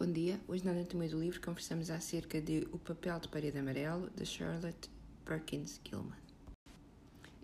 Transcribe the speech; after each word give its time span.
Bom 0.00 0.10
dia. 0.10 0.40
Hoje 0.48 0.64
na 0.64 0.70
Anatomia 0.70 1.10
do 1.10 1.20
Livro 1.20 1.38
conversamos 1.42 1.90
acerca 1.90 2.40
de 2.40 2.66
O 2.72 2.78
Papel 2.78 3.20
de 3.20 3.28
Parede 3.28 3.58
Amarelo, 3.58 4.08
de 4.16 4.24
Charlotte 4.24 4.88
Perkins 5.26 5.78
Gilman. 5.84 6.16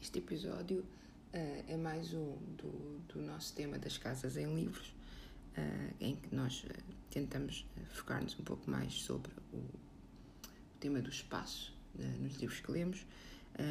Este 0.00 0.20
episódio 0.20 0.78
uh, 0.78 1.64
é 1.68 1.76
mais 1.76 2.14
um 2.14 2.34
do, 2.56 2.98
do, 3.12 3.20
nosso 3.20 3.54
tema 3.54 3.78
das 3.78 3.98
casas 3.98 4.38
em 4.38 4.54
livros, 4.54 4.88
uh, 4.88 5.94
em 6.00 6.16
que 6.16 6.34
nós 6.34 6.64
uh, 6.64 6.68
tentamos 7.10 7.66
focar-nos 7.92 8.40
um 8.40 8.42
pouco 8.42 8.70
mais 8.70 8.94
sobre 9.02 9.30
o, 9.52 9.58
o 9.58 10.78
tema 10.80 11.02
do 11.02 11.10
espaço 11.10 11.76
nos 12.20 12.36
livros 12.36 12.60
que 12.60 12.72
lemos 12.72 13.06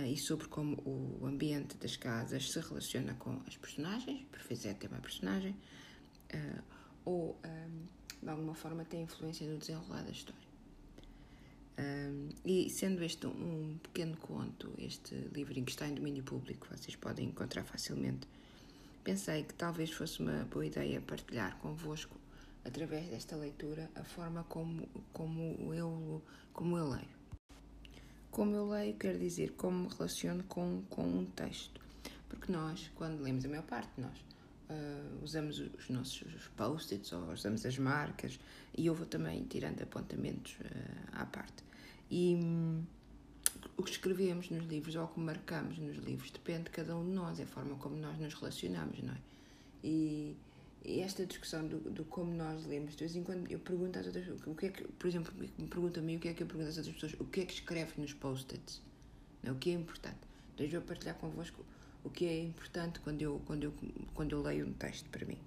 e 0.07 0.15
sobre 0.15 0.47
como 0.47 0.77
o 0.85 1.25
ambiente 1.25 1.75
das 1.77 1.97
casas 1.97 2.51
se 2.51 2.59
relaciona 2.59 3.15
com 3.15 3.41
as 3.47 3.57
personagens, 3.57 4.23
por 4.31 4.41
vezes 4.41 4.67
é 4.67 4.73
tema 4.75 4.97
personagem, 4.99 5.55
ou 7.03 7.39
um, 7.45 7.85
de 8.25 8.31
alguma 8.31 8.55
forma 8.55 8.83
tem 8.83 9.03
influência 9.03 9.47
no 9.47 9.59
desenrolar 9.59 10.03
da 10.03 10.09
história. 10.09 10.45
Um, 11.77 12.29
e 12.43 12.69
sendo 12.71 13.03
este 13.03 13.27
um 13.27 13.77
pequeno 13.83 14.17
conto, 14.17 14.73
este 14.79 15.13
livrinho 15.31 15.65
que 15.65 15.71
está 15.71 15.87
em 15.87 15.93
domínio 15.93 16.23
público, 16.23 16.67
vocês 16.71 16.95
podem 16.95 17.27
encontrar 17.27 17.63
facilmente, 17.63 18.27
pensei 19.03 19.43
que 19.43 19.53
talvez 19.53 19.91
fosse 19.91 20.21
uma 20.21 20.43
boa 20.45 20.65
ideia 20.65 20.99
partilhar 21.01 21.55
convosco, 21.59 22.17
através 22.65 23.07
desta 23.09 23.35
leitura, 23.35 23.91
a 23.93 24.03
forma 24.03 24.43
como, 24.45 24.87
como, 25.13 25.71
eu, 25.73 26.19
como 26.51 26.77
eu 26.79 26.89
leio. 26.89 27.15
Como 28.31 28.55
eu 28.55 28.67
leio, 28.67 28.95
quer 28.95 29.19
dizer 29.19 29.51
como 29.51 29.83
me 29.83 29.87
relaciono 29.93 30.43
com, 30.45 30.81
com 30.89 31.03
um 31.03 31.25
texto. 31.25 31.79
Porque 32.27 32.51
nós, 32.51 32.89
quando 32.95 33.21
lemos, 33.21 33.45
a 33.45 33.49
maior 33.49 33.65
parte 33.65 34.01
nós, 34.01 34.17
uh, 34.69 35.23
usamos 35.23 35.59
os 35.59 35.89
nossos 35.89 36.47
post-its 36.55 37.11
ou 37.13 37.31
usamos 37.31 37.65
as 37.65 37.77
marcas 37.77 38.39
e 38.77 38.85
eu 38.85 38.93
vou 38.93 39.05
também 39.05 39.43
tirando 39.45 39.81
apontamentos 39.81 40.53
uh, 40.61 41.09
à 41.13 41.25
parte. 41.25 41.63
E 42.09 42.35
um, 42.35 42.83
o 43.77 43.83
que 43.83 43.91
escrevemos 43.91 44.49
nos 44.49 44.65
livros 44.65 44.95
ou 44.95 45.05
o 45.05 45.07
que 45.07 45.19
marcamos 45.19 45.77
nos 45.77 45.97
livros 45.97 46.31
depende 46.31 46.65
de 46.65 46.69
cada 46.71 46.95
um 46.95 47.05
de 47.05 47.11
nós, 47.11 47.39
é 47.39 47.43
a 47.43 47.47
forma 47.47 47.75
como 47.75 47.95
nós 47.97 48.17
nos 48.19 48.33
relacionamos, 48.33 49.01
não 49.01 49.13
é? 49.13 49.17
E, 49.83 50.35
e 50.83 50.99
esta 51.01 51.25
discussão 51.25 51.67
do, 51.67 51.79
do, 51.79 52.05
como 52.05 52.33
nós 52.33 52.65
lemos, 52.65 52.93
de 52.93 52.99
vez 52.99 53.15
em 53.15 53.23
quando 53.23 53.49
eu 53.51 53.59
pergunto 53.59 53.97
às 53.99 54.05
outras 54.05 54.27
o 54.45 54.55
que 54.55 54.67
é 54.67 54.69
que, 54.69 54.83
por 54.83 55.07
exemplo, 55.07 55.33
me 55.37 55.67
pergunta 55.67 55.99
a 55.99 56.03
mim 56.03 56.17
o 56.17 56.19
que 56.19 56.27
é 56.27 56.33
que 56.33 56.43
eu 56.43 56.47
pergunto 56.47 56.69
às 56.69 56.77
outras 56.77 56.95
pessoas, 56.95 57.13
o 57.19 57.25
que 57.25 57.41
é 57.41 57.45
que 57.45 58.01
nos 58.01 58.13
post-its, 58.13 58.81
é? 59.43 59.51
o 59.51 59.55
que 59.55 59.71
é 59.71 59.73
importante. 59.73 60.19
Então 60.53 60.65
eu 60.65 60.71
vou 60.71 60.81
partilhar 60.81 61.15
convosco 61.15 61.65
o 62.05 62.09
que 62.09 62.25
é 62.25 62.43
importante 62.43 62.99
quando 62.99 63.21
eu, 63.21 63.41
quando 63.45 63.63
eu, 63.63 63.73
quando 64.13 64.31
eu 64.31 64.41
leio 64.41 64.67
um 64.67 64.73
texto 64.73 65.09
para 65.09 65.25
mim. 65.25 65.39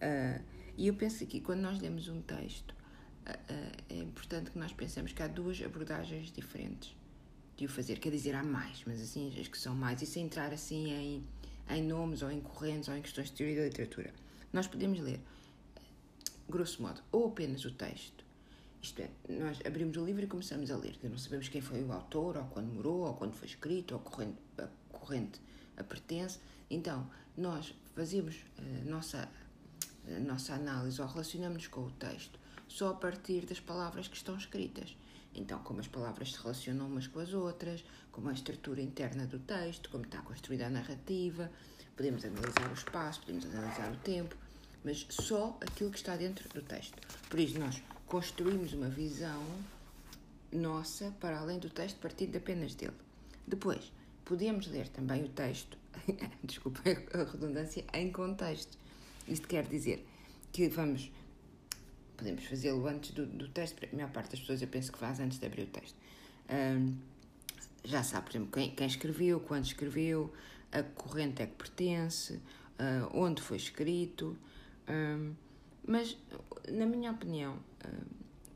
Uh, 0.00 0.42
e 0.76 0.88
eu 0.88 0.94
penso 0.94 1.24
que 1.26 1.40
quando 1.40 1.60
nós 1.60 1.78
lemos 1.78 2.08
um 2.08 2.20
texto, 2.22 2.72
uh, 2.72 3.30
uh, 3.30 3.84
é 3.90 3.98
importante 3.98 4.50
que 4.50 4.58
nós 4.58 4.72
pensemos 4.72 5.12
que 5.12 5.22
há 5.22 5.28
duas 5.28 5.62
abordagens 5.62 6.32
diferentes 6.32 6.96
de 7.56 7.66
o 7.66 7.68
fazer. 7.68 7.98
Quer 7.98 8.10
dizer, 8.10 8.34
há 8.34 8.42
mais, 8.42 8.82
mas 8.86 9.00
assim, 9.00 9.32
as 9.38 9.46
que 9.46 9.58
são 9.58 9.74
mais. 9.74 10.00
E 10.02 10.06
sem 10.06 10.24
entrar 10.24 10.52
assim 10.52 10.90
em, 10.90 11.24
em 11.68 11.82
nomes 11.82 12.22
ou 12.22 12.30
em 12.30 12.40
correntes 12.40 12.88
ou 12.88 12.96
em 12.96 13.02
questões 13.02 13.28
de 13.28 13.34
teoria 13.34 13.56
da 13.56 13.64
literatura. 13.64 14.12
Nós 14.52 14.66
podemos 14.66 14.98
ler, 15.00 15.20
grosso 16.48 16.82
modo, 16.82 17.02
ou 17.12 17.28
apenas 17.28 17.64
o 17.64 17.70
texto. 17.70 18.24
Isto 18.82 19.02
é, 19.02 19.10
nós 19.28 19.58
abrimos 19.64 19.96
o 19.96 20.04
livro 20.04 20.22
e 20.22 20.26
começamos 20.26 20.70
a 20.70 20.76
ler. 20.76 20.98
Não 21.02 21.16
sabemos 21.16 21.48
quem 21.48 21.60
foi 21.60 21.82
o 21.82 21.92
autor, 21.92 22.36
ou 22.36 22.44
quando 22.44 22.72
morou, 22.72 23.06
ou 23.06 23.14
quando 23.14 23.34
foi 23.34 23.48
escrito, 23.48 23.94
ou 23.94 24.00
corrente, 24.00 24.38
a 24.58 24.68
corrente 24.90 25.40
pertence. 25.82 26.38
Então, 26.70 27.08
nós 27.36 27.74
fazemos 27.94 28.36
a 28.58 28.62
eh, 28.62 28.84
nossa, 28.84 29.28
a 30.06 30.20
nossa 30.20 30.54
análise 30.54 31.00
ou 31.00 31.08
relacionamos-nos 31.08 31.66
com 31.66 31.80
o 31.82 31.90
texto 31.90 32.38
só 32.68 32.90
a 32.90 32.94
partir 32.94 33.46
das 33.46 33.60
palavras 33.60 34.08
que 34.08 34.16
estão 34.16 34.36
escritas. 34.36 34.96
Então, 35.34 35.58
como 35.60 35.80
as 35.80 35.88
palavras 35.88 36.32
se 36.32 36.38
relacionam 36.38 36.86
umas 36.86 37.06
com 37.06 37.18
as 37.18 37.32
outras, 37.32 37.84
como 38.12 38.28
a 38.28 38.32
estrutura 38.32 38.80
interna 38.80 39.26
do 39.26 39.38
texto, 39.38 39.90
como 39.90 40.04
está 40.04 40.20
construída 40.22 40.66
a 40.66 40.70
narrativa, 40.70 41.50
podemos 41.96 42.24
analisar 42.24 42.70
o 42.70 42.74
espaço, 42.74 43.20
podemos 43.20 43.44
analisar 43.46 43.92
o 43.92 43.96
tempo, 43.96 44.36
mas 44.84 45.06
só 45.10 45.56
aquilo 45.60 45.90
que 45.90 45.96
está 45.96 46.16
dentro 46.16 46.48
do 46.50 46.62
texto. 46.62 46.96
Por 47.28 47.40
isso, 47.40 47.58
nós 47.58 47.82
construímos 48.06 48.72
uma 48.72 48.88
visão 48.88 49.42
nossa 50.52 51.12
para 51.20 51.38
além 51.38 51.58
do 51.58 51.68
texto, 51.68 51.98
partindo 51.98 52.36
apenas 52.36 52.74
dele. 52.74 52.94
Depois, 53.46 53.92
podemos 54.24 54.66
ler 54.66 54.88
também 54.88 55.24
o 55.24 55.28
texto, 55.28 55.76
desculpa 56.42 56.80
a 57.12 57.24
redundância, 57.24 57.84
em 57.92 58.10
contexto. 58.10 58.78
Isto 59.28 59.46
quer 59.48 59.66
dizer 59.66 60.06
que 60.52 60.68
vamos, 60.68 61.10
podemos 62.16 62.44
fazê-lo 62.44 62.86
antes 62.86 63.10
do, 63.12 63.26
do 63.26 63.48
texto, 63.48 63.84
a 63.84 63.94
maior 63.94 64.10
parte 64.10 64.30
das 64.32 64.40
pessoas 64.40 64.62
eu 64.62 64.68
penso 64.68 64.92
que 64.92 64.98
faz 64.98 65.20
antes 65.20 65.38
de 65.38 65.46
abrir 65.46 65.62
o 65.62 65.66
texto. 65.66 65.96
Um, 66.50 66.96
já 67.84 68.02
sabe, 68.02 68.26
por 68.26 68.36
exemplo, 68.36 68.52
quem, 68.52 68.70
quem, 68.74 68.86
escreveu, 68.86 69.40
quando 69.40 69.64
escreveu, 69.64 70.32
a 70.72 70.82
corrente 70.82 71.42
é 71.42 71.46
que 71.46 71.54
pertence, 71.54 72.34
uh, 72.34 73.10
onde 73.12 73.42
foi 73.42 73.56
escrito, 73.56 74.36
um, 74.88 75.34
mas, 75.86 76.16
na 76.68 76.86
minha 76.86 77.10
opinião, 77.10 77.58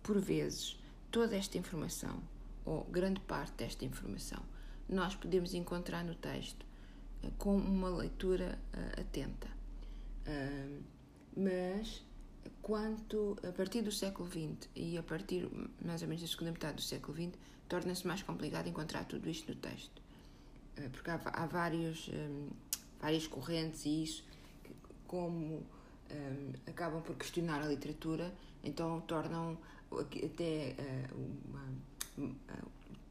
por 0.02 0.18
vezes, 0.18 0.78
toda 1.10 1.36
esta 1.36 1.58
informação, 1.58 2.22
ou 2.64 2.84
grande 2.84 3.20
parte 3.20 3.52
desta 3.58 3.84
informação, 3.84 4.42
nós 4.88 5.15
podemos 5.15 5.54
encontrar 5.54 6.04
no 6.04 6.15
texto 6.15 6.65
uh, 7.22 7.31
com 7.38 7.56
uma 7.56 7.88
leitura 7.88 8.59
uh, 8.75 9.00
atenta. 9.00 9.49
Mas 11.34 12.04
quanto 12.60 13.38
a 13.48 13.50
partir 13.50 13.81
do 13.81 13.91
século 13.91 14.28
XX 14.28 14.69
e 14.77 14.98
a 14.98 15.03
partir 15.03 15.48
mais 15.82 16.03
ou 16.03 16.09
menos 16.09 16.21
da 16.21 16.28
segunda 16.28 16.53
metade 16.53 16.77
do 16.77 16.82
século 16.82 17.16
XX 17.16 17.32
torna-se 17.66 18.06
mais 18.06 18.22
complicado 18.22 18.69
encontrar 18.69 19.04
tudo 19.04 19.31
isto 19.31 19.50
no 19.50 19.56
texto 19.56 20.03
porque 20.93 21.10
há, 21.10 21.21
há 21.25 21.47
vários 21.47 22.09
um, 22.09 22.48
várias 23.00 23.27
correntes 23.27 23.84
e 23.84 24.03
isso 24.03 24.25
que, 24.62 24.72
como 25.06 25.56
um, 26.10 26.53
acabam 26.66 27.03
por 27.03 27.16
questionar 27.16 27.62
a 27.62 27.66
literatura 27.66 28.32
então 28.62 29.00
tornam 29.03 29.56
até 29.93 30.77
uh, 30.78 31.16
uma, 31.48 32.28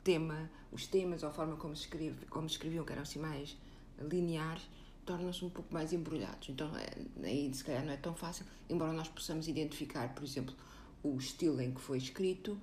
tema, 0.07 0.49
os 0.71 0.87
temas 0.87 1.21
ou 1.21 1.27
a 1.27 1.33
forma 1.33 1.57
como, 1.57 1.73
escreve, 1.73 2.25
como 2.27 2.47
escreviam, 2.47 2.85
que 2.85 2.93
eram 2.93 3.01
assim 3.01 3.19
mais 3.19 3.57
lineares, 3.99 4.63
tornam-se 5.05 5.43
um 5.43 5.49
pouco 5.49 5.73
mais 5.73 5.91
embrulhados. 5.91 6.47
Então, 6.47 6.71
é, 6.77 7.27
aí 7.27 7.53
se 7.53 7.61
calhar 7.61 7.83
não 7.83 7.91
é 7.91 7.97
tão 7.97 8.15
fácil, 8.15 8.45
embora 8.69 8.93
nós 8.93 9.09
possamos 9.09 9.49
identificar, 9.49 10.15
por 10.15 10.23
exemplo, 10.23 10.55
o 11.03 11.17
estilo 11.17 11.59
em 11.59 11.73
que 11.73 11.81
foi 11.81 11.97
escrito, 11.97 12.57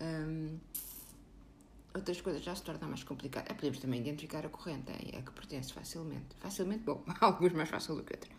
hum, 0.00 0.58
outras 1.94 2.18
coisas 2.22 2.42
já 2.42 2.54
se 2.54 2.62
tornam 2.62 2.88
mais 2.88 3.04
complicadas. 3.04 3.50
É, 3.50 3.52
podemos 3.54 3.78
também 3.78 4.00
identificar 4.00 4.46
a 4.46 4.48
corrente, 4.48 4.90
é 4.90 5.20
que 5.20 5.32
pertence 5.32 5.74
facilmente. 5.74 6.34
Facilmente, 6.38 6.82
bom, 6.82 7.04
alguns 7.20 7.52
mais 7.52 7.68
fácil 7.68 7.96
do 7.96 8.04
que 8.04 8.14
outros. 8.14 8.34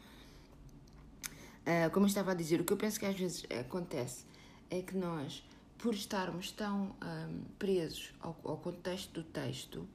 Uh, 1.61 1.91
como 1.91 2.05
eu 2.05 2.07
estava 2.07 2.31
a 2.31 2.33
dizer, 2.33 2.59
o 2.59 2.63
que 2.63 2.73
eu 2.73 2.77
penso 2.77 2.99
que 2.99 3.05
às 3.05 3.15
vezes 3.15 3.45
acontece 3.51 4.25
é 4.71 4.81
que 4.81 4.97
nós 4.97 5.43
por 5.77 5.93
estarmos 5.93 6.51
tão 6.51 6.95
um, 7.01 7.43
presos 7.59 8.11
ao, 8.19 8.35
ao, 8.43 8.57
contexto 8.57 9.21
do 9.21 9.23
texto, 9.23 9.87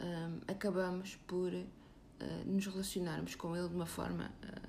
um, 0.00 0.40
acabamos 0.48 1.16
por 1.26 1.52
uh, 1.52 1.64
nos 2.44 2.66
relacionarmos 2.66 3.34
com 3.34 3.56
ele 3.56 3.68
de 3.68 3.74
uma 3.74 3.86
forma, 3.86 4.32
uh, 4.42 4.68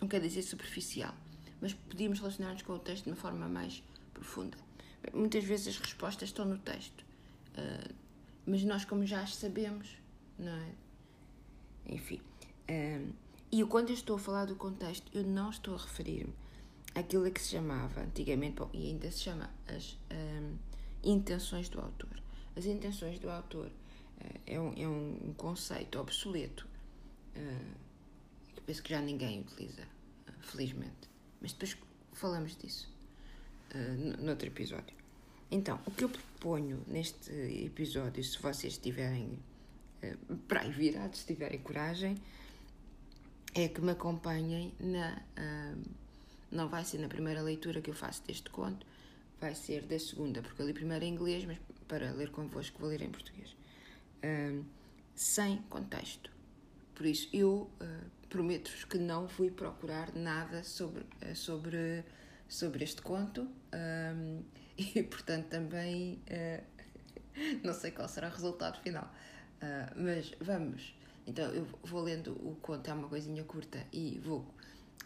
não 0.00 0.08
quer 0.08 0.20
dizer 0.20 0.42
superficial, 0.42 1.14
mas 1.60 1.72
podíamos 1.72 2.18
relacionar-nos 2.18 2.62
com 2.62 2.72
o 2.72 2.78
texto 2.78 3.04
de 3.04 3.10
uma 3.10 3.16
forma 3.16 3.48
mais 3.48 3.82
profunda. 4.12 4.56
Muitas 5.12 5.44
vezes 5.44 5.68
as 5.68 5.78
respostas 5.78 6.30
estão 6.30 6.44
no 6.44 6.58
texto, 6.58 7.04
uh, 7.56 7.94
mas 8.46 8.64
nós, 8.64 8.84
como 8.84 9.06
já 9.06 9.22
as 9.22 9.36
sabemos, 9.36 9.96
não 10.38 10.52
é? 10.52 10.72
Enfim. 11.86 12.20
Um, 12.68 13.12
e 13.52 13.64
quando 13.64 13.90
eu 13.90 13.94
estou 13.94 14.16
a 14.16 14.18
falar 14.18 14.46
do 14.46 14.56
contexto, 14.56 15.08
eu 15.14 15.22
não 15.22 15.50
estou 15.50 15.74
a 15.74 15.78
referir-me 15.78 16.34
aquilo 16.94 17.30
que 17.30 17.40
se 17.40 17.50
chamava 17.50 18.02
antigamente, 18.02 18.56
bom, 18.56 18.70
e 18.72 18.88
ainda 18.88 19.10
se 19.10 19.20
chama, 19.20 19.50
as 19.66 19.98
um, 20.12 20.56
intenções 21.02 21.68
do 21.68 21.80
autor. 21.80 22.22
As 22.56 22.66
intenções 22.66 23.18
do 23.18 23.28
autor 23.30 23.66
uh, 23.66 24.40
é, 24.46 24.60
um, 24.60 24.72
é 24.76 24.88
um 24.88 25.34
conceito 25.36 25.98
obsoleto 25.98 26.68
uh, 27.36 27.74
que 28.54 28.60
penso 28.62 28.82
que 28.82 28.90
já 28.90 29.00
ninguém 29.00 29.40
utiliza, 29.40 29.82
uh, 29.82 30.42
felizmente. 30.42 31.10
Mas 31.40 31.52
depois 31.52 31.76
falamos 32.12 32.56
disso 32.56 32.88
uh, 33.74 34.24
noutro 34.24 34.46
episódio. 34.46 34.94
Então, 35.50 35.80
o 35.86 35.90
que 35.90 36.04
eu 36.04 36.08
proponho 36.08 36.82
neste 36.86 37.30
episódio, 37.64 38.22
se 38.22 38.38
vocês 38.40 38.78
tiverem 38.78 39.38
para 40.48 40.60
aí 40.60 40.70
virados, 40.70 41.20
se 41.20 41.26
tiverem 41.26 41.60
coragem, 41.60 42.16
é 43.54 43.68
que 43.68 43.80
me 43.80 43.92
acompanhem 43.92 44.72
na. 44.80 45.22
Não 46.54 46.68
vai 46.68 46.84
ser 46.84 46.98
na 46.98 47.08
primeira 47.08 47.42
leitura 47.42 47.80
que 47.82 47.90
eu 47.90 47.94
faço 47.94 48.22
deste 48.24 48.48
conto, 48.48 48.86
vai 49.40 49.54
ser 49.54 49.82
da 49.82 49.98
segunda, 49.98 50.40
porque 50.40 50.62
eu 50.62 50.66
li 50.66 50.72
primeiro 50.72 51.04
em 51.04 51.12
inglês, 51.12 51.44
mas 51.44 51.58
para 51.88 52.12
ler 52.12 52.30
convosco 52.30 52.78
vou 52.78 52.88
ler 52.88 53.02
em 53.02 53.10
português. 53.10 53.54
Um, 54.24 54.64
sem 55.14 55.58
contexto. 55.68 56.30
Por 56.94 57.06
isso, 57.06 57.28
eu 57.32 57.70
uh, 57.80 58.10
prometo-vos 58.28 58.84
que 58.84 58.98
não 58.98 59.28
fui 59.28 59.50
procurar 59.50 60.14
nada 60.14 60.62
sobre, 60.62 61.02
uh, 61.02 61.34
sobre, 61.34 62.04
sobre 62.48 62.84
este 62.84 63.02
conto 63.02 63.42
um, 63.42 64.42
e, 64.78 65.02
portanto, 65.02 65.48
também 65.48 66.20
uh, 66.30 66.64
não 67.64 67.74
sei 67.74 67.90
qual 67.90 68.08
será 68.08 68.28
o 68.28 68.30
resultado 68.30 68.80
final. 68.80 69.12
Uh, 69.60 69.92
mas 69.96 70.32
vamos. 70.40 70.94
Então, 71.26 71.50
eu 71.52 71.66
vou 71.82 72.02
lendo 72.02 72.32
o 72.32 72.56
conto, 72.56 72.88
é 72.88 72.92
uma 72.92 73.08
coisinha 73.08 73.42
curta, 73.44 73.84
e 73.92 74.20
vou 74.22 74.46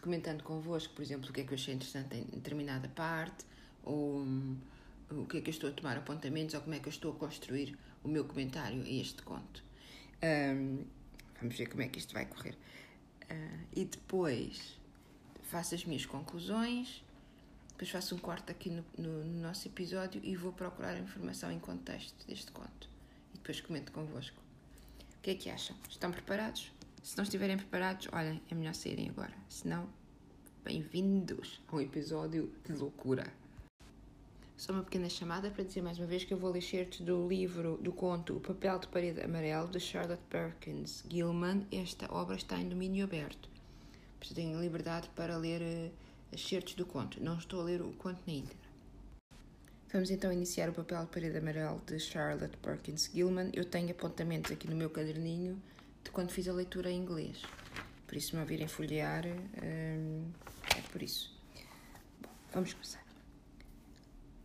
comentando 0.01 0.43
convosco, 0.43 0.93
por 0.93 1.01
exemplo, 1.01 1.29
o 1.29 1.33
que 1.33 1.41
é 1.41 1.43
que 1.43 1.51
eu 1.51 1.55
achei 1.55 1.73
interessante 1.73 2.15
em 2.15 2.23
determinada 2.23 2.87
parte, 2.89 3.45
ou 3.83 4.19
um, 4.19 4.57
o 5.11 5.25
que 5.25 5.37
é 5.37 5.41
que 5.41 5.49
eu 5.49 5.53
estou 5.53 5.69
a 5.69 5.73
tomar 5.73 5.97
apontamentos, 5.97 6.55
ou 6.55 6.61
como 6.61 6.75
é 6.75 6.79
que 6.79 6.87
eu 6.87 6.91
estou 6.91 7.11
a 7.11 7.15
construir 7.15 7.77
o 8.03 8.07
meu 8.07 8.25
comentário 8.25 8.81
a 8.81 8.89
este 8.89 9.21
conto. 9.23 9.63
Um, 10.23 10.85
vamos 11.39 11.57
ver 11.57 11.67
como 11.67 11.81
é 11.81 11.87
que 11.87 11.99
isto 11.99 12.13
vai 12.13 12.25
correr. 12.25 12.55
Uh, 13.29 13.67
e 13.75 13.85
depois 13.85 14.77
faço 15.43 15.75
as 15.75 15.85
minhas 15.85 16.05
conclusões, 16.05 17.03
depois 17.69 17.89
faço 17.89 18.15
um 18.15 18.19
corte 18.19 18.51
aqui 18.51 18.69
no, 18.69 18.85
no, 18.97 19.23
no, 19.23 19.41
nosso 19.41 19.67
episódio 19.67 20.21
e 20.23 20.35
vou 20.35 20.51
procurar 20.51 20.97
informação 20.97 21.51
em 21.51 21.59
contexto 21.59 22.27
deste 22.27 22.51
conto. 22.51 22.89
E 23.33 23.37
depois 23.37 23.61
comento 23.61 23.91
convosco. 23.91 24.37
O 25.17 25.21
que 25.21 25.31
é 25.31 25.35
que 25.35 25.49
acham? 25.49 25.75
Estão 25.89 26.11
preparados? 26.11 26.71
Se 27.01 27.17
não 27.17 27.23
estiverem 27.23 27.55
preparados, 27.55 28.09
olhem, 28.11 28.41
é 28.51 28.55
melhor 28.55 28.73
saírem 28.73 29.09
agora. 29.09 29.33
Se 29.47 29.65
não, 29.65 29.87
bem-vindos 30.65 31.61
a 31.69 31.77
um 31.77 31.79
episódio 31.79 32.51
de 32.65 32.73
loucura. 32.73 33.25
Só 34.57 34.73
uma 34.73 34.83
pequena 34.83 35.07
chamada 35.07 35.49
para 35.49 35.63
dizer 35.63 35.81
mais 35.81 35.97
uma 35.97 36.07
vez 36.07 36.25
que 36.25 36.33
eu 36.33 36.37
vou 36.37 36.51
ler 36.51 36.61
certos 36.61 36.99
do 36.99 37.25
livro, 37.25 37.77
do 37.77 37.93
conto 37.93 38.35
O 38.35 38.41
Papel 38.41 38.79
de 38.79 38.87
Parede 38.89 39.21
Amarelo, 39.21 39.69
de 39.69 39.79
Charlotte 39.79 40.21
Perkins 40.29 41.05
Gilman. 41.09 41.65
Esta 41.71 42.13
obra 42.13 42.35
está 42.35 42.59
em 42.59 42.67
domínio 42.67 43.05
aberto. 43.05 43.49
Portanto, 44.19 44.35
tenho 44.35 44.59
liberdade 44.59 45.09
para 45.15 45.37
ler 45.37 45.61
uh, 45.61 46.37
certos 46.37 46.73
do 46.73 46.85
conto. 46.85 47.23
Não 47.23 47.37
estou 47.37 47.61
a 47.61 47.63
ler 47.63 47.81
o 47.81 47.93
conto 47.93 48.19
na 48.27 48.33
íntegra. 48.33 48.69
Vamos 49.93 50.11
então 50.11 50.33
iniciar 50.33 50.69
o 50.69 50.73
Papel 50.73 51.05
de 51.05 51.11
Parede 51.11 51.37
Amarelo 51.37 51.81
de 51.87 51.97
Charlotte 51.97 52.57
Perkins 52.57 53.09
Gilman. 53.13 53.51
Eu 53.53 53.63
tenho 53.63 53.89
apontamentos 53.89 54.51
aqui 54.51 54.69
no 54.69 54.75
meu 54.75 54.89
caderninho 54.89 55.59
de 56.03 56.11
quando 56.11 56.31
fiz 56.31 56.47
a 56.47 56.53
leitura 56.53 56.91
em 56.91 56.99
inglês. 56.99 57.41
Por 58.07 58.17
isso, 58.17 58.35
me 58.35 58.41
ouvirem 58.41 58.67
folhear, 58.67 59.25
hum, 59.25 60.31
é 60.75 60.81
por 60.91 61.01
isso. 61.01 61.31
Bom, 62.21 62.29
vamos 62.51 62.73
começar. 62.73 63.03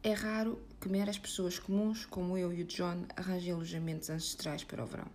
É 0.03 0.12
raro 0.12 0.61
que 0.81 0.89
meras 0.89 1.17
pessoas 1.17 1.59
comuns, 1.59 2.05
como 2.05 2.37
eu 2.37 2.53
e 2.53 2.61
o 2.61 2.67
John, 2.67 3.06
arranjem 3.17 3.55
alojamentos 3.55 4.11
ancestrais 4.11 4.62
para 4.62 4.85
o 4.85 4.87
verão. 4.87 5.09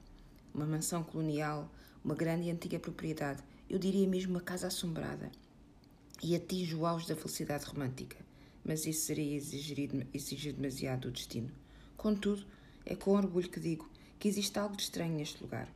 Uma 0.51 0.65
mansão 0.65 1.03
colonial, 1.03 1.69
uma 2.03 2.15
grande 2.15 2.47
e 2.47 2.51
antiga 2.51 2.79
propriedade, 2.79 3.43
eu 3.69 3.77
diria 3.77 4.07
mesmo 4.07 4.31
uma 4.31 4.41
casa 4.41 4.65
assombrada. 4.65 5.31
E 6.23 6.35
atinge 6.35 6.75
o 6.75 6.87
auge 6.87 7.07
da 7.07 7.15
felicidade 7.15 7.65
romântica. 7.65 8.17
Mas 8.65 8.87
isso 8.87 9.05
seria 9.05 9.37
exigir, 9.37 10.07
exigir 10.11 10.53
demasiado 10.53 11.07
o 11.07 11.11
destino. 11.11 11.51
Contudo, 11.95 12.43
é 12.83 12.95
com 12.95 13.11
orgulho 13.11 13.47
que 13.47 13.59
digo 13.59 13.87
que 14.17 14.27
existe 14.27 14.57
algo 14.57 14.75
de 14.75 14.81
estranho 14.81 15.15
neste 15.15 15.41
lugar. 15.43 15.69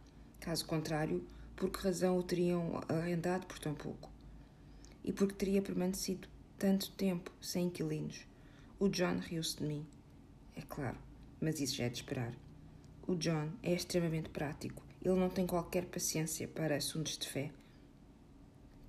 Caso 0.43 0.65
contrário, 0.65 1.25
por 1.55 1.69
que 1.69 1.79
razão 1.79 2.17
o 2.17 2.21
teriam 2.21 2.81
arrendado 2.89 3.47
por 3.47 3.57
tão 3.59 3.73
pouco? 3.73 4.11
E 5.01 5.13
por 5.13 5.29
que 5.29 5.35
teria 5.35 5.61
permanecido 5.61 6.27
tanto 6.59 6.91
tempo 6.91 7.31
sem 7.39 7.67
inquilinos? 7.67 8.27
O 8.77 8.89
John 8.89 9.19
riu-se 9.19 9.55
de 9.55 9.63
mim. 9.63 9.85
É 10.53 10.61
claro, 10.61 10.97
mas 11.39 11.61
isso 11.61 11.77
já 11.77 11.85
é 11.85 11.89
de 11.89 11.95
esperar. 11.95 12.33
O 13.07 13.15
John 13.15 13.51
é 13.63 13.73
extremamente 13.73 14.27
prático. 14.27 14.83
Ele 15.01 15.15
não 15.17 15.29
tem 15.29 15.47
qualquer 15.47 15.85
paciência 15.85 16.45
para 16.45 16.75
assuntos 16.75 17.17
de 17.17 17.29
fé. 17.29 17.49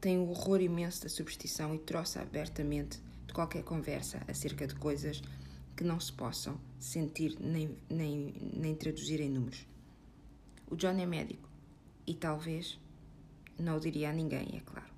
Tem 0.00 0.18
um 0.18 0.28
horror 0.30 0.60
imenso 0.60 1.04
da 1.04 1.08
superstição 1.08 1.72
e 1.72 1.78
troça 1.78 2.20
abertamente 2.20 3.00
de 3.28 3.32
qualquer 3.32 3.62
conversa 3.62 4.20
acerca 4.26 4.66
de 4.66 4.74
coisas 4.74 5.22
que 5.76 5.84
não 5.84 6.00
se 6.00 6.12
possam 6.12 6.60
sentir 6.80 7.36
nem, 7.38 7.78
nem, 7.88 8.34
nem 8.54 8.74
traduzir 8.74 9.20
em 9.20 9.30
números. 9.30 9.64
O 10.68 10.76
John 10.76 10.98
é 10.98 11.06
médico 11.06 11.48
e 12.06 12.14
talvez 12.14 12.78
não 13.58 13.76
o 13.76 13.80
diria 13.80 14.10
a 14.10 14.12
ninguém, 14.12 14.56
é 14.56 14.60
claro. 14.60 14.92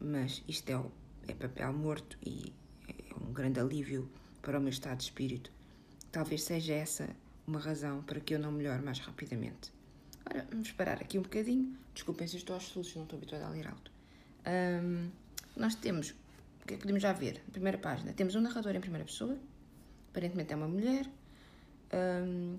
Mas 0.00 0.42
isto 0.46 0.68
é, 0.70 0.76
o, 0.76 0.90
é 1.26 1.34
papel 1.34 1.72
morto 1.72 2.18
e 2.24 2.52
é 2.88 3.14
um 3.14 3.32
grande 3.32 3.60
alívio 3.60 4.10
para 4.42 4.58
o 4.58 4.60
meu 4.60 4.70
estado 4.70 4.98
de 4.98 5.04
espírito. 5.04 5.50
Talvez 6.12 6.42
seja 6.42 6.74
essa 6.74 7.08
uma 7.46 7.58
razão 7.58 8.02
para 8.02 8.20
que 8.20 8.34
eu 8.34 8.38
não 8.38 8.52
melhore 8.52 8.82
mais 8.82 8.98
rapidamente. 8.98 9.72
Ora, 10.26 10.46
vamos 10.50 10.72
parar 10.72 11.00
aqui 11.00 11.18
um 11.18 11.22
bocadinho. 11.22 11.76
Desculpem 11.92 12.26
se 12.26 12.36
estou 12.36 12.54
aos 12.54 12.64
soluços, 12.64 12.96
não 12.96 13.04
estou 13.04 13.16
habituada 13.16 13.46
a 13.46 13.50
ler 13.50 13.66
alto. 13.66 13.90
Um, 14.46 15.10
nós 15.56 15.74
temos, 15.74 16.10
o 16.10 16.66
que 16.66 16.74
é 16.74 16.76
que 16.76 16.82
podemos 16.82 17.02
já 17.02 17.12
ver? 17.12 17.42
Na 17.46 17.52
primeira 17.52 17.78
página, 17.78 18.12
temos 18.12 18.34
um 18.34 18.40
narrador 18.40 18.74
em 18.74 18.80
primeira 18.80 19.04
pessoa, 19.04 19.38
aparentemente 20.10 20.52
é 20.52 20.56
uma 20.56 20.68
mulher, 20.68 21.08
um, 21.92 22.58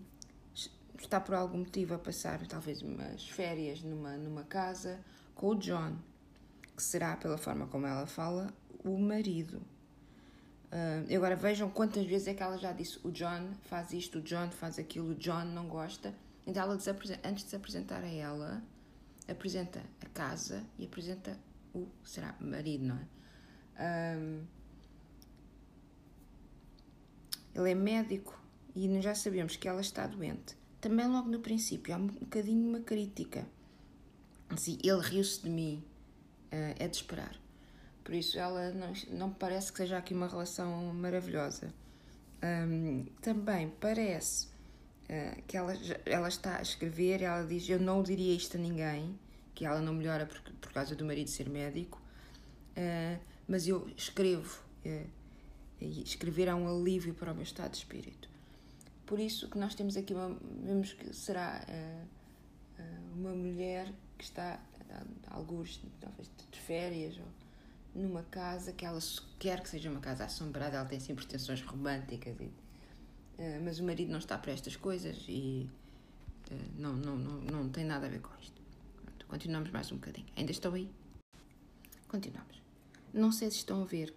está 1.03 1.19
por 1.19 1.35
algum 1.35 1.59
motivo 1.59 1.93
a 1.93 1.99
passar 1.99 2.45
talvez 2.47 2.81
umas 2.81 3.27
férias 3.29 3.81
numa, 3.81 4.17
numa 4.17 4.43
casa 4.43 4.99
com 5.33 5.49
o 5.49 5.55
John, 5.55 5.97
que 6.75 6.81
será, 6.81 7.15
pela 7.17 7.37
forma 7.37 7.67
como 7.67 7.85
ela 7.85 8.05
fala, 8.05 8.53
o 8.83 8.97
marido. 8.97 9.61
Uh, 10.65 11.15
agora 11.15 11.35
vejam 11.35 11.69
quantas 11.69 12.05
vezes 12.05 12.27
é 12.27 12.33
que 12.33 12.43
ela 12.43 12.57
já 12.57 12.71
disse 12.71 12.99
o 13.03 13.11
John 13.11 13.53
faz 13.63 13.93
isto, 13.93 14.19
o 14.19 14.21
John 14.21 14.49
faz 14.49 14.79
aquilo, 14.79 15.11
o 15.11 15.15
John 15.15 15.45
não 15.45 15.67
gosta. 15.67 16.13
Então 16.45 16.63
ela 16.63 16.73
antes 17.23 17.43
de 17.43 17.49
se 17.49 17.55
apresentar 17.55 18.03
a 18.03 18.07
ela, 18.07 18.61
apresenta 19.27 19.81
a 20.01 20.05
casa 20.09 20.63
e 20.77 20.85
apresenta 20.85 21.37
o 21.73 21.87
será 22.03 22.35
marido, 22.39 22.85
não 22.85 22.97
é? 22.97 24.17
Um, 24.17 24.43
ele 27.53 27.71
é 27.71 27.75
médico 27.75 28.37
e 28.75 29.01
já 29.01 29.15
sabemos 29.15 29.55
que 29.55 29.67
ela 29.67 29.81
está 29.81 30.05
doente. 30.05 30.57
Também 30.85 31.07
logo 31.07 31.27
no 31.27 31.39
princípio 31.39 31.95
há 31.95 31.97
um 31.97 32.05
bocadinho 32.05 32.69
uma 32.69 32.79
crítica. 32.79 33.47
Assim, 34.47 34.77
ele 34.83 35.01
riu-se 35.01 35.41
de 35.41 35.49
mim, 35.49 35.83
uh, 36.53 36.75
é 36.77 36.87
de 36.87 36.95
esperar. 36.95 37.35
Por 38.03 38.13
isso 38.13 38.37
ela 38.37 38.71
não, 38.71 38.93
não 39.09 39.29
parece 39.31 39.71
que 39.71 39.79
seja 39.79 39.97
aqui 39.97 40.13
uma 40.13 40.27
relação 40.27 40.93
maravilhosa. 40.93 41.73
Um, 42.43 43.03
também 43.19 43.73
parece 43.81 44.45
uh, 45.09 45.41
que 45.47 45.57
ela, 45.57 45.73
ela 46.05 46.27
está 46.27 46.59
a 46.59 46.61
escrever, 46.61 47.23
ela 47.23 47.43
diz: 47.43 47.67
Eu 47.67 47.79
não 47.79 48.03
diria 48.03 48.35
isto 48.35 48.55
a 48.55 48.59
ninguém, 48.59 49.19
que 49.55 49.65
ela 49.65 49.81
não 49.81 49.91
melhora 49.91 50.27
por, 50.27 50.39
por 50.39 50.71
causa 50.71 50.95
do 50.95 51.03
marido 51.03 51.31
ser 51.31 51.49
médico, 51.49 51.99
uh, 52.77 53.19
mas 53.47 53.67
eu 53.67 53.89
escrevo. 53.97 54.61
Uh, 54.85 55.09
escrever 55.81 56.47
é 56.47 56.53
um 56.53 56.69
alívio 56.69 57.15
para 57.15 57.31
o 57.31 57.33
meu 57.33 57.43
estado 57.43 57.71
de 57.71 57.77
espírito. 57.77 58.34
Por 59.05 59.19
isso 59.19 59.49
que 59.49 59.57
nós 59.57 59.75
temos 59.75 59.95
aqui 59.95 60.13
uma, 60.13 60.35
vemos 60.63 60.93
que 60.93 61.13
será 61.13 61.63
uma 63.15 63.33
mulher 63.33 63.91
que 64.17 64.23
está 64.23 64.59
alguns 65.27 65.81
talvez 65.99 66.29
de 66.51 66.59
férias 66.59 67.17
ou 67.17 67.25
numa 67.95 68.23
casa 68.23 68.73
que 68.73 68.85
ela 68.85 68.99
quer 69.39 69.61
que 69.61 69.69
seja 69.69 69.89
uma 69.89 70.01
casa 70.01 70.25
assombrada, 70.25 70.77
ela 70.77 70.85
tem 70.85 70.99
sempre 70.99 71.25
pretensões 71.25 71.61
românticas, 71.61 72.35
e, 72.39 72.43
uh, 72.43 73.61
mas 73.63 73.79
o 73.79 73.83
marido 73.83 74.11
não 74.11 74.19
está 74.19 74.37
para 74.37 74.51
estas 74.51 74.75
coisas 74.75 75.23
e 75.29 75.69
uh, 76.51 76.55
não, 76.77 76.93
não, 76.93 77.17
não, 77.17 77.41
não 77.41 77.69
tem 77.69 77.85
nada 77.85 78.05
a 78.05 78.09
ver 78.09 78.19
com 78.19 78.37
isto. 78.41 78.61
Pronto, 79.01 79.25
continuamos 79.27 79.71
mais 79.71 79.91
um 79.91 79.95
bocadinho. 79.95 80.27
Ainda 80.35 80.51
estão 80.51 80.73
aí? 80.73 80.89
Continuamos. 82.09 82.61
Não 83.13 83.31
sei 83.31 83.49
se 83.49 83.57
estão 83.57 83.81
a 83.81 83.85
ver, 83.85 84.13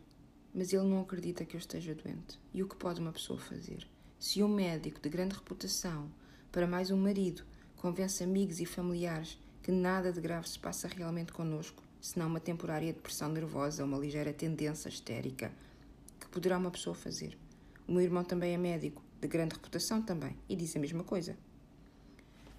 mas 0.53 0.73
ele 0.73 0.85
não 0.85 1.01
acredita 1.01 1.45
que 1.45 1.55
eu 1.55 1.59
esteja 1.61 1.95
doente. 1.95 2.39
E 2.53 2.63
o 2.65 2.69
que 2.69 2.75
pode 2.75 3.01
uma 3.01 3.13
pessoa 3.13 3.39
fazer? 3.39 3.87
Se 4.19 4.43
um 4.43 4.49
médico 4.49 5.01
de 5.01 5.09
grande 5.09 5.37
reputação, 5.37 6.11
para 6.51 6.67
mais 6.67 6.91
um 6.91 6.97
marido, 6.97 7.45
convence 7.77 8.25
amigos 8.25 8.59
e 8.59 8.67
familiares 8.67 9.39
que 9.63 9.71
nada 9.71 10.13
de 10.13 10.21
grave 10.21 10.49
se 10.49 10.59
passa 10.59 10.89
realmente 10.89 11.33
connosco, 11.33 11.81
senão 12.01 12.27
uma 12.27 12.41
temporária 12.41 12.93
depressão 12.93 13.29
nervosa 13.29 13.85
uma 13.85 13.97
ligeira 13.97 14.33
tendência 14.33 14.89
histérica. 14.89 15.53
Que 16.19 16.27
poderá 16.31 16.59
uma 16.59 16.69
pessoa 16.69 16.97
fazer? 16.97 17.39
O 17.87 17.93
meu 17.93 18.01
irmão 18.01 18.25
também 18.25 18.55
é 18.55 18.59
médico, 18.59 19.01
de 19.21 19.29
grande 19.29 19.55
reputação 19.55 20.03
também, 20.03 20.37
e 20.49 20.57
diz 20.57 20.75
a 20.75 20.81
mesma 20.81 21.05
coisa. 21.05 21.37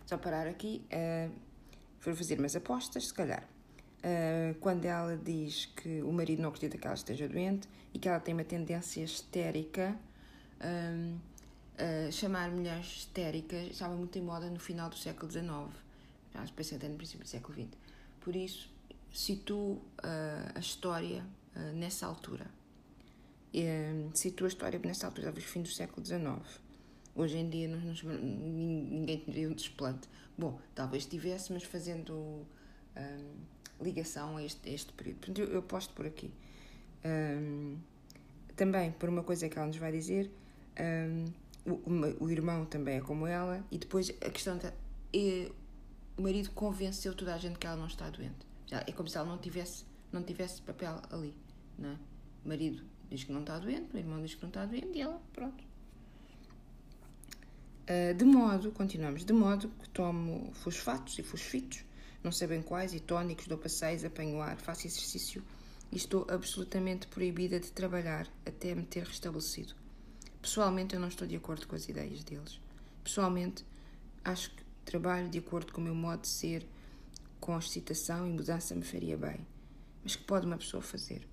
Só 0.05 0.17
parar 0.17 0.47
aqui, 0.47 0.81
uh, 0.85 1.29
vou 2.01 2.15
fazer 2.15 2.39
umas 2.39 2.55
apostas, 2.55 3.07
se 3.07 3.13
calhar. 3.13 3.43
Uh, 3.97 4.57
quando 4.61 4.85
ela 4.85 5.17
diz 5.17 5.65
que 5.65 6.01
o 6.03 6.13
marido 6.13 6.41
não 6.41 6.47
acredita 6.47 6.77
que 6.77 6.87
ela 6.87 6.95
esteja 6.95 7.27
doente 7.27 7.67
e 7.93 7.99
que 7.99 8.07
ela 8.07 8.21
tem 8.21 8.33
uma 8.33 8.45
tendência 8.45 9.03
histérica, 9.03 9.93
uh, 10.61 11.28
chamar 12.11 12.51
mulheres 12.51 12.85
histéricas 12.85 13.71
estava 13.71 13.95
muito 13.95 14.17
em 14.17 14.21
moda 14.21 14.49
no 14.49 14.59
final 14.59 14.89
do 14.89 14.97
século 14.97 15.31
XIX, 15.31 15.45
já 16.33 16.45
pensei 16.53 16.77
até 16.77 16.87
no 16.87 16.95
princípio 16.95 17.23
do 17.23 17.29
século 17.29 17.53
XX. 17.53 17.77
Por 18.19 18.35
isso, 18.35 18.69
situo 19.11 19.73
uh, 19.73 19.81
a 20.55 20.59
história 20.59 21.25
uh, 21.55 21.75
nessa 21.75 22.05
altura. 22.05 22.45
Uh, 23.53 24.15
situo 24.15 24.45
a 24.45 24.47
história 24.47 24.79
nessa 24.83 25.07
altura, 25.07 25.27
talvez 25.27 25.45
fim 25.45 25.61
do 25.61 25.69
século 25.69 26.05
XIX. 26.05 26.61
Hoje 27.15 27.37
em 27.37 27.49
dia 27.49 27.67
não, 27.67 27.79
ninguém 27.79 29.19
teria 29.19 29.49
um 29.49 29.53
desplante. 29.53 30.07
Bom, 30.37 30.59
talvez 30.75 31.05
tivesse, 31.05 31.51
mas 31.51 31.63
fazendo 31.63 32.13
um, 32.13 33.83
ligação 33.83 34.37
a 34.37 34.43
este, 34.43 34.69
a 34.69 34.73
este 34.73 34.93
período. 34.93 35.17
Portanto, 35.17 35.39
eu, 35.39 35.47
eu 35.47 35.61
posto 35.61 35.93
por 35.93 36.05
aqui. 36.05 36.31
Um, 37.03 37.77
também, 38.55 38.91
por 38.91 39.09
uma 39.09 39.23
coisa 39.23 39.49
que 39.49 39.57
ela 39.57 39.67
nos 39.67 39.77
vai 39.77 39.91
dizer, 39.91 40.31
um, 40.79 41.25
o, 41.73 42.23
o, 42.23 42.29
irmão 42.29 42.65
também 42.65 42.97
é 42.97 43.01
como 43.01 43.27
ela, 43.27 43.65
e 43.71 43.77
depois 43.77 44.09
a 44.09 44.29
questão 44.29 44.57
da. 44.57 44.73
É, 45.13 45.51
o 46.17 46.21
marido 46.21 46.51
convenceu 46.51 47.13
toda 47.13 47.33
a 47.33 47.37
gente 47.37 47.57
que 47.57 47.65
ela 47.65 47.75
não 47.75 47.87
está 47.87 48.09
doente. 48.09 48.47
É 48.71 48.91
como 48.91 49.09
se 49.09 49.17
ela 49.17 49.27
não 49.27 49.37
tivesse, 49.37 49.85
não 50.11 50.21
tivesse 50.21 50.61
papel 50.61 51.01
ali. 51.09 51.33
Não 51.77 51.89
é? 51.89 51.97
O 52.45 52.49
marido 52.49 52.83
diz 53.09 53.23
que 53.23 53.31
não 53.31 53.41
está 53.41 53.57
doente, 53.57 53.87
o 53.93 53.97
irmão 53.97 54.21
diz 54.21 54.35
que 54.35 54.41
não 54.41 54.49
está 54.49 54.65
doente 54.65 54.97
e 54.97 55.01
ela, 55.01 55.21
pronto. 55.33 55.63
Uh, 57.89 58.13
de 58.13 58.23
modo, 58.23 58.71
continuamos, 58.71 59.25
de 59.25 59.33
modo 59.33 59.69
que 59.81 59.89
tomo 59.89 60.51
fosfatos 60.53 61.17
e 61.17 61.23
fosfitos, 61.23 61.83
não 62.23 62.31
sei 62.31 62.47
bem 62.47 62.61
quais, 62.61 62.93
e 62.93 62.99
tónicos, 62.99 63.47
dou 63.47 63.57
passeios, 63.57 64.03
apanho 64.03 64.41
ar, 64.41 64.57
faço 64.57 64.85
exercício 64.85 65.43
e 65.91 65.97
estou 65.97 66.27
absolutamente 66.29 67.07
proibida 67.07 67.59
de 67.59 67.71
trabalhar 67.71 68.27
até 68.45 68.75
me 68.75 68.83
ter 68.83 69.03
restabelecido. 69.03 69.73
Pessoalmente, 70.41 70.95
eu 70.95 71.01
não 71.01 71.09
estou 71.09 71.27
de 71.27 71.35
acordo 71.35 71.67
com 71.67 71.75
as 71.75 71.87
ideias 71.89 72.23
deles. 72.23 72.59
Pessoalmente, 73.03 73.65
acho 74.23 74.51
que 74.51 74.63
trabalho 74.85 75.29
de 75.29 75.39
acordo 75.39 75.71
com 75.73 75.81
o 75.81 75.83
meu 75.83 75.93
modo 75.93 76.21
de 76.21 76.27
ser, 76.27 76.65
com 77.39 77.57
excitação 77.57 78.27
e 78.27 78.31
mudança 78.31 78.73
me 78.73 78.83
faria 78.83 79.17
bem. 79.17 79.45
Mas 80.03 80.15
que 80.15 80.23
pode 80.23 80.45
uma 80.45 80.57
pessoa 80.57 80.81
fazer? 80.81 81.27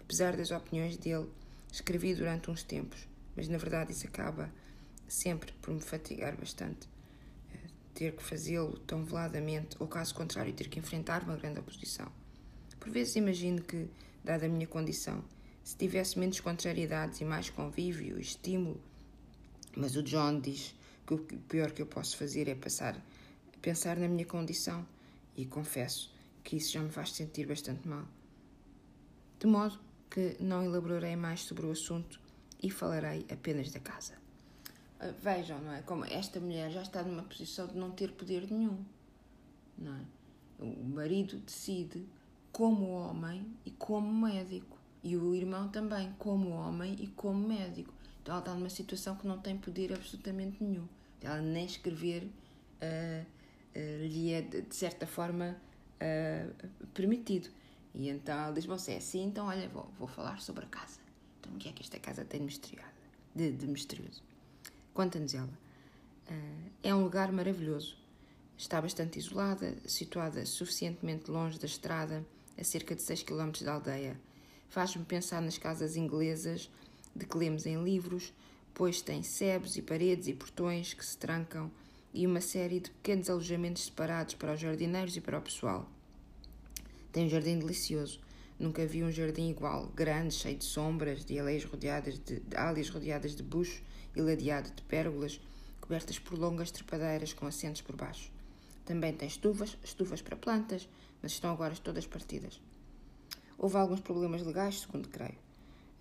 Apesar 0.00 0.36
das 0.36 0.50
opiniões 0.50 0.96
dele, 0.96 1.28
escrevi 1.72 2.14
durante 2.14 2.50
uns 2.50 2.62
tempos, 2.62 3.08
mas 3.36 3.48
na 3.48 3.58
verdade 3.58 3.92
isso 3.92 4.06
acaba 4.06 4.50
sempre 5.08 5.52
por 5.60 5.74
me 5.74 5.80
fatigar 5.80 6.36
bastante. 6.36 6.88
Eh, 7.52 7.68
ter 7.92 8.14
que 8.14 8.22
fazê-lo 8.22 8.78
tão 8.80 9.04
veladamente, 9.04 9.76
ou 9.80 9.88
caso 9.88 10.14
contrário, 10.14 10.52
ter 10.52 10.68
que 10.68 10.78
enfrentar 10.78 11.24
uma 11.24 11.36
grande 11.36 11.58
oposição. 11.58 12.10
Por 12.78 12.90
vezes 12.90 13.16
imagino 13.16 13.62
que, 13.62 13.88
dada 14.22 14.46
a 14.46 14.48
minha 14.48 14.66
condição, 14.66 15.24
se 15.64 15.76
tivesse 15.76 16.18
menos 16.18 16.38
contrariedades 16.40 17.20
e 17.20 17.24
mais 17.24 17.50
convívio 17.50 18.20
estímulo, 18.20 18.80
mas 19.74 19.96
o 19.96 20.02
John 20.02 20.38
diz 20.38 20.74
que 21.06 21.14
o 21.14 21.18
pior 21.18 21.72
que 21.72 21.82
eu 21.82 21.86
posso 21.86 22.16
fazer 22.16 22.48
é 22.48 22.54
passar 22.54 22.96
pensar 23.64 23.96
na 23.96 24.06
minha 24.06 24.26
condição 24.26 24.86
e 25.34 25.46
confesso 25.46 26.12
que 26.44 26.56
isso 26.56 26.72
já 26.72 26.82
me 26.82 26.90
faz 26.90 27.12
sentir 27.12 27.46
bastante 27.46 27.88
mal. 27.88 28.04
De 29.40 29.46
modo 29.46 29.80
que 30.10 30.36
não 30.38 30.62
elaborarei 30.62 31.16
mais 31.16 31.40
sobre 31.40 31.64
o 31.64 31.70
assunto 31.70 32.20
e 32.62 32.70
falarei 32.70 33.24
apenas 33.32 33.70
da 33.72 33.80
casa. 33.80 34.14
Ah, 35.00 35.12
vejam, 35.22 35.58
não 35.62 35.72
é? 35.72 35.80
Como 35.80 36.04
esta 36.04 36.38
mulher 36.38 36.70
já 36.70 36.82
está 36.82 37.02
numa 37.02 37.22
posição 37.22 37.66
de 37.66 37.74
não 37.74 37.90
ter 37.90 38.12
poder 38.12 38.46
nenhum, 38.50 38.84
não 39.78 39.94
é? 39.94 40.04
O 40.58 40.84
marido 40.84 41.38
decide 41.38 42.06
como 42.52 42.90
homem 42.90 43.46
e 43.64 43.70
como 43.70 44.12
médico. 44.26 44.73
E 45.04 45.18
o 45.18 45.34
irmão 45.34 45.68
também, 45.68 46.12
como 46.18 46.48
homem 46.48 46.96
e 46.98 47.06
como 47.08 47.46
médico. 47.46 47.92
Então 48.22 48.32
ela 48.32 48.40
está 48.40 48.54
numa 48.54 48.70
situação 48.70 49.14
que 49.16 49.26
não 49.26 49.38
tem 49.38 49.54
poder 49.54 49.92
absolutamente 49.92 50.64
nenhum. 50.64 50.88
Ela 51.20 51.42
nem 51.42 51.66
escrever 51.66 52.22
uh, 52.24 53.26
uh, 53.76 54.06
lhe 54.06 54.32
é, 54.32 54.40
de, 54.40 54.74
certa 54.74 55.06
forma, 55.06 55.54
uh, 56.00 56.86
permitido. 56.94 57.50
E 57.94 58.08
então 58.08 58.34
ela 58.34 58.52
diz: 58.52 58.64
Bom, 58.64 58.78
se 58.78 58.92
é 58.92 58.96
assim, 58.96 59.26
então 59.26 59.46
olha, 59.46 59.68
vou, 59.68 59.86
vou 59.98 60.08
falar 60.08 60.40
sobre 60.40 60.64
a 60.64 60.68
casa. 60.68 60.98
Então 61.38 61.52
o 61.52 61.58
que 61.58 61.68
é 61.68 61.72
que 61.72 61.82
esta 61.82 61.98
casa 61.98 62.24
tem? 62.24 62.46
De, 63.34 63.52
de 63.52 63.66
misterioso? 63.66 64.22
Conta-nos 64.94 65.34
ela. 65.34 65.58
é 66.82 66.94
um 66.94 67.02
lugar 67.02 67.30
maravilhoso. 67.30 67.94
Está 68.56 68.80
bastante 68.80 69.18
isolada, 69.18 69.76
situada 69.86 70.46
suficientemente 70.46 71.30
longe 71.30 71.58
da 71.58 71.66
estrada 71.66 72.24
a 72.56 72.64
cerca 72.64 72.94
de 72.94 73.02
6 73.02 73.24
km 73.24 73.50
da 73.62 73.74
aldeia. 73.74 74.18
Faz-me 74.74 75.04
pensar 75.04 75.40
nas 75.40 75.56
casas 75.56 75.94
inglesas 75.94 76.68
de 77.14 77.24
que 77.24 77.38
lemos 77.38 77.64
em 77.64 77.84
livros, 77.84 78.32
pois 78.74 79.00
tem 79.00 79.22
sebes 79.22 79.76
e 79.76 79.82
paredes 79.82 80.26
e 80.26 80.32
portões 80.32 80.92
que 80.92 81.06
se 81.06 81.16
trancam 81.16 81.70
e 82.12 82.26
uma 82.26 82.40
série 82.40 82.80
de 82.80 82.90
pequenos 82.90 83.30
alojamentos 83.30 83.84
separados 83.84 84.34
para 84.34 84.52
os 84.52 84.58
jardineiros 84.58 85.16
e 85.16 85.20
para 85.20 85.38
o 85.38 85.42
pessoal. 85.42 85.88
Tem 87.12 87.24
um 87.24 87.28
jardim 87.28 87.56
delicioso. 87.56 88.18
Nunca 88.58 88.84
vi 88.84 89.04
um 89.04 89.12
jardim 89.12 89.48
igual, 89.48 89.92
grande, 89.94 90.34
cheio 90.34 90.58
de 90.58 90.64
sombras, 90.64 91.24
de 91.24 91.38
aleias 91.38 91.64
rodeadas 91.64 92.18
de, 92.18 92.40
de 92.40 92.90
rodeadas 92.90 93.36
de 93.36 93.44
bucho 93.44 93.80
e 94.16 94.20
ladeado 94.20 94.72
de 94.72 94.82
pérgolas, 94.82 95.40
cobertas 95.80 96.18
por 96.18 96.36
longas 96.36 96.72
trepadeiras 96.72 97.32
com 97.32 97.46
assentos 97.46 97.80
por 97.80 97.94
baixo. 97.94 98.28
Também 98.84 99.12
tem 99.12 99.28
estufas, 99.28 99.78
estufas 99.84 100.20
para 100.20 100.34
plantas, 100.34 100.88
mas 101.22 101.30
estão 101.30 101.52
agora 101.52 101.76
todas 101.76 102.08
partidas. 102.08 102.60
Houve 103.58 103.76
alguns 103.76 104.00
problemas 104.00 104.42
legais, 104.42 104.80
segundo 104.80 105.08
creio. 105.08 105.38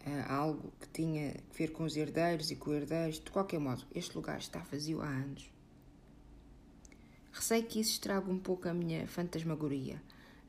Uh, 0.06 0.32
algo 0.32 0.74
que 0.82 0.88
tinha 0.90 1.32
que 1.32 1.58
ver 1.58 1.72
com 1.72 1.84
os 1.84 1.96
herdeiros 1.96 2.52
e 2.52 2.56
co-herdeiros. 2.56 3.20
De 3.20 3.32
qualquer 3.32 3.60
modo, 3.60 3.86
este 3.94 4.16
lugar 4.16 4.38
está 4.38 4.60
vazio 4.60 5.02
há 5.02 5.08
anos. 5.08 5.50
Receio 7.32 7.64
que 7.66 7.80
isso 7.80 7.92
estrague 7.92 8.30
um 8.30 8.38
pouco 8.38 8.68
a 8.68 8.74
minha 8.74 9.08
fantasmagoria, 9.08 10.02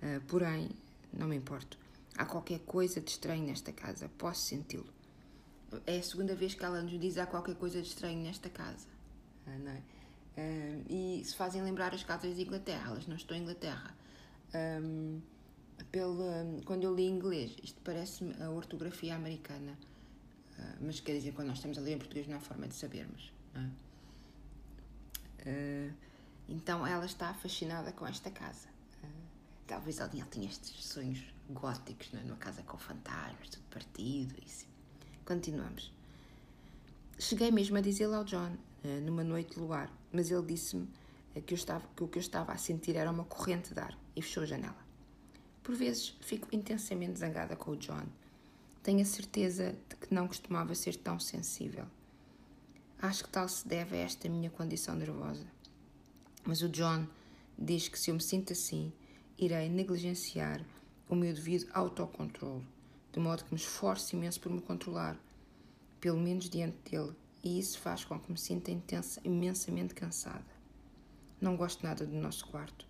uh, 0.03 0.21
porém, 0.27 0.71
não 1.13 1.29
me 1.29 1.37
importo. 1.37 1.79
Há 2.17 2.25
qualquer 2.25 2.61
coisa 2.61 3.01
de 3.01 3.11
estranho 3.11 3.47
nesta 3.47 3.73
casa, 3.73 4.11
posso 4.19 4.43
senti-lo. 4.43 4.87
É 5.87 5.99
a 5.99 6.03
segunda 6.03 6.35
vez 6.35 6.55
que 6.55 6.65
ela 6.65 6.83
nos 6.83 7.01
diz 7.01 7.19
há 7.19 7.27
qualquer 7.27 7.57
coisa 7.57 7.81
de 7.81 7.89
estranho 7.89 8.23
nesta 8.23 8.51
casa. 8.51 8.87
Uh, 9.47 9.59
não 9.59 9.73
é? 9.73 9.83
E 10.89 11.23
se 11.25 11.37
fazem 11.37 11.63
lembrar 11.63 11.95
as 11.95 12.03
casas 12.03 12.35
de 12.35 12.43
Inglaterra, 12.43 12.91
elas 12.91 13.07
não 13.07 13.15
estão 13.15 13.37
em 13.37 13.43
Inglaterra 13.43 13.95
um, 14.55 15.21
pela, 15.91 16.45
quando 16.65 16.85
eu 16.85 16.95
li 16.95 17.07
inglês, 17.07 17.57
isto 17.63 17.81
parece-me 17.83 18.35
a 18.43 18.51
ortografia 18.51 19.15
americana, 19.15 19.79
uh, 20.59 20.77
mas 20.81 21.01
quer 21.01 21.15
dizer, 21.15 21.33
quando 21.33 21.49
nós 21.49 21.59
estamos 21.59 21.79
a 21.79 21.81
ler 21.81 21.95
em 21.95 21.99
português 21.99 22.27
não 22.27 22.37
há 22.37 22.41
forma 22.41 22.67
de 22.67 22.75
sabermos. 22.75 23.33
Uh, 25.47 25.93
então 26.49 26.87
ela 26.87 27.05
está 27.05 27.33
fascinada 27.35 27.93
com 27.93 28.07
esta 28.07 28.31
casa. 28.31 28.69
Uh, 29.03 29.07
talvez 29.67 30.01
alguém 30.01 30.25
tenha 30.25 30.49
estes 30.49 30.85
sonhos 30.85 31.23
góticos, 31.51 32.11
não 32.13 32.21
é? 32.21 32.25
numa 32.25 32.37
casa 32.37 32.63
com 32.63 32.79
fantasmas, 32.79 33.51
tudo 33.51 33.65
partido. 33.71 34.35
Isso. 34.45 34.67
Continuamos. 35.25 35.93
Cheguei 37.19 37.51
mesmo 37.51 37.77
a 37.77 37.81
dizê-lo 37.81 38.15
ao 38.15 38.25
John, 38.25 38.57
numa 39.05 39.23
noite 39.23 39.55
de 39.55 39.61
luar, 39.61 39.91
mas 40.13 40.31
ele 40.31 40.43
disse-me 40.43 40.89
que, 41.33 41.41
que 41.43 42.03
o 42.03 42.09
que 42.09 42.19
eu 42.19 42.21
estava 42.21 42.53
a 42.53 42.59
sentir 42.59 42.97
era 42.97 43.11
uma 43.11 43.25
corrente 43.25 43.73
de 43.73 43.81
ar 43.81 43.97
e 44.17 44.21
fechou 44.21 44.43
a 44.43 44.47
janela. 44.47 44.84
Por 45.65 45.75
vezes 45.75 46.15
fico 46.21 46.47
intensamente 46.53 47.19
zangada 47.19 47.57
com 47.57 47.71
o 47.71 47.77
John. 47.77 48.05
Tenho 48.83 49.01
a 49.01 49.05
certeza 49.07 49.75
de 49.89 49.97
que 49.97 50.13
não 50.15 50.29
costumava 50.29 50.75
ser 50.75 50.95
tão 50.95 51.19
sensível. 51.19 51.87
Acho 53.01 53.25
que 53.25 53.31
tal 53.31 53.49
se 53.49 53.67
deve 53.67 53.97
a 53.97 54.01
esta 54.01 54.29
minha 54.29 54.51
condição 54.51 54.95
nervosa. 54.95 55.47
Mas 56.45 56.61
o 56.61 56.69
John 56.69 57.07
diz 57.59 57.89
que 57.89 57.99
se 57.99 58.11
eu 58.11 58.15
me 58.15 58.21
sinto 58.21 58.53
assim, 58.53 58.93
irei 59.39 59.71
negligenciar 59.71 60.63
o 61.09 61.15
meu 61.15 61.33
devido 61.33 61.67
autocontrole, 61.73 62.63
de 63.11 63.19
modo 63.19 63.45
que 63.45 63.55
me 63.55 63.59
esforço 63.59 64.15
imenso 64.15 64.41
por 64.41 64.53
me 64.53 64.61
controlar, 64.61 65.19
pelo 65.99 66.21
menos 66.21 66.51
diante 66.51 66.77
dele, 66.91 67.15
e 67.43 67.59
isso 67.59 67.79
faz 67.79 68.05
com 68.05 68.21
que 68.21 68.31
me 68.31 68.37
sinta 68.37 68.71
intensa, 68.71 69.19
imensamente 69.25 69.95
cansada. 69.95 70.45
Não 71.41 71.57
gosto 71.57 71.83
nada 71.83 72.05
do 72.05 72.17
nosso 72.17 72.47
quarto. 72.49 72.87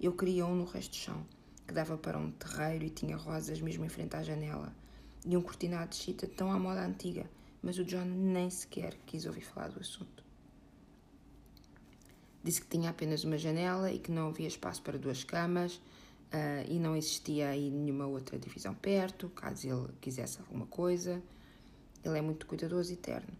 Eu 0.00 0.12
queria 0.12 0.44
um 0.44 0.56
no 0.56 0.64
resto 0.64 0.90
do 0.90 0.96
chão, 0.96 1.26
que 1.70 1.74
dava 1.74 1.96
para 1.96 2.18
um 2.18 2.32
terreiro 2.32 2.84
e 2.84 2.90
tinha 2.90 3.16
rosas 3.16 3.60
mesmo 3.60 3.84
em 3.84 3.88
frente 3.88 4.16
à 4.16 4.24
janela, 4.24 4.74
e 5.24 5.36
um 5.36 5.40
cortinado 5.40 5.90
de 5.90 5.96
chita 5.98 6.26
tão 6.26 6.50
à 6.50 6.58
moda 6.58 6.84
antiga, 6.84 7.30
mas 7.62 7.78
o 7.78 7.84
John 7.84 8.06
nem 8.06 8.50
sequer 8.50 8.98
quis 9.06 9.24
ouvir 9.24 9.42
falar 9.42 9.68
do 9.68 9.78
assunto. 9.78 10.24
Disse 12.42 12.60
que 12.60 12.66
tinha 12.66 12.90
apenas 12.90 13.22
uma 13.22 13.38
janela 13.38 13.92
e 13.92 14.00
que 14.00 14.10
não 14.10 14.30
havia 14.30 14.48
espaço 14.48 14.82
para 14.82 14.98
duas 14.98 15.22
camas 15.22 15.76
uh, 15.76 16.68
e 16.68 16.80
não 16.80 16.96
existia 16.96 17.50
aí 17.50 17.70
nenhuma 17.70 18.06
outra 18.06 18.36
divisão 18.36 18.74
perto, 18.74 19.28
caso 19.28 19.68
ele 19.68 19.92
quisesse 20.00 20.40
alguma 20.40 20.66
coisa. 20.66 21.22
Ele 22.02 22.18
é 22.18 22.20
muito 22.20 22.46
cuidadoso 22.46 22.92
e 22.92 22.96
terno. 22.96 23.36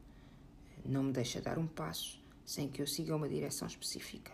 Não 0.84 1.02
me 1.02 1.12
deixa 1.12 1.40
dar 1.40 1.58
um 1.58 1.66
passo 1.66 2.22
sem 2.44 2.68
que 2.68 2.80
eu 2.80 2.86
siga 2.86 3.16
uma 3.16 3.28
direção 3.28 3.66
específica. 3.66 4.32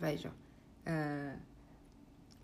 Vejam, 0.00 0.32
uh, 0.32 1.55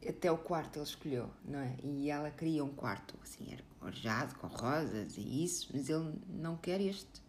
até 0.08 0.30
o 0.30 0.38
quarto 0.38 0.78
ele 0.78 0.84
escolheu, 0.84 1.30
não 1.44 1.58
é? 1.58 1.76
E 1.82 2.10
ela 2.10 2.30
queria 2.30 2.64
um 2.64 2.72
quarto, 2.72 3.14
assim, 3.22 3.52
era 3.52 3.62
com 4.38 4.46
rosas 4.46 5.16
e 5.16 5.44
isso, 5.44 5.68
mas 5.72 5.88
ele 5.88 6.14
não 6.28 6.56
quer 6.56 6.80
este. 6.80 7.22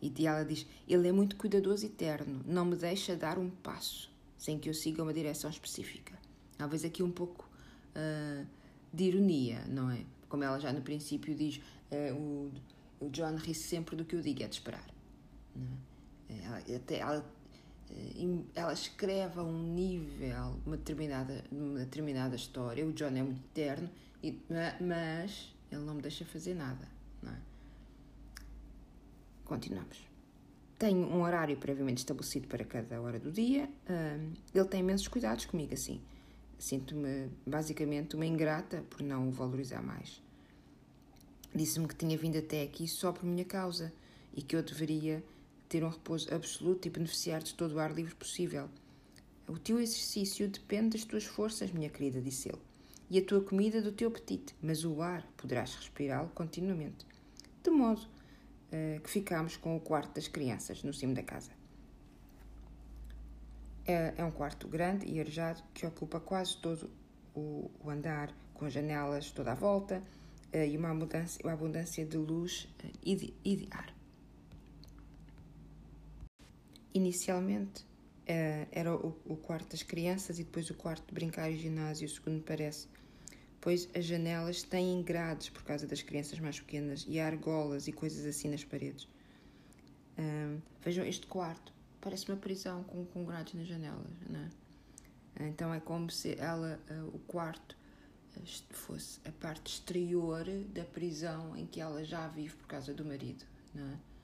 E 0.00 0.26
ela 0.26 0.44
diz: 0.44 0.66
Ele 0.86 1.08
é 1.08 1.12
muito 1.12 1.36
cuidadoso 1.36 1.86
e 1.86 1.88
terno, 1.88 2.42
não 2.44 2.64
me 2.64 2.76
deixa 2.76 3.16
dar 3.16 3.38
um 3.38 3.48
passo 3.48 4.10
sem 4.36 4.58
que 4.58 4.68
eu 4.68 4.74
siga 4.74 5.02
uma 5.02 5.12
direção 5.12 5.50
específica. 5.50 6.16
Talvez 6.58 6.84
aqui 6.84 7.02
um 7.02 7.10
pouco 7.10 7.48
uh, 7.96 8.46
de 8.92 9.04
ironia, 9.04 9.64
não 9.68 9.90
é? 9.90 10.04
Como 10.28 10.42
ela 10.42 10.58
já 10.58 10.72
no 10.72 10.82
princípio 10.82 11.34
diz: 11.34 11.60
uh, 11.90 12.14
o, 12.14 12.52
o 13.00 13.10
John 13.10 13.36
ri 13.36 13.54
sempre 13.54 13.96
do 13.96 14.04
que 14.04 14.14
eu 14.14 14.20
digo, 14.20 14.42
é 14.42 14.48
de 14.48 14.54
esperar. 14.54 14.88
É? 16.28 16.44
Ela, 16.44 16.58
até, 16.76 16.98
ela 16.98 17.16
eh, 17.16 17.35
ela 18.54 18.72
escreve 18.72 19.38
a 19.38 19.42
um 19.42 19.74
nível 19.74 20.56
uma 20.66 20.76
determinada, 20.76 21.44
uma 21.50 21.80
determinada 21.80 22.36
história. 22.36 22.84
O 22.86 22.92
John 22.92 23.06
é 23.06 23.22
muito 23.22 23.42
terno, 23.54 23.88
mas 24.80 25.54
ele 25.70 25.82
não 25.82 25.94
me 25.94 26.02
deixa 26.02 26.24
fazer 26.24 26.54
nada. 26.54 26.88
Não 27.22 27.32
é? 27.32 27.36
Continuamos. 29.44 30.04
Tenho 30.78 31.06
um 31.06 31.22
horário 31.22 31.56
previamente 31.56 31.98
estabelecido 31.98 32.48
para 32.48 32.64
cada 32.64 33.00
hora 33.00 33.18
do 33.18 33.30
dia. 33.32 33.68
Ele 34.54 34.64
tem 34.66 34.80
imensos 34.80 35.08
cuidados 35.08 35.46
comigo, 35.46 35.72
assim. 35.72 36.00
Sinto-me 36.58 37.30
basicamente 37.46 38.16
uma 38.16 38.26
ingrata 38.26 38.82
por 38.90 39.02
não 39.02 39.28
o 39.28 39.30
valorizar 39.30 39.82
mais. 39.82 40.20
Disse-me 41.54 41.88
que 41.88 41.94
tinha 41.94 42.18
vindo 42.18 42.36
até 42.36 42.62
aqui 42.62 42.86
só 42.88 43.12
por 43.12 43.24
minha 43.24 43.44
causa 43.44 43.92
e 44.34 44.42
que 44.42 44.54
eu 44.56 44.62
deveria 44.62 45.22
ter 45.68 45.84
um 45.84 45.88
repouso 45.88 46.32
absoluto 46.32 46.86
e 46.86 46.90
beneficiar 46.90 47.42
de 47.42 47.54
todo 47.54 47.74
o 47.74 47.78
ar 47.78 47.92
livre 47.92 48.14
possível. 48.14 48.68
O 49.48 49.58
teu 49.58 49.78
exercício 49.78 50.48
depende 50.48 50.96
das 50.96 51.04
tuas 51.04 51.24
forças, 51.24 51.70
minha 51.70 51.88
querida, 51.88 52.20
disse 52.20 52.48
ele, 52.48 52.60
e 53.08 53.18
a 53.18 53.24
tua 53.24 53.40
comida 53.40 53.80
do 53.80 53.92
teu 53.92 54.08
apetite, 54.08 54.54
mas 54.60 54.84
o 54.84 55.00
ar 55.00 55.24
poderás 55.36 55.74
respirá-lo 55.76 56.28
continuamente. 56.30 57.06
De 57.62 57.70
modo 57.70 58.00
uh, 58.00 59.00
que 59.00 59.10
ficámos 59.10 59.56
com 59.56 59.76
o 59.76 59.80
quarto 59.80 60.14
das 60.14 60.28
crianças 60.28 60.82
no 60.82 60.92
cimo 60.92 61.14
da 61.14 61.22
casa. 61.22 61.52
É, 63.84 64.14
é 64.16 64.24
um 64.24 64.32
quarto 64.32 64.66
grande 64.66 65.06
e 65.06 65.20
arejado 65.20 65.62
que 65.72 65.86
ocupa 65.86 66.18
quase 66.18 66.56
todo 66.56 66.90
o, 67.34 67.70
o 67.84 67.90
andar, 67.90 68.34
com 68.52 68.68
janelas 68.68 69.30
toda 69.30 69.52
à 69.52 69.54
volta 69.54 70.02
uh, 70.52 70.56
e 70.56 70.76
uma 70.76 70.90
abundância, 70.90 71.40
uma 71.44 71.52
abundância 71.52 72.04
de 72.04 72.16
luz 72.16 72.68
uh, 72.82 72.90
e, 73.04 73.14
de, 73.14 73.34
e 73.44 73.56
de 73.56 73.68
ar. 73.70 73.95
Inicialmente 76.96 77.82
uh, 77.82 78.66
era 78.72 78.96
o, 78.96 79.14
o, 79.26 79.36
quarto 79.36 79.72
das 79.72 79.82
crianças 79.82 80.38
e 80.38 80.44
depois 80.44 80.70
o 80.70 80.74
quarto 80.74 81.06
de 81.06 81.12
brincar 81.12 81.50
e 81.50 81.58
ginásio, 81.58 82.08
segundo 82.08 82.36
me 82.36 82.40
parece, 82.40 82.88
pois 83.60 83.86
as 83.94 84.06
janelas 84.06 84.62
têm 84.62 85.02
grades 85.02 85.50
por 85.50 85.62
causa 85.62 85.86
das 85.86 86.00
crianças 86.00 86.38
mais 86.38 86.58
pequenas 86.58 87.04
e 87.06 87.20
há 87.20 87.26
argolas 87.26 87.86
e 87.86 87.92
coisas 87.92 88.24
assim 88.24 88.48
nas 88.48 88.64
paredes. 88.64 89.06
Vejam 90.82 91.04
este 91.04 91.26
quarto, 91.26 91.70
parece 92.00 92.30
uma 92.30 92.38
prisão 92.38 92.82
com, 92.84 93.04
com 93.04 93.26
grades 93.26 93.52
nas 93.52 93.66
janelas, 93.66 94.10
não 94.26 94.40
é? 94.40 95.48
Então 95.48 95.74
é 95.74 95.80
como 95.80 96.10
se 96.10 96.34
ela, 96.38 96.80
uh, 96.90 97.14
o 97.14 97.18
quarto, 97.26 97.76
fosse 98.70 99.20
a 99.26 99.32
parte 99.32 99.74
exterior 99.74 100.46
da 100.72 100.84
prisão 100.84 101.54
em 101.54 101.66
que 101.66 101.78
ela 101.78 102.02
já 102.02 102.26
vive 102.28 102.56
por 102.56 102.66
causa 102.66 102.94
do 102.94 103.04
marido, 103.04 103.44
não 103.74 103.86
é? 103.86 104.15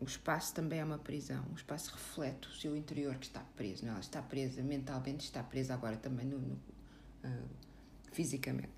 O 0.00 0.04
espaço 0.06 0.54
também 0.54 0.80
é 0.80 0.84
uma 0.84 0.98
prisão. 0.98 1.44
O 1.52 1.54
espaço 1.54 1.92
reflete 1.92 2.48
o 2.48 2.52
seu 2.52 2.74
interior 2.74 3.16
que 3.16 3.26
está 3.26 3.40
preso. 3.54 3.84
Não? 3.84 3.90
É? 3.90 3.92
Ela 3.92 4.00
está 4.00 4.22
presa 4.22 4.62
mentalmente, 4.62 5.26
está 5.26 5.42
presa 5.42 5.74
agora 5.74 5.96
também 5.96 6.26
no, 6.26 6.38
no 6.38 6.54
uh, 6.54 7.48
fisicamente. 8.10 8.72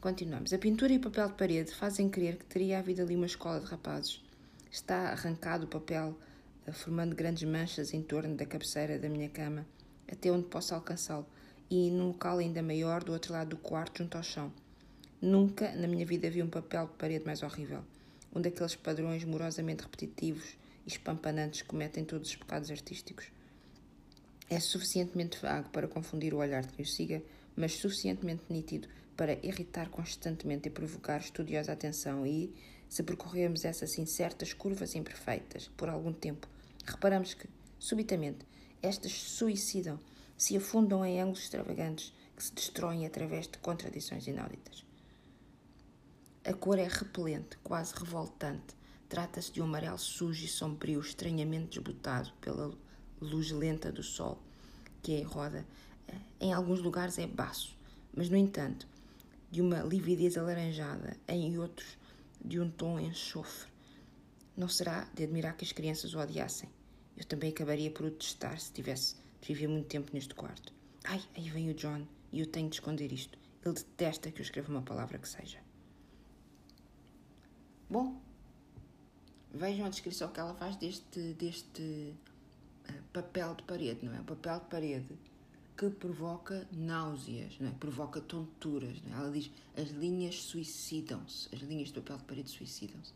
Continuamos. 0.00 0.52
A 0.52 0.58
pintura 0.58 0.92
e 0.92 0.96
o 0.96 1.00
papel 1.00 1.28
de 1.28 1.34
parede 1.34 1.72
fazem 1.72 2.08
crer 2.08 2.38
que 2.38 2.44
teria 2.46 2.80
havido 2.80 3.02
ali 3.02 3.14
uma 3.14 3.26
escola 3.26 3.60
de 3.60 3.66
rapazes. 3.66 4.20
Está 4.68 5.10
arrancado 5.10 5.66
o 5.66 5.68
papel, 5.68 6.18
uh, 6.66 6.72
formando 6.72 7.14
grandes 7.14 7.48
manchas 7.48 7.94
em 7.94 8.02
torno 8.02 8.34
da 8.34 8.44
cabeceira 8.44 8.98
da 8.98 9.08
minha 9.08 9.28
cama, 9.28 9.64
até 10.10 10.32
onde 10.32 10.46
posso 10.46 10.74
alcançá-lo, 10.74 11.24
e 11.70 11.88
num 11.88 12.08
local 12.08 12.38
ainda 12.38 12.60
maior 12.64 13.04
do 13.04 13.12
outro 13.12 13.32
lado 13.32 13.50
do 13.50 13.56
quarto, 13.58 14.02
junto 14.02 14.16
ao 14.16 14.24
chão. 14.24 14.52
Nunca 15.20 15.70
na 15.76 15.86
minha 15.86 16.04
vida 16.04 16.28
vi 16.28 16.42
um 16.42 16.50
papel 16.50 16.88
de 16.88 16.94
parede 16.94 17.24
mais 17.24 17.44
horrível 17.44 17.84
um 18.34 18.40
daqueles 18.40 18.74
padrões 18.74 19.24
morosamente 19.24 19.82
repetitivos 19.82 20.56
e 20.86 20.88
espampanantes 20.88 21.62
que 21.62 21.68
cometem 21.68 22.04
todos 22.04 22.30
os 22.30 22.36
pecados 22.36 22.70
artísticos. 22.70 23.26
É 24.48 24.58
suficientemente 24.58 25.40
vago 25.40 25.70
para 25.70 25.88
confundir 25.88 26.34
o 26.34 26.38
olhar 26.38 26.62
de 26.62 26.72
quem 26.72 26.84
o 26.84 26.88
siga, 26.88 27.22
mas 27.56 27.74
suficientemente 27.74 28.44
nítido 28.50 28.88
para 29.16 29.38
irritar 29.46 29.88
constantemente 29.88 30.68
e 30.68 30.70
provocar 30.70 31.18
estudiosa 31.20 31.72
atenção 31.72 32.26
e, 32.26 32.52
se 32.88 33.02
percorrermos 33.02 33.64
essas 33.64 33.96
incertas 33.98 34.52
curvas 34.52 34.94
imperfeitas 34.94 35.68
por 35.76 35.88
algum 35.88 36.12
tempo, 36.12 36.48
reparamos 36.84 37.34
que, 37.34 37.48
subitamente, 37.78 38.46
estas 38.82 39.12
suicidam, 39.12 39.98
se 40.36 40.56
afundam 40.56 41.04
em 41.04 41.20
ângulos 41.20 41.42
extravagantes 41.42 42.12
que 42.36 42.42
se 42.42 42.52
destroem 42.52 43.06
através 43.06 43.46
de 43.46 43.58
contradições 43.58 44.26
inauditas. 44.26 44.84
A 46.44 46.52
cor 46.52 46.76
é 46.76 46.88
repelente, 46.88 47.56
quase 47.62 47.94
revoltante. 47.94 48.74
Trata-se 49.08 49.52
de 49.52 49.60
um 49.60 49.64
amarelo 49.64 49.96
sujo 49.96 50.44
e 50.44 50.48
sombrio, 50.48 50.98
estranhamente 50.98 51.78
desbotado 51.78 52.32
pela 52.40 52.76
luz 53.20 53.52
lenta 53.52 53.92
do 53.92 54.02
sol, 54.02 54.42
que 55.00 55.20
é 55.20 55.22
roda. 55.22 55.64
Em 56.40 56.52
alguns 56.52 56.80
lugares 56.80 57.16
é 57.16 57.28
baço, 57.28 57.78
mas, 58.12 58.28
no 58.28 58.36
entanto, 58.36 58.88
de 59.52 59.60
uma 59.60 59.82
lividez 59.82 60.36
alaranjada, 60.36 61.16
em 61.28 61.56
outros, 61.58 61.96
de 62.44 62.58
um 62.58 62.68
tom 62.68 62.98
enxofre. 62.98 63.70
Não 64.56 64.68
será 64.68 65.08
de 65.14 65.22
admirar 65.22 65.56
que 65.56 65.64
as 65.64 65.70
crianças 65.70 66.12
o 66.12 66.18
odiassem. 66.18 66.68
Eu 67.16 67.24
também 67.24 67.50
acabaria 67.50 67.90
por 67.92 68.06
o 68.06 68.10
detestar 68.10 68.58
se 68.58 68.72
tivesse 68.72 69.14
de 69.40 69.46
viver 69.46 69.68
muito 69.68 69.86
tempo 69.86 70.10
neste 70.12 70.34
quarto. 70.34 70.74
Ai, 71.04 71.22
aí 71.36 71.48
vem 71.50 71.70
o 71.70 71.74
John 71.74 72.04
e 72.32 72.40
eu 72.40 72.46
tenho 72.46 72.68
de 72.68 72.74
esconder 72.74 73.12
isto. 73.12 73.38
Ele 73.64 73.74
detesta 73.74 74.32
que 74.32 74.40
eu 74.40 74.44
escreva 74.44 74.72
uma 74.72 74.82
palavra 74.82 75.18
que 75.18 75.28
seja. 75.28 75.61
Bom, 77.92 78.18
vejam 79.52 79.84
a 79.84 79.90
descrição 79.90 80.32
que 80.32 80.40
ela 80.40 80.54
faz 80.54 80.76
deste, 80.76 81.34
deste 81.34 82.14
uh, 82.88 83.02
papel 83.12 83.54
de 83.54 83.64
parede, 83.64 84.06
não 84.06 84.14
é? 84.14 84.20
O 84.20 84.24
papel 84.24 84.60
de 84.60 84.64
parede 84.64 85.18
que 85.76 85.90
provoca 85.90 86.66
náuseas, 86.72 87.58
não 87.60 87.68
é? 87.68 87.72
provoca 87.72 88.18
tonturas. 88.18 88.96
Não 89.02 89.14
é? 89.14 89.20
Ela 89.20 89.30
diz 89.30 89.50
as 89.76 89.90
linhas 89.90 90.36
suicidam-se, 90.36 91.54
as 91.54 91.60
linhas 91.60 91.88
de 91.88 92.00
papel 92.00 92.16
de 92.16 92.24
parede 92.24 92.48
suicidam-se. 92.48 93.12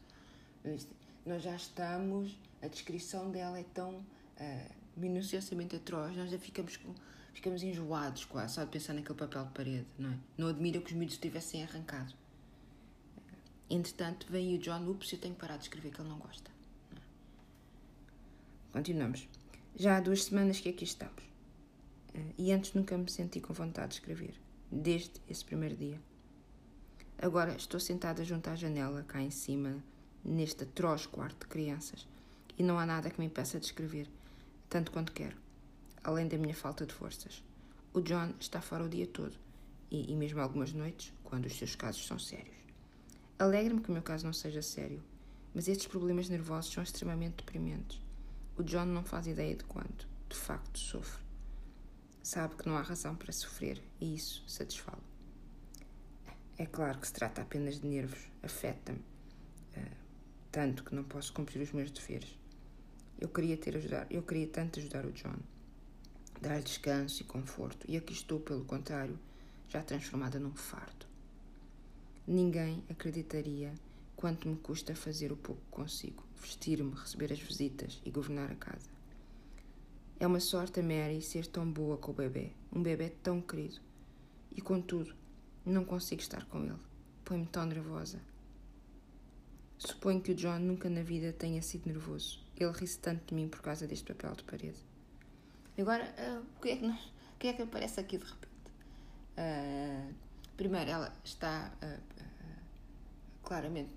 Nós 1.24 1.42
já 1.42 1.56
estamos, 1.56 2.38
a 2.60 2.68
descrição 2.68 3.30
dela 3.30 3.58
é 3.58 3.64
tão 3.72 3.94
uh, 3.94 4.74
minuciosamente 4.94 5.74
atroz, 5.74 6.14
nós 6.14 6.30
já 6.30 6.38
ficamos, 6.38 6.76
com, 6.76 6.94
ficamos 7.32 7.62
enjoados 7.62 8.26
quase 8.26 8.56
só 8.56 8.64
de 8.64 8.72
pensar 8.72 8.92
naquele 8.92 9.18
papel 9.18 9.46
de 9.46 9.52
parede. 9.52 9.86
Não, 9.98 10.12
é? 10.12 10.18
não 10.36 10.48
admira 10.48 10.82
que 10.82 10.92
os 10.92 10.92
miúdos 10.92 11.16
tivessem 11.16 11.62
arrancado. 11.62 12.12
Entretanto, 13.68 14.26
vem 14.30 14.54
o 14.54 14.58
John 14.58 14.88
Ups 14.88 15.10
e 15.10 15.16
eu 15.16 15.20
tenho 15.20 15.34
que 15.34 15.40
parar 15.40 15.56
de 15.56 15.64
escrever 15.64 15.90
que 15.90 16.00
ele 16.00 16.08
não 16.08 16.18
gosta. 16.18 16.50
Continuamos. 18.72 19.28
Já 19.74 19.96
há 19.96 20.00
duas 20.00 20.24
semanas 20.24 20.60
que 20.60 20.68
aqui 20.68 20.84
estamos. 20.84 21.22
Eh, 22.14 22.32
e 22.38 22.52
antes 22.52 22.74
nunca 22.74 22.96
me 22.96 23.10
senti 23.10 23.40
com 23.40 23.52
vontade 23.52 23.88
de 23.88 23.94
escrever. 23.94 24.34
Desde 24.70 25.20
esse 25.28 25.44
primeiro 25.44 25.76
dia. 25.76 26.00
Agora 27.18 27.56
estou 27.56 27.80
sentada 27.80 28.24
junto 28.24 28.48
à 28.48 28.54
janela, 28.54 29.02
cá 29.02 29.20
em 29.20 29.30
cima, 29.30 29.82
neste 30.24 30.64
atroz 30.64 31.06
quarto 31.06 31.40
de 31.40 31.46
crianças. 31.46 32.06
E 32.58 32.62
não 32.62 32.78
há 32.78 32.86
nada 32.86 33.10
que 33.10 33.18
me 33.18 33.26
impeça 33.26 33.58
de 33.58 33.66
escrever, 33.66 34.08
tanto 34.68 34.92
quanto 34.92 35.12
quero. 35.12 35.36
Além 36.04 36.28
da 36.28 36.38
minha 36.38 36.54
falta 36.54 36.86
de 36.86 36.94
forças. 36.94 37.42
O 37.92 38.00
John 38.00 38.34
está 38.38 38.60
fora 38.60 38.84
o 38.84 38.88
dia 38.88 39.06
todo. 39.06 39.36
E, 39.90 40.12
e 40.12 40.14
mesmo 40.14 40.40
algumas 40.40 40.72
noites, 40.72 41.12
quando 41.24 41.46
os 41.46 41.56
seus 41.56 41.74
casos 41.74 42.06
são 42.06 42.18
sérios. 42.18 42.65
Alegra-me 43.38 43.82
que 43.82 43.90
o 43.90 43.92
meu 43.92 44.00
caso 44.00 44.24
não 44.24 44.32
seja 44.32 44.62
sério, 44.62 45.02
mas 45.54 45.68
estes 45.68 45.86
problemas 45.86 46.28
nervosos 46.30 46.72
são 46.72 46.82
extremamente 46.82 47.36
deprimentes. 47.44 48.00
O 48.56 48.62
John 48.62 48.86
não 48.86 49.04
faz 49.04 49.26
ideia 49.26 49.54
de 49.54 49.64
quanto, 49.64 50.08
de 50.26 50.36
facto, 50.36 50.78
sofre. 50.78 51.22
Sabe 52.22 52.56
que 52.56 52.66
não 52.66 52.78
há 52.78 52.80
razão 52.80 53.14
para 53.14 53.30
sofrer 53.32 53.82
e 54.00 54.14
isso 54.14 54.42
satisfá-lo. 54.48 55.02
É 56.56 56.64
claro 56.64 56.98
que 56.98 57.06
se 57.06 57.12
trata 57.12 57.42
apenas 57.42 57.78
de 57.78 57.86
nervos, 57.86 58.26
afeta-me, 58.42 59.00
uh, 59.76 59.96
tanto 60.50 60.82
que 60.82 60.94
não 60.94 61.04
posso 61.04 61.34
cumprir 61.34 61.60
os 61.60 61.72
meus 61.72 61.90
deveres. 61.90 62.38
Eu 63.20 63.28
queria 63.28 63.58
ter 63.58 63.76
ajudar, 63.76 64.06
eu 64.10 64.22
queria 64.22 64.46
tanto 64.46 64.80
ajudar 64.80 65.04
o 65.04 65.12
John, 65.12 65.36
dar 66.40 66.62
descanso 66.62 67.20
e 67.20 67.24
conforto, 67.26 67.84
e 67.86 67.98
aqui 67.98 68.14
estou, 68.14 68.40
pelo 68.40 68.64
contrário, 68.64 69.18
já 69.68 69.82
transformada 69.82 70.40
num 70.40 70.54
fardo. 70.54 71.05
Ninguém 72.26 72.82
acreditaria 72.90 73.72
quanto 74.16 74.48
me 74.48 74.56
custa 74.56 74.94
fazer 74.96 75.30
o 75.30 75.36
pouco 75.36 75.60
que 75.62 75.70
consigo, 75.70 76.24
vestir-me, 76.40 76.94
receber 76.94 77.32
as 77.32 77.38
visitas 77.38 78.00
e 78.04 78.10
governar 78.10 78.50
a 78.50 78.56
casa. 78.56 78.90
É 80.18 80.26
uma 80.26 80.40
sorte 80.40 80.80
a 80.80 80.82
Mary 80.82 81.20
ser 81.20 81.46
tão 81.46 81.70
boa 81.70 81.98
com 81.98 82.10
o 82.10 82.14
bebê, 82.14 82.50
um 82.72 82.82
bebê 82.82 83.10
tão 83.22 83.40
querido. 83.40 83.80
E 84.56 84.60
contudo, 84.60 85.14
não 85.64 85.84
consigo 85.84 86.22
estar 86.22 86.44
com 86.46 86.64
ele. 86.64 86.78
Põe-me 87.24 87.46
tão 87.46 87.66
nervosa. 87.66 88.20
Suponho 89.78 90.20
que 90.20 90.32
o 90.32 90.34
John 90.34 90.58
nunca 90.58 90.88
na 90.88 91.02
vida 91.02 91.32
tenha 91.32 91.60
sido 91.60 91.86
nervoso. 91.86 92.40
Ele 92.56 92.72
ri-se 92.72 92.98
tanto 92.98 93.26
de 93.26 93.34
mim 93.34 93.48
por 93.48 93.60
causa 93.60 93.86
deste 93.86 94.12
papel 94.12 94.34
de 94.34 94.44
parede. 94.44 94.78
Agora, 95.78 96.14
uh, 96.18 96.40
o, 96.56 96.60
que 96.62 96.70
é 96.70 96.76
que, 96.76 96.86
o 96.86 96.98
que 97.38 97.46
é 97.48 97.52
que 97.52 97.62
aparece 97.62 98.00
aqui 98.00 98.16
de 98.16 98.24
repente? 98.24 98.46
Uh, 99.36 100.14
primeiro, 100.56 100.90
ela 100.90 101.12
está 101.22 101.70
uh, 101.82 102.15
claramente 103.46 103.90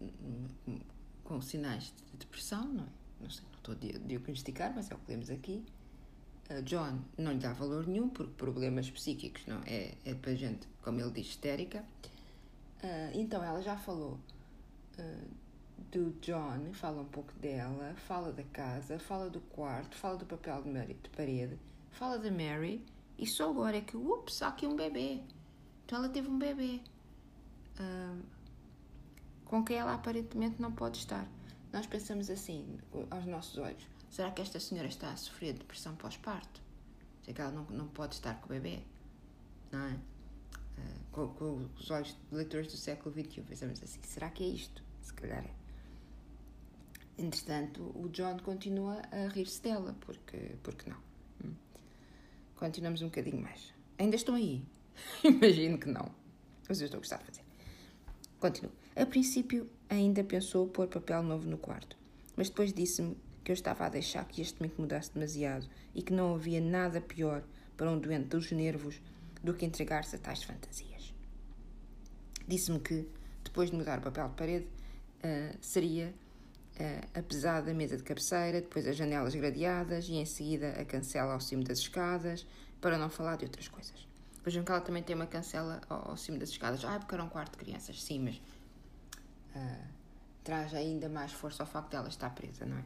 com 1.24 1.42
sinais 1.42 1.92
de 2.12 2.18
depressão, 2.20 2.66
não 2.72 2.84
é? 2.84 2.88
Não 3.20 3.30
sei, 3.30 3.44
não 3.52 3.58
estou 3.58 3.74
a 3.74 4.08
diagnosticar, 4.08 4.72
mas 4.74 4.90
é 4.92 4.96
o 4.96 4.98
que 5.00 5.12
lemos 5.12 5.30
aqui. 5.30 5.66
Uh, 6.50 6.62
John 6.62 7.00
não 7.18 7.34
lhe 7.34 7.40
dá 7.40 7.52
valor 7.52 7.86
nenhum, 7.88 8.10
porque 8.10 8.32
problemas 8.34 8.90
psíquicos 8.90 9.46
não 9.48 9.62
é, 9.66 9.96
é 10.06 10.14
para 10.14 10.36
gente, 10.36 10.68
como 10.84 11.02
ele 11.02 11.12
diz, 11.12 11.28
histérica. 11.28 11.84
Uh, 12.84 13.12
então 13.14 13.44
ela 13.44 13.62
já 13.62 13.76
falou 13.76 14.20
uh, 15.00 15.28
do 15.92 16.12
John, 16.22 16.72
fala 16.74 17.02
um 17.02 17.06
pouco 17.06 17.34
dela, 17.34 17.96
fala 18.08 18.32
da 18.32 18.44
casa, 18.44 19.00
fala 19.00 19.30
do 19.30 19.42
quarto, 19.42 19.98
fala 19.98 20.16
do 20.18 20.26
papel 20.26 20.64
de 20.64 21.10
parede, 21.10 21.58
fala 21.92 22.20
da 22.20 22.32
Mary 22.32 22.82
e 23.18 23.26
só 23.26 23.50
agora 23.50 23.78
é 23.78 23.82
que, 23.82 23.98
ups, 23.98 24.42
há 24.44 24.50
aqui 24.50 24.66
um 24.66 24.76
bebê. 24.76 25.22
Então 25.86 25.98
ela 25.98 26.10
teve 26.10 26.30
um 26.30 26.38
bebê 26.38 26.80
uh, 27.80 28.39
com 29.50 29.66
quem 29.66 29.78
ela 29.78 29.96
aparentemente 29.96 30.62
não 30.62 30.72
pode 30.72 31.00
estar. 31.00 31.28
Nós 31.74 31.88
pensamos 31.88 32.30
assim, 32.30 32.80
aos 33.10 33.26
nossos 33.26 33.58
olhos, 33.58 33.84
será 34.08 34.30
que 34.30 34.44
esta 34.44 34.60
senhora 34.60 34.88
está 34.88 35.12
a 35.12 35.18
sofrer 35.18 35.54
depressão 35.54 35.96
pós-parto? 35.96 36.62
Será 37.24 37.34
que 37.34 37.42
ela 37.42 37.52
não, 37.52 37.64
não 37.66 37.88
pode 37.88 38.14
estar 38.14 38.36
com 38.36 38.46
o 38.46 38.50
bebê? 38.50 38.80
Não 39.72 39.80
é? 39.80 39.94
Uh, 39.94 40.00
com, 41.12 41.28
com, 41.30 41.70
os 41.80 41.90
olhos 41.90 42.16
de 42.30 42.36
leitores 42.36 42.68
do 42.68 42.78
século 42.78 43.12
XXI, 43.12 43.42
pensamos 43.42 43.82
assim, 43.82 44.00
será 44.04 44.30
que 44.30 44.44
é 44.44 44.48
isto? 44.48 44.84
Se 45.02 45.14
calhar 45.16 45.44
é. 45.44 45.52
Entretanto, 47.18 47.92
o 47.96 48.08
John 48.10 48.38
continua 48.38 49.02
a 49.12 49.28
rir-se 49.30 49.64
dela, 49.64 49.96
porque, 50.02 50.58
porque 50.62 50.88
não. 50.88 50.98
Hum. 51.44 51.56
Continuamos 52.56 53.02
um 53.02 53.06
bocadinho 53.06 53.42
mais. 53.42 53.74
Ainda 53.98 54.16
estão 54.16 54.36
aí? 54.36 54.64
Imagino 55.24 55.80
que 55.80 55.90
não. 55.90 56.14
Mas 56.68 56.80
eu 56.82 56.86
estou 56.86 57.00
a 57.00 57.02
gostar 57.02 57.18
de 57.18 57.26
fazer. 57.26 57.44
Continuo. 58.40 58.72
A 59.00 59.06
princípio, 59.06 59.70
ainda 59.90 60.26
pensou 60.26 60.68
pôr 60.68 60.86
papel 60.88 61.24
novo 61.24 61.50
no 61.50 61.58
quarto, 61.58 61.96
mas 62.36 62.50
depois 62.50 62.74
disse-me 62.74 63.16
que 63.46 63.50
eu 63.50 63.54
estava 63.54 63.86
a 63.86 63.90
deixar 63.90 64.26
que 64.26 64.42
este 64.42 64.62
me 64.62 64.68
incomodasse 64.68 65.14
demasiado 65.14 65.70
e 65.96 66.02
que 66.02 66.12
não 66.12 66.36
havia 66.36 66.60
nada 66.60 67.00
pior 67.00 67.42
para 67.78 67.90
um 67.90 67.98
doente 67.98 68.28
dos 68.28 68.52
nervos 68.52 69.02
do 69.42 69.54
que 69.54 69.66
entregar-se 69.66 70.18
a 70.18 70.20
tais 70.20 70.44
fantasias. 70.44 71.14
Disse-me 72.46 72.78
que, 72.82 73.08
depois 73.42 73.72
de 73.72 73.78
mudar 73.78 74.00
o 74.00 74.02
papel 74.02 74.28
de 74.28 74.36
parede, 74.36 74.66
uh, 74.66 75.58
seria 75.62 76.14
a 77.14 77.22
pesada 77.22 77.74
mesa 77.74 77.96
de 77.96 78.04
cabeceira, 78.04 78.60
depois 78.60 78.86
as 78.86 78.98
janelas 78.98 79.34
gradeadas 79.34 80.10
e 80.10 80.16
em 80.16 80.26
seguida 80.26 80.72
a 80.72 80.84
cancela 80.84 81.34
ao 81.34 81.40
cimo 81.40 81.64
das 81.64 81.80
escadas, 81.80 82.46
para 82.82 82.98
não 82.98 83.10
falar 83.10 83.38
de 83.38 83.46
outras 83.46 83.70
coisas. 83.70 84.08
Vejam 84.44 84.64
que 84.64 84.72
ela 84.72 84.82
também 84.82 85.04
tem 85.04 85.16
uma 85.16 85.28
cancela 85.28 85.82
ao, 85.90 86.12
ao 86.12 86.18
cimo 86.18 86.38
das 86.38 86.50
escadas. 86.50 86.84
Ah, 86.86 86.98
porque 87.00 87.16
era 87.16 87.24
um 87.24 87.30
quarto 87.30 87.58
de 87.58 87.66
crianças, 87.66 88.02
sim, 88.02 88.20
mas 88.20 88.42
uh, 89.60 89.88
traz 90.44 90.74
ainda 90.74 91.10
mais 91.10 91.32
força 91.32 91.64
ao 91.64 91.68
facto 91.68 91.92
dela 91.92 92.08
estar 92.08 92.30
presa, 92.32 92.66
não 92.66 92.78
é? 92.78 92.84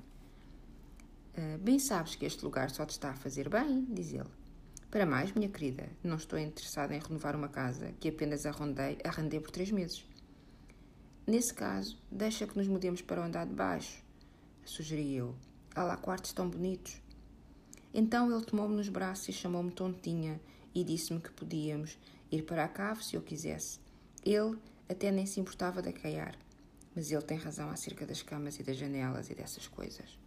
Uh, 1.36 1.57
bem 1.59 1.79
sabes 1.79 2.15
que 2.15 2.25
este 2.25 2.43
lugar 2.43 2.69
só 2.69 2.86
te 2.86 2.91
está 2.91 3.12
a 3.12 3.15
fazer 3.15 3.49
bem, 3.49 3.86
diz 3.89 4.13
ele. 4.13 4.29
Para 4.91 5.05
mais, 5.05 5.31
minha 5.31 5.49
querida, 5.49 5.89
não 6.03 6.17
estou 6.17 6.38
interessada 6.38 6.95
em 6.95 6.99
renovar 6.99 7.36
uma 7.36 7.49
casa 7.49 7.93
que 7.99 8.09
apenas 8.09 8.45
arrondei, 8.45 8.99
arrendei 9.03 9.39
por 9.39 9.49
três 9.49 9.71
meses. 9.71 10.05
Nesse 11.25 11.53
caso, 11.53 11.97
deixa 12.12 12.45
que 12.45 12.57
nos 12.57 12.67
mudemos 12.67 13.01
para 13.01 13.21
o 13.21 13.23
andar 13.23 13.47
de 13.47 13.53
baixo, 13.53 14.03
sugeri 14.65 15.15
eu. 15.15 15.33
Há 15.73 15.83
lá 15.83 15.97
quartos 15.97 16.33
tão 16.33 16.47
bonitos. 16.47 17.01
Então 17.93 18.31
ele 18.31 18.45
tomou-me 18.45 18.75
nos 18.75 18.89
braços 18.89 19.29
e 19.29 19.33
chamou-me 19.33 19.71
tontinha 19.71 20.39
e 20.75 20.83
disse-me 20.83 21.19
que 21.19 21.31
podíamos 21.31 21.97
ir 22.31 22.43
para 22.43 22.65
a 22.65 22.67
cave 22.67 23.03
se 23.03 23.15
eu 23.15 23.21
quisesse. 23.21 23.79
Ele 24.23 24.57
até 24.88 25.12
nem 25.12 25.25
se 25.25 25.39
importava 25.39 25.81
de 25.81 25.89
acaiar, 25.89 26.36
mas 26.95 27.12
ele 27.12 27.21
tem 27.21 27.38
razão 27.38 27.69
acerca 27.69 28.06
das 28.06 28.21
camas 28.21 28.60
e 28.60 28.63
das 28.63 28.77
janelas 28.77 29.29
e 29.29 29.36
dessas 29.36 29.67
coisas. 29.67 30.17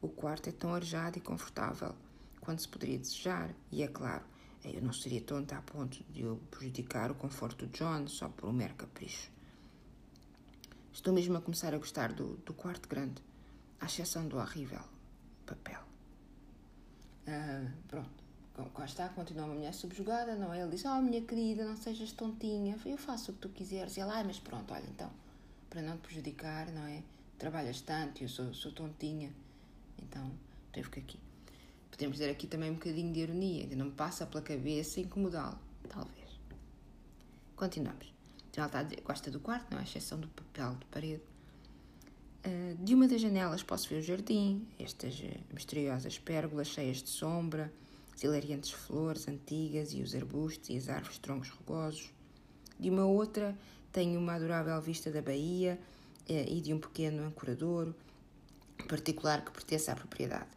O 0.00 0.08
quarto 0.08 0.48
é 0.48 0.52
tão 0.52 0.74
arejado 0.74 1.18
e 1.18 1.20
confortável 1.20 1.94
quanto 2.40 2.62
se 2.62 2.68
poderia 2.68 2.98
desejar, 2.98 3.54
e 3.70 3.82
é 3.82 3.88
claro, 3.88 4.24
eu 4.64 4.80
não 4.82 4.92
seria 4.92 5.20
tonta 5.20 5.56
a 5.56 5.62
ponto 5.62 6.02
de 6.10 6.22
eu 6.22 6.40
prejudicar 6.50 7.10
o 7.10 7.14
conforto 7.14 7.66
de 7.66 7.78
John 7.78 8.06
só 8.06 8.28
por 8.28 8.48
um 8.48 8.52
mero 8.52 8.74
capricho. 8.74 9.30
Estou 10.92 11.14
mesmo 11.14 11.36
a 11.36 11.40
começar 11.40 11.74
a 11.74 11.78
gostar 11.78 12.12
do, 12.12 12.36
do 12.38 12.52
quarto 12.52 12.88
grande, 12.88 13.22
à 13.80 13.86
exceção 13.86 14.26
do 14.26 14.36
horrível 14.36 14.82
papel. 15.46 15.80
Ah, 17.26 17.70
pronto, 17.88 18.10
cá 18.74 18.84
está, 18.84 19.08
continua 19.08 19.46
uma 19.46 19.54
mulher 19.54 19.72
subjugada, 19.72 20.34
não 20.36 20.52
é? 20.52 20.60
Ele 20.60 20.70
diz: 20.70 20.84
Oh, 20.84 21.00
minha 21.00 21.22
querida, 21.22 21.64
não 21.64 21.76
sejas 21.76 22.12
tontinha, 22.12 22.76
eu 22.84 22.98
faço 22.98 23.30
o 23.30 23.34
que 23.34 23.40
tu 23.40 23.48
quiseres. 23.48 23.96
E 23.96 24.00
ela, 24.00 24.18
ah, 24.18 24.24
mas 24.24 24.38
pronto, 24.38 24.72
olha, 24.72 24.86
então, 24.88 25.10
para 25.70 25.80
não 25.80 25.96
te 25.96 26.00
prejudicar, 26.00 26.70
não 26.72 26.84
é? 26.86 27.02
Trabalhas 27.38 27.80
tanto 27.80 28.22
eu 28.22 28.28
sou, 28.28 28.52
sou 28.52 28.72
tontinha, 28.72 29.32
então 30.02 30.30
teve 30.72 30.90
que 30.90 30.98
aqui. 30.98 31.18
Podemos 31.90 32.18
dizer 32.18 32.30
aqui 32.30 32.46
também 32.46 32.70
um 32.70 32.74
bocadinho 32.74 33.12
de 33.12 33.20
ironia, 33.20 33.62
ainda 33.62 33.76
não 33.76 33.86
me 33.86 33.92
passa 33.92 34.26
pela 34.26 34.42
cabeça 34.42 35.00
incomodá-lo, 35.00 35.58
talvez. 35.88 36.38
Continuamos. 37.56 38.12
Então 38.50 38.64
ela 38.64 38.66
está 38.66 38.80
a 38.80 39.00
gosta 39.02 39.30
do 39.30 39.38
quarto, 39.38 39.70
não 39.70 39.78
é? 39.78 39.84
exceção 39.84 40.18
do 40.18 40.28
papel 40.28 40.74
de 40.74 40.86
parede. 40.86 41.22
Uh, 42.44 42.74
de 42.82 42.94
uma 42.94 43.06
das 43.06 43.20
janelas 43.20 43.62
posso 43.62 43.88
ver 43.88 43.96
o 43.96 44.02
jardim, 44.02 44.66
estas 44.78 45.20
uh, 45.20 45.54
misteriosas 45.54 46.18
pérgolas 46.18 46.68
cheias 46.68 47.02
de 47.02 47.10
sombra, 47.10 47.72
as 48.14 48.22
hilariantes 48.22 48.70
flores 48.70 49.28
antigas 49.28 49.92
e 49.92 50.02
os 50.02 50.14
arbustos 50.14 50.70
e 50.70 50.76
as 50.76 50.88
árvores 50.88 51.18
troncos 51.18 51.50
rugosos. 51.50 52.10
De 52.78 52.88
uma 52.88 53.04
outra 53.04 53.56
tenho 53.92 54.18
uma 54.20 54.34
adorável 54.34 54.80
vista 54.80 55.10
da 55.10 55.20
baía 55.20 55.78
uh, 56.28 56.32
e 56.32 56.60
de 56.60 56.72
um 56.72 56.78
pequeno 56.78 57.24
ancoradouro 57.24 57.94
particular 58.88 59.44
que 59.44 59.52
pertence 59.52 59.90
à 59.90 59.94
propriedade. 59.94 60.48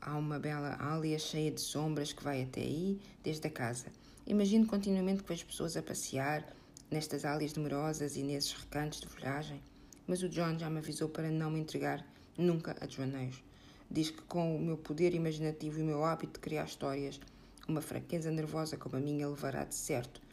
Há 0.00 0.16
uma 0.16 0.38
bela 0.38 0.76
ália 0.80 1.18
cheia 1.18 1.50
de 1.50 1.60
sombras 1.60 2.12
que 2.12 2.24
vai 2.24 2.42
até 2.42 2.62
aí, 2.62 2.98
desde 3.22 3.46
a 3.46 3.50
casa. 3.50 3.86
Imagino 4.26 4.66
continuamente 4.66 5.22
que 5.22 5.28
vejo 5.28 5.46
pessoas 5.46 5.76
a 5.76 5.82
passear, 5.82 6.44
nestas 6.90 7.24
áreas 7.24 7.54
numerosas 7.54 8.16
e 8.16 8.22
nesses 8.22 8.52
recantos 8.52 9.00
de 9.00 9.06
folhagem, 9.06 9.60
mas 10.06 10.22
o 10.22 10.28
John 10.28 10.58
já 10.58 10.70
me 10.70 10.78
avisou 10.78 11.08
para 11.08 11.30
não 11.30 11.50
me 11.50 11.60
entregar 11.60 12.04
nunca 12.38 12.76
a 12.80 12.86
desvaneios. 12.86 13.42
Diz 13.90 14.10
que 14.10 14.22
com 14.22 14.56
o 14.56 14.60
meu 14.60 14.76
poder 14.76 15.14
imaginativo 15.14 15.78
e 15.78 15.82
o 15.82 15.86
meu 15.86 16.04
hábito 16.04 16.34
de 16.34 16.40
criar 16.40 16.64
histórias, 16.64 17.20
uma 17.68 17.82
fraqueza 17.82 18.30
nervosa 18.30 18.76
como 18.76 18.96
a 18.96 19.00
minha 19.00 19.28
levará 19.28 19.64
de 19.64 19.74
certo 19.74 20.25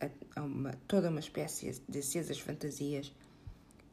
a, 0.00 0.40
a 0.40 0.44
uma, 0.44 0.72
toda 0.86 1.10
uma 1.10 1.20
espécie 1.20 1.80
de 1.88 1.98
acesas 1.98 2.38
fantasias 2.38 3.12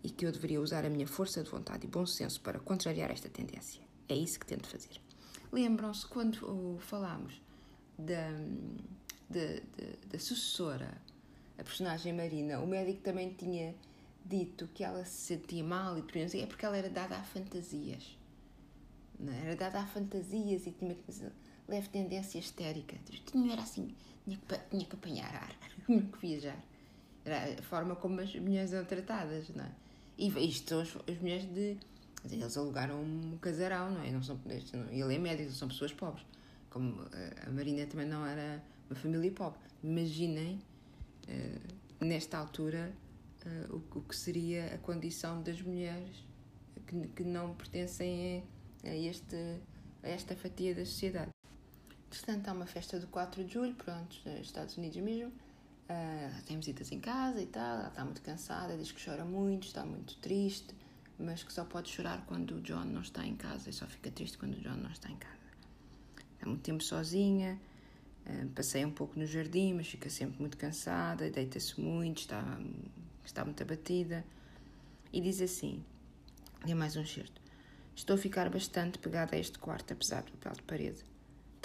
e 0.03 0.09
que 0.09 0.25
eu 0.25 0.31
deveria 0.31 0.61
usar 0.61 0.85
a 0.85 0.89
minha 0.89 1.07
força 1.07 1.43
de 1.43 1.49
vontade 1.49 1.85
e 1.85 1.89
bom 1.89 2.05
senso 2.05 2.39
para 2.41 2.59
contrariar 2.59 3.11
esta 3.11 3.29
tendência. 3.29 3.81
É 4.07 4.15
isso 4.15 4.39
que 4.39 4.45
tento 4.45 4.67
fazer. 4.67 5.01
Lembram-se 5.51 6.05
quando 6.05 6.77
falámos 6.79 7.41
da, 7.97 8.29
da, 9.29 10.19
sucessora 10.19 11.01
a 11.57 11.63
personagem 11.63 12.13
Marina, 12.13 12.59
o 12.59 12.67
médico 12.67 13.01
também 13.01 13.33
tinha 13.33 13.73
dito 14.25 14.67
que 14.73 14.83
ela 14.83 15.05
se 15.05 15.35
sentia 15.35 15.63
mal 15.63 15.97
e 15.97 16.01
deprimiu 16.01 16.29
é 16.41 16.45
porque 16.45 16.65
ela 16.65 16.77
era 16.77 16.89
dada 16.89 17.15
a 17.15 17.23
fantasias. 17.23 18.17
Não, 19.19 19.31
é? 19.31 19.41
era 19.45 19.55
dada 19.55 19.79
a 19.79 19.87
fantasias 19.87 20.67
e 20.67 20.71
tinha 20.71 20.97
leve 21.67 21.89
tendência 21.89 22.37
histérica. 22.37 22.97
Tinha, 23.25 23.53
era 23.53 23.61
assim, 23.61 23.95
tinha 24.25 24.37
que, 24.37 24.57
tinha 24.69 24.85
que 24.85 24.95
apanhar 24.95 25.33
ar, 25.33 25.55
tinha 25.85 26.01
que 26.01 26.17
viajar. 26.19 26.61
Era 27.23 27.59
a 27.59 27.63
forma 27.63 27.95
como 27.95 28.19
as 28.19 28.35
mulheres 28.35 28.73
eram 28.73 28.85
tratadas, 28.85 29.49
não 29.49 29.63
é? 29.63 29.71
E 30.17 30.27
isto 30.47 30.69
são 30.69 30.81
as, 30.81 31.19
mulheres 31.21 31.45
de. 31.45 31.77
Eles 32.29 32.57
alugaram 32.57 33.01
um 33.01 33.37
casarão, 33.39 33.91
não 33.91 34.03
é? 34.03 34.11
Não 34.11 34.21
são, 34.23 34.39
ele 34.91 35.15
é 35.15 35.17
médico, 35.17 35.51
são 35.51 35.67
pessoas 35.67 35.93
pobres. 35.93 36.25
Como 36.69 37.01
a 37.45 37.49
Marina 37.51 37.85
também 37.85 38.07
não 38.07 38.25
era 38.25 38.63
uma 38.89 38.95
família 38.95 39.31
pobre. 39.31 39.59
Imaginem 39.83 40.59
eh, 41.27 41.59
nesta 41.99 42.37
altura, 42.37 42.93
uh, 43.45 43.81
o, 43.95 44.01
que 44.01 44.15
seria 44.15 44.73
a 44.73 44.77
condição 44.79 45.41
das 45.41 45.61
mulheres 45.61 46.25
que, 46.87 47.07
que 47.09 47.23
não 47.23 47.55
pertencem 47.55 48.43
a, 48.83 48.95
este, 48.95 49.35
a 50.03 50.09
esta 50.09 50.35
fatia 50.35 50.75
da 50.75 50.85
sociedade. 50.85 51.34
Portanto, 52.09 52.47
há 52.47 52.53
uma 52.53 52.65
festa 52.65 52.99
do 52.99 53.07
4 53.07 53.43
de 53.43 53.53
julho, 53.53 53.75
pronto, 53.75 54.15
nos 54.25 54.41
Estados 54.41 54.77
Unidos 54.77 54.97
mesmo. 54.97 55.31
Uh, 55.89 56.41
tem 56.45 56.57
visitas 56.57 56.91
em 56.91 56.99
casa 56.99 57.41
e 57.41 57.45
tal. 57.45 57.79
Ela 57.79 57.87
está 57.89 58.03
muito 58.03 58.21
cansada, 58.21 58.77
diz 58.77 58.91
que 58.91 59.03
chora 59.03 59.25
muito, 59.25 59.67
está 59.67 59.85
muito 59.85 60.15
triste, 60.17 60.73
mas 61.19 61.43
que 61.43 61.53
só 61.53 61.65
pode 61.65 61.89
chorar 61.89 62.25
quando 62.25 62.55
o 62.55 62.61
John 62.61 62.85
não 62.85 63.01
está 63.01 63.25
em 63.25 63.35
casa 63.35 63.69
e 63.69 63.73
só 63.73 63.85
fica 63.85 64.09
triste 64.09 64.37
quando 64.37 64.55
o 64.55 64.61
John 64.61 64.77
não 64.77 64.91
está 64.91 65.09
em 65.09 65.17
casa. 65.17 65.35
Está 66.35 66.47
muito 66.47 66.61
tempo 66.61 66.83
sozinha, 66.83 67.59
Uh, 68.25 68.49
passei 68.55 68.83
um 68.83 68.89
pouco 68.91 69.19
no 69.19 69.25
jardim, 69.27 69.73
mas 69.73 69.87
fica 69.87 70.09
sempre 70.09 70.39
muito 70.39 70.57
cansada, 70.57 71.29
deita-se 71.29 71.79
muito, 71.79 72.21
está, 72.21 72.59
está 73.23 73.45
muito 73.45 73.61
abatida. 73.61 74.25
E 75.13 75.21
diz 75.21 75.39
assim: 75.41 75.83
é 76.67 76.73
mais 76.73 76.95
um 76.95 77.05
certo. 77.05 77.39
Estou 77.95 78.15
a 78.15 78.17
ficar 78.17 78.49
bastante 78.49 78.97
pegada 78.97 79.35
a 79.35 79.39
este 79.39 79.59
quarto, 79.59 79.93
apesar 79.93 80.23
do 80.23 80.31
papel 80.31 80.53
de 80.53 80.63
parede. 80.63 81.14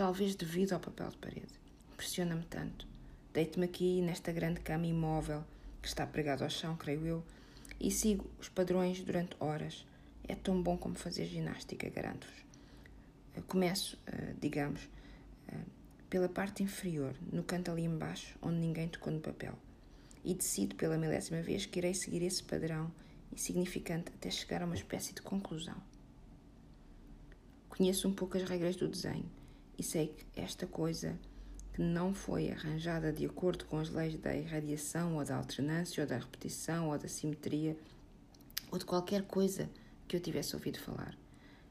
Talvez 0.00 0.34
devido 0.34 0.72
ao 0.72 0.80
papel 0.80 1.10
de 1.10 1.18
parede. 1.18 1.60
Impressiona-me 1.92 2.44
tanto. 2.44 2.88
Deito-me 3.34 3.66
aqui 3.66 4.00
nesta 4.00 4.32
grande 4.32 4.58
cama 4.60 4.86
imóvel 4.86 5.44
que 5.82 5.88
está 5.88 6.06
pregado 6.06 6.42
ao 6.42 6.48
chão, 6.48 6.74
creio 6.74 7.06
eu, 7.06 7.24
e 7.78 7.90
sigo 7.90 8.24
os 8.40 8.48
padrões 8.48 9.04
durante 9.04 9.36
horas. 9.38 9.86
É 10.26 10.34
tão 10.34 10.62
bom 10.62 10.78
como 10.78 10.94
fazer 10.94 11.26
ginástica, 11.26 11.90
garanto-vos. 11.90 12.34
Começo, 13.46 13.98
uh, 14.08 14.34
digamos, 14.40 14.84
uh, 15.52 15.70
pela 16.08 16.30
parte 16.30 16.62
inferior, 16.62 17.14
no 17.30 17.42
canto 17.42 17.70
ali 17.70 17.84
embaixo, 17.84 18.38
onde 18.40 18.56
ninguém 18.56 18.88
tocou 18.88 19.12
no 19.12 19.20
papel. 19.20 19.52
e 20.24 20.32
decido 20.32 20.76
pela 20.76 20.96
milésima 20.96 21.42
vez 21.42 21.66
que 21.66 21.78
irei 21.78 21.92
seguir 21.92 22.22
esse 22.22 22.42
padrão 22.42 22.90
insignificante 23.30 24.10
até 24.14 24.30
chegar 24.30 24.62
a 24.62 24.64
uma 24.64 24.74
espécie 24.74 25.12
de 25.12 25.20
conclusão. 25.20 25.76
Conheço 27.68 28.08
um 28.08 28.14
pouco 28.14 28.38
as 28.38 28.48
regras 28.48 28.76
do 28.76 28.88
desenho 28.88 29.39
e 29.81 29.83
sei 29.83 30.09
que 30.09 30.27
esta 30.38 30.66
coisa 30.66 31.19
que 31.73 31.81
não 31.81 32.12
foi 32.12 32.51
arranjada 32.51 33.11
de 33.11 33.25
acordo 33.25 33.64
com 33.64 33.79
as 33.79 33.88
leis 33.88 34.14
da 34.19 34.37
irradiação 34.37 35.16
ou 35.16 35.25
da 35.25 35.35
alternância 35.35 36.03
ou 36.03 36.07
da 36.07 36.19
repetição 36.19 36.90
ou 36.90 36.99
da 36.99 37.09
simetria 37.09 37.75
ou 38.71 38.79
de 38.79 38.85
qualquer 38.85 39.23
coisa 39.23 39.71
que 40.07 40.14
eu 40.14 40.21
tivesse 40.21 40.55
ouvido 40.55 40.79
falar. 40.79 41.16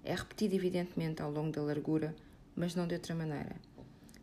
É 0.03 0.15
repetida 0.15 0.55
evidentemente 0.55 1.21
ao 1.21 1.29
longo 1.29 1.51
da 1.51 1.61
largura, 1.61 2.15
mas 2.55 2.73
não 2.73 2.87
de 2.87 2.95
outra 2.95 3.13
maneira. 3.13 3.55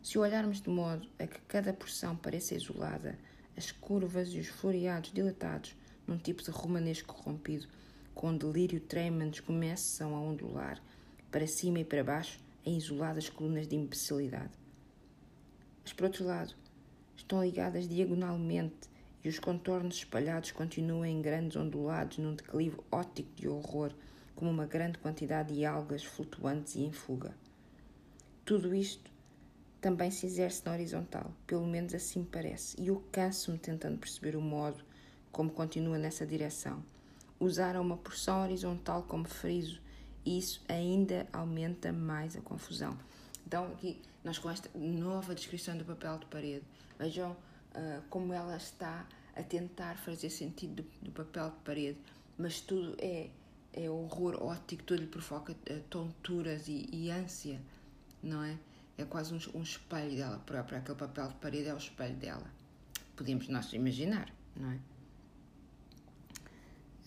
Se 0.03 0.19
olharmos 0.19 0.59
de 0.59 0.69
modo 0.69 1.07
a 1.17 1.25
que 1.25 1.39
cada 1.47 1.71
porção 1.71 2.13
pareça 2.13 2.55
isolada, 2.55 3.17
as 3.55 3.71
curvas 3.71 4.27
e 4.33 4.39
os 4.39 4.47
floreados 4.47 5.13
dilatados 5.13 5.77
num 6.05 6.17
tipo 6.17 6.43
de 6.43 6.51
romanesco 6.51 7.15
corrompido, 7.15 7.69
com 8.13 8.35
delírio 8.35 8.81
tremens 8.81 9.39
começam 9.39 10.13
a 10.13 10.19
ondular 10.19 10.77
para 11.31 11.47
cima 11.47 11.79
e 11.79 11.85
para 11.85 12.03
baixo 12.03 12.45
em 12.67 12.77
isoladas 12.77 13.29
colunas 13.29 13.65
de 13.65 13.77
imbecilidade. 13.77 14.51
Mas, 15.81 15.93
por 15.93 16.03
outro 16.03 16.25
lado, 16.25 16.53
estão 17.15 17.41
ligadas 17.41 17.87
diagonalmente 17.87 18.89
e 19.23 19.29
os 19.29 19.39
contornos 19.39 19.95
espalhados 19.95 20.51
continuam 20.51 21.05
em 21.05 21.21
grandes 21.21 21.55
ondulados 21.55 22.17
num 22.17 22.35
declive 22.35 22.77
óptico 22.91 23.33
de 23.35 23.47
horror, 23.47 23.93
como 24.35 24.51
uma 24.51 24.65
grande 24.65 24.97
quantidade 24.99 25.55
de 25.55 25.65
algas 25.65 26.03
flutuantes 26.03 26.75
e 26.75 26.81
em 26.81 26.91
fuga. 26.91 27.33
Tudo 28.43 28.75
isto 28.75 29.09
também 29.79 30.11
se 30.11 30.25
exerce 30.25 30.65
na 30.65 30.73
horizontal, 30.73 31.31
pelo 31.47 31.65
menos 31.65 31.93
assim 31.93 32.25
parece, 32.25 32.79
e 32.81 32.87
eu 32.87 33.01
canso-me 33.13 33.57
tentando 33.57 33.97
perceber 33.97 34.35
o 34.35 34.41
modo 34.41 34.83
como 35.31 35.51
continua 35.51 35.97
nessa 35.97 36.25
direção. 36.25 36.83
Usar 37.39 37.77
uma 37.77 37.95
porção 37.95 38.43
horizontal 38.43 39.03
como 39.03 39.25
friso, 39.25 39.81
isso 40.27 40.61
ainda 40.67 41.27
aumenta 41.31 41.91
mais 41.91 42.35
a 42.35 42.41
confusão. 42.41 42.97
Então, 43.45 43.65
aqui, 43.67 44.01
nós 44.23 44.37
com 44.37 44.49
esta 44.49 44.69
nova 44.77 45.33
descrição 45.33 45.77
do 45.77 45.85
papel 45.85 46.17
de 46.19 46.25
parede, 46.25 46.63
vejam 46.99 47.31
uh, 47.31 48.01
como 48.09 48.33
ela 48.33 48.57
está 48.57 49.07
a 49.35 49.43
tentar 49.43 49.97
fazer 49.97 50.29
sentido 50.29 50.83
do, 50.83 50.89
do, 51.03 51.11
papel 51.11 51.51
de 51.51 51.57
parede, 51.63 51.97
mas 52.37 52.59
tudo 52.59 52.95
é, 52.99 53.29
é 53.73 53.89
horror 53.89 54.41
óptico, 54.43 54.83
tudo 54.83 55.01
lhe 55.01 55.07
provoca 55.07 55.53
uh, 55.53 55.79
tonturas 55.89 56.67
e, 56.67 56.89
e 56.91 57.09
ânsia, 57.09 57.61
não 58.21 58.43
é? 58.43 58.57
é 58.97 59.05
quase 59.05 59.33
um, 59.33 59.59
um 59.59 59.61
espelho 59.61 60.15
dela 60.15 60.39
própria, 60.39 60.79
aquele 60.79 60.97
papel 60.97 61.29
de 61.29 61.35
parede 61.35 61.69
é 61.69 61.73
o 61.73 61.77
espelho 61.77 62.15
dela. 62.15 62.51
Podemos 63.15 63.47
nós 63.47 63.71
imaginar, 63.73 64.33
não 64.55 64.71
é? 64.71 64.79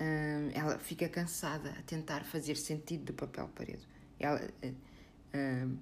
Um, 0.01 0.51
ela 0.55 0.79
fica 0.79 1.09
cansada 1.09 1.71
a 1.79 1.83
tentar 1.83 2.25
fazer 2.25 2.57
sentido 2.57 3.05
do 3.05 3.13
papel 3.13 3.47
de 3.47 3.53
parede. 3.53 3.89
Ela 4.19 4.41
um, 5.35 5.77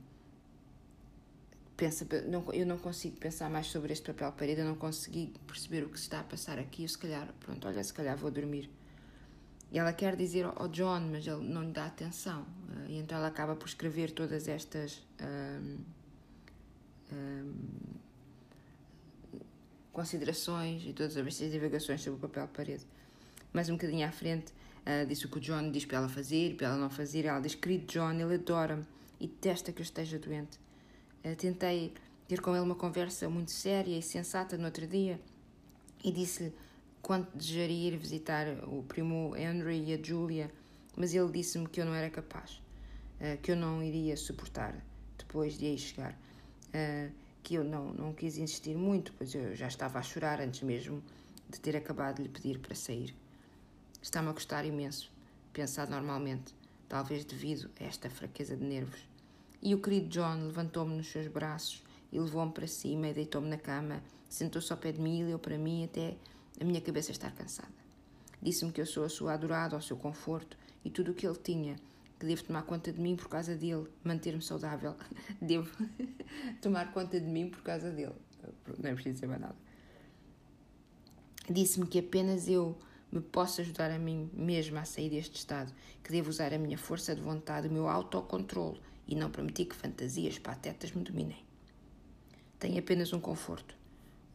pensa, 1.77 2.05
não, 2.27 2.53
eu 2.53 2.67
não 2.67 2.79
consigo 2.79 3.17
pensar 3.17 3.49
mais 3.49 3.69
sobre 3.69 3.93
este 3.93 4.07
papel 4.13 4.33
de 4.33 4.37
parede, 4.37 4.61
eu 4.61 4.67
não 4.67 4.75
consegui 4.75 5.33
perceber 5.47 5.85
o 5.85 5.89
que 5.89 5.97
se 5.97 6.07
está 6.07 6.21
a 6.21 6.25
passar 6.25 6.59
aqui. 6.59 6.83
Eu, 6.83 6.89
se 6.89 6.99
calhar, 6.99 7.33
pronto, 7.39 7.69
olha, 7.69 7.83
se 7.85 7.95
calhar 7.95 8.17
vou 8.17 8.31
dormir. 8.31 8.69
E 9.71 9.79
ela 9.79 9.93
quer 9.93 10.17
dizer 10.17 10.47
ao 10.47 10.67
John, 10.69 11.01
mas 11.13 11.27
ele 11.27 11.45
não 11.45 11.63
lhe 11.63 11.73
dá 11.73 11.87
atenção. 11.87 12.43
Uh, 12.43 12.91
e 12.91 12.99
então 12.99 13.19
ela 13.19 13.29
acaba 13.29 13.55
por 13.55 13.69
escrever 13.69 14.11
todas 14.11 14.49
estas. 14.49 15.07
Um, 15.23 15.79
considerações 19.99 20.85
e 20.87 20.93
todas 20.93 21.17
as 21.17 21.39
divagações 21.39 22.01
sobre 22.03 22.19
o 22.19 22.29
papel 22.29 22.47
de 22.47 22.53
parede. 22.53 22.87
Mais 23.53 23.69
um 23.69 23.73
bocadinho 23.73 24.07
à 24.07 24.13
frente, 24.13 24.53
uh, 24.87 25.07
disse 25.07 25.27
o 25.27 25.29
que 25.29 25.39
o 25.39 25.41
John 25.41 25.71
diz 25.71 25.85
para 25.85 25.99
ela 25.99 26.09
fazer, 26.09 26.57
para 26.57 26.69
ela 26.69 26.77
não 26.77 26.91
fazer. 26.91 27.25
Ela 27.25 27.41
diz: 27.41 27.55
Querido 27.55 27.87
John, 27.87 28.13
ele 28.13 28.35
adora-me 28.35 28.85
e 29.21 29.27
detesta 29.27 29.73
que 29.73 29.81
eu 29.81 29.85
esteja 29.85 30.19
doente. 30.19 30.59
Uh, 31.25 31.35
tentei 31.37 31.93
ter 32.27 32.41
com 32.41 32.55
ele 32.55 32.65
uma 32.65 32.75
conversa 32.75 33.29
muito 33.29 33.51
séria 33.51 33.99
e 33.99 34.03
sensata 34.03 34.57
no 34.59 34.67
outro 34.67 34.87
dia 34.87 35.19
e 36.05 36.13
disse-lhe 36.13 36.53
quanto 37.01 37.37
desejaria 37.37 37.89
ir 37.89 37.97
visitar 37.97 38.47
o 38.65 38.83
primo 38.83 39.35
Henry 39.37 39.83
e 39.85 39.95
a 39.95 40.03
Julia, 40.03 40.51
mas 40.97 41.15
ele 41.15 41.31
disse-me 41.33 41.67
que 41.67 41.81
eu 41.81 41.87
não 41.87 41.95
era 41.95 42.11
capaz, 42.11 42.61
uh, 43.21 43.41
que 43.43 43.51
eu 43.51 43.57
não 43.57 43.83
iria 43.83 44.17
suportar 44.17 44.75
depois 45.17 45.59
de 45.59 45.67
aí 45.67 45.79
chegar 45.79 46.13
uh, 46.13 47.13
que 47.43 47.55
eu 47.55 47.65
não, 47.65 47.93
não 47.93 48.13
quis 48.13 48.37
insistir 48.37 48.77
muito, 48.77 49.13
pois 49.17 49.35
eu 49.35 49.55
já 49.55 49.69
estava 49.69 49.99
a 49.99 50.03
chorar 50.03 50.41
antes 50.41 50.63
mesmo 50.63 51.03
de 51.49 51.59
ter 51.59 51.77
acabado 51.77 52.17
de 52.17 52.25
lhe 52.25 52.29
pedir 52.29 52.59
para 52.59 52.75
sair. 52.75 53.15
Está-me 54.01 54.29
a 54.29 54.33
custar 54.33 54.65
imenso, 54.65 55.11
pensar 55.53 55.89
normalmente, 55.89 56.55
talvez 56.89 57.25
devido 57.25 57.71
a 57.81 57.85
esta 57.85 58.09
fraqueza 58.09 58.57
de 58.57 58.65
nervos. 58.65 59.01
E 59.61 59.75
o 59.75 59.83
querido 59.83 60.09
John 60.09 60.47
levantou-me 60.47 60.97
nos 60.97 61.09
seus 61.09 61.27
braços 61.27 61.83
e 62.13 62.19
levou-me 62.19 62.53
para 62.53 62.67
cima 62.67 63.09
e 63.09 63.15
deitou-me 63.15 63.49
na 63.49 63.59
cama, 63.59 64.03
sentou-se 64.29 64.73
ao 64.73 64.79
pé 64.79 64.93
de 64.93 65.01
mim 65.01 65.21
e 65.21 65.25
leu 65.25 65.39
para 65.39 65.59
mim 65.59 65.85
até 65.85 66.17
a 66.61 66.65
minha 66.65 66.81
cabeça 66.81 67.11
estar 67.11 67.33
cansada. 67.33 67.69
Disse-me 68.41 68.73
que 68.73 68.81
eu 68.81 68.87
sou 68.87 69.05
a 69.05 69.09
sua 69.09 69.35
adorada, 69.35 69.75
ao 69.75 69.83
seu 69.83 69.97
conforto 69.97 70.57
e 70.85 70.91
tudo 70.91 71.11
o 71.11 71.15
que 71.15 71.27
ele 71.27 71.39
tinha 71.39 71.77
que 72.19 72.27
devo 72.27 72.43
tomar 72.43 72.63
conta 72.63 72.93
de 72.93 73.01
mim 73.01 73.15
por 73.15 73.29
causa 73.29 73.55
dele, 73.55 73.87
manter-me 74.03 74.43
saudável. 74.43 74.97
devo 75.41 75.71
tomar 76.61 76.93
conta 76.93 77.21
de 77.21 77.27
mim 77.27 77.49
por 77.49 77.63
causa 77.63 77.91
dele. 77.91 78.15
Não 78.79 78.91
é 78.91 78.95
preciso 78.95 79.15
dizer 79.15 79.27
mais 79.29 79.41
nada. 79.41 79.57
Disse-me 81.49 81.87
que 81.87 81.99
apenas 82.01 82.49
eu 82.49 82.77
me 83.11 83.21
posso 83.21 83.61
ajudar 83.61 83.91
a 83.91 83.99
mim 83.99 84.31
mesma 84.33 84.81
a 84.81 84.85
sair 84.85 85.11
deste 85.11 85.37
estado, 85.37 85.73
que 86.03 86.13
devo 86.13 86.29
usar 86.29 86.53
a 86.53 86.59
minha 86.59 86.77
força 86.77 87.15
de 87.15 87.23
vontade, 87.23 87.69
o 87.69 87.73
meu 87.73 87.89
autocontrole 87.89 88.81
e 89.07 89.15
não 89.15 89.31
permitir 89.31 89.65
que 89.67 89.75
fantasias 89.75 90.39
patetas 90.39 90.93
me 90.93 91.03
dominem. 91.03 91.43
Tenho 92.59 92.79
apenas 92.79 93.13
um 93.13 93.21
conforto. 93.21 93.75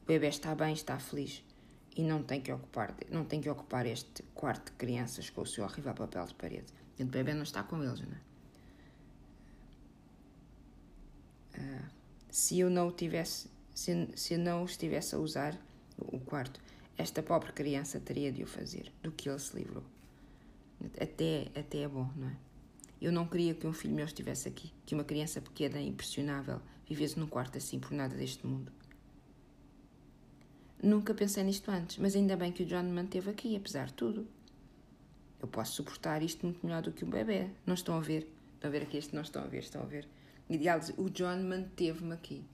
O 0.04 0.06
bebê 0.06 0.28
está 0.28 0.56
bem, 0.56 0.74
está 0.74 0.98
feliz 0.98 1.44
e 1.96 2.02
não 2.02 2.24
tem 2.24 2.42
que 2.42 2.52
ocupar, 2.52 2.96
não 3.10 3.24
tem 3.24 3.40
que 3.40 3.50
ocupar 3.50 3.86
este 3.86 4.24
quarto 4.34 4.72
de 4.72 4.78
crianças 4.78 5.30
com 5.30 5.42
o 5.42 5.46
seu 5.46 5.64
horrível 5.64 5.94
papel 5.94 6.26
de 6.26 6.34
parede. 6.34 6.74
O 7.00 7.06
bebê 7.06 7.34
não 7.34 7.44
está 7.44 7.64
com 7.64 7.84
eles, 7.84 8.02
né? 8.02 8.22
Uh, 11.56 11.86
se 12.32 12.60
eu 12.60 12.70
não 12.70 12.92
tivesse, 12.92 13.50
se, 13.76 14.10
se 14.16 14.34
eu 14.34 14.40
não 14.40 14.66
estivesse 14.66 15.14
a 15.14 15.20
usar 15.20 15.56
o 15.98 16.20
quarto, 16.20 16.60
esta 16.98 17.24
pobre 17.24 17.52
criança 17.52 18.00
teria 18.00 18.32
de 18.32 18.44
o 18.44 18.48
fazer, 18.48 18.92
do 19.02 19.12
que 19.12 19.30
ele 19.30 19.40
se 19.40 19.56
livrou. 19.56 19.84
Até, 21.00 21.48
até 21.56 21.80
é 21.80 21.88
bom, 21.88 22.10
não 22.16 22.30
é? 22.30 22.36
Eu 23.02 23.12
não 23.12 23.28
queria 23.28 23.54
que 23.54 23.68
um 23.68 23.74
filho 23.74 23.94
meu 23.94 24.06
estivesse 24.06 24.48
aqui, 24.48 24.72
que 24.86 24.96
uma 24.96 25.04
criança 25.04 25.42
pequena 25.42 25.80
e 25.82 25.88
impressionável 25.88 26.62
vivesse 26.88 27.20
num 27.20 27.28
quarto 27.28 27.58
assim 27.58 27.80
por 27.80 27.92
nada 27.92 28.16
deste 28.16 28.46
mundo. 28.46 28.72
Nunca 30.82 31.14
pensei 31.14 31.44
nisto 31.44 31.70
antes, 31.72 31.98
mas 31.98 32.16
ainda 32.16 32.36
bem 32.36 32.52
que 32.52 32.64
o 32.64 32.66
John 32.66 32.84
me 32.84 32.92
manteve 32.92 33.30
aqui, 33.30 33.56
apesar 33.56 33.88
de 33.88 33.94
tudo. 33.94 34.28
Eu 35.42 35.48
posso 35.48 35.74
suportar 35.74 36.22
isto 36.22 36.46
muito 36.46 36.66
melhor 36.66 36.82
do 36.82 36.92
que 36.92 37.04
um 37.04 37.10
bebê. 37.10 37.50
Não 37.66 37.74
estão 37.74 37.98
a 37.98 38.00
ver? 38.00 38.30
Estão 38.56 38.70
a 38.70 38.72
ver 38.72 38.84
aqui? 38.84 38.98
Este 38.98 39.14
não 39.14 39.22
estão 39.22 39.44
a 39.44 39.48
ver, 39.48 39.60
estão 39.60 39.82
a 39.82 39.86
ver. 39.86 40.08
Diz, 40.50 40.94
o 40.98 41.10
John 41.10 41.44
manteve-me 41.44 42.14
aqui. 42.14 42.46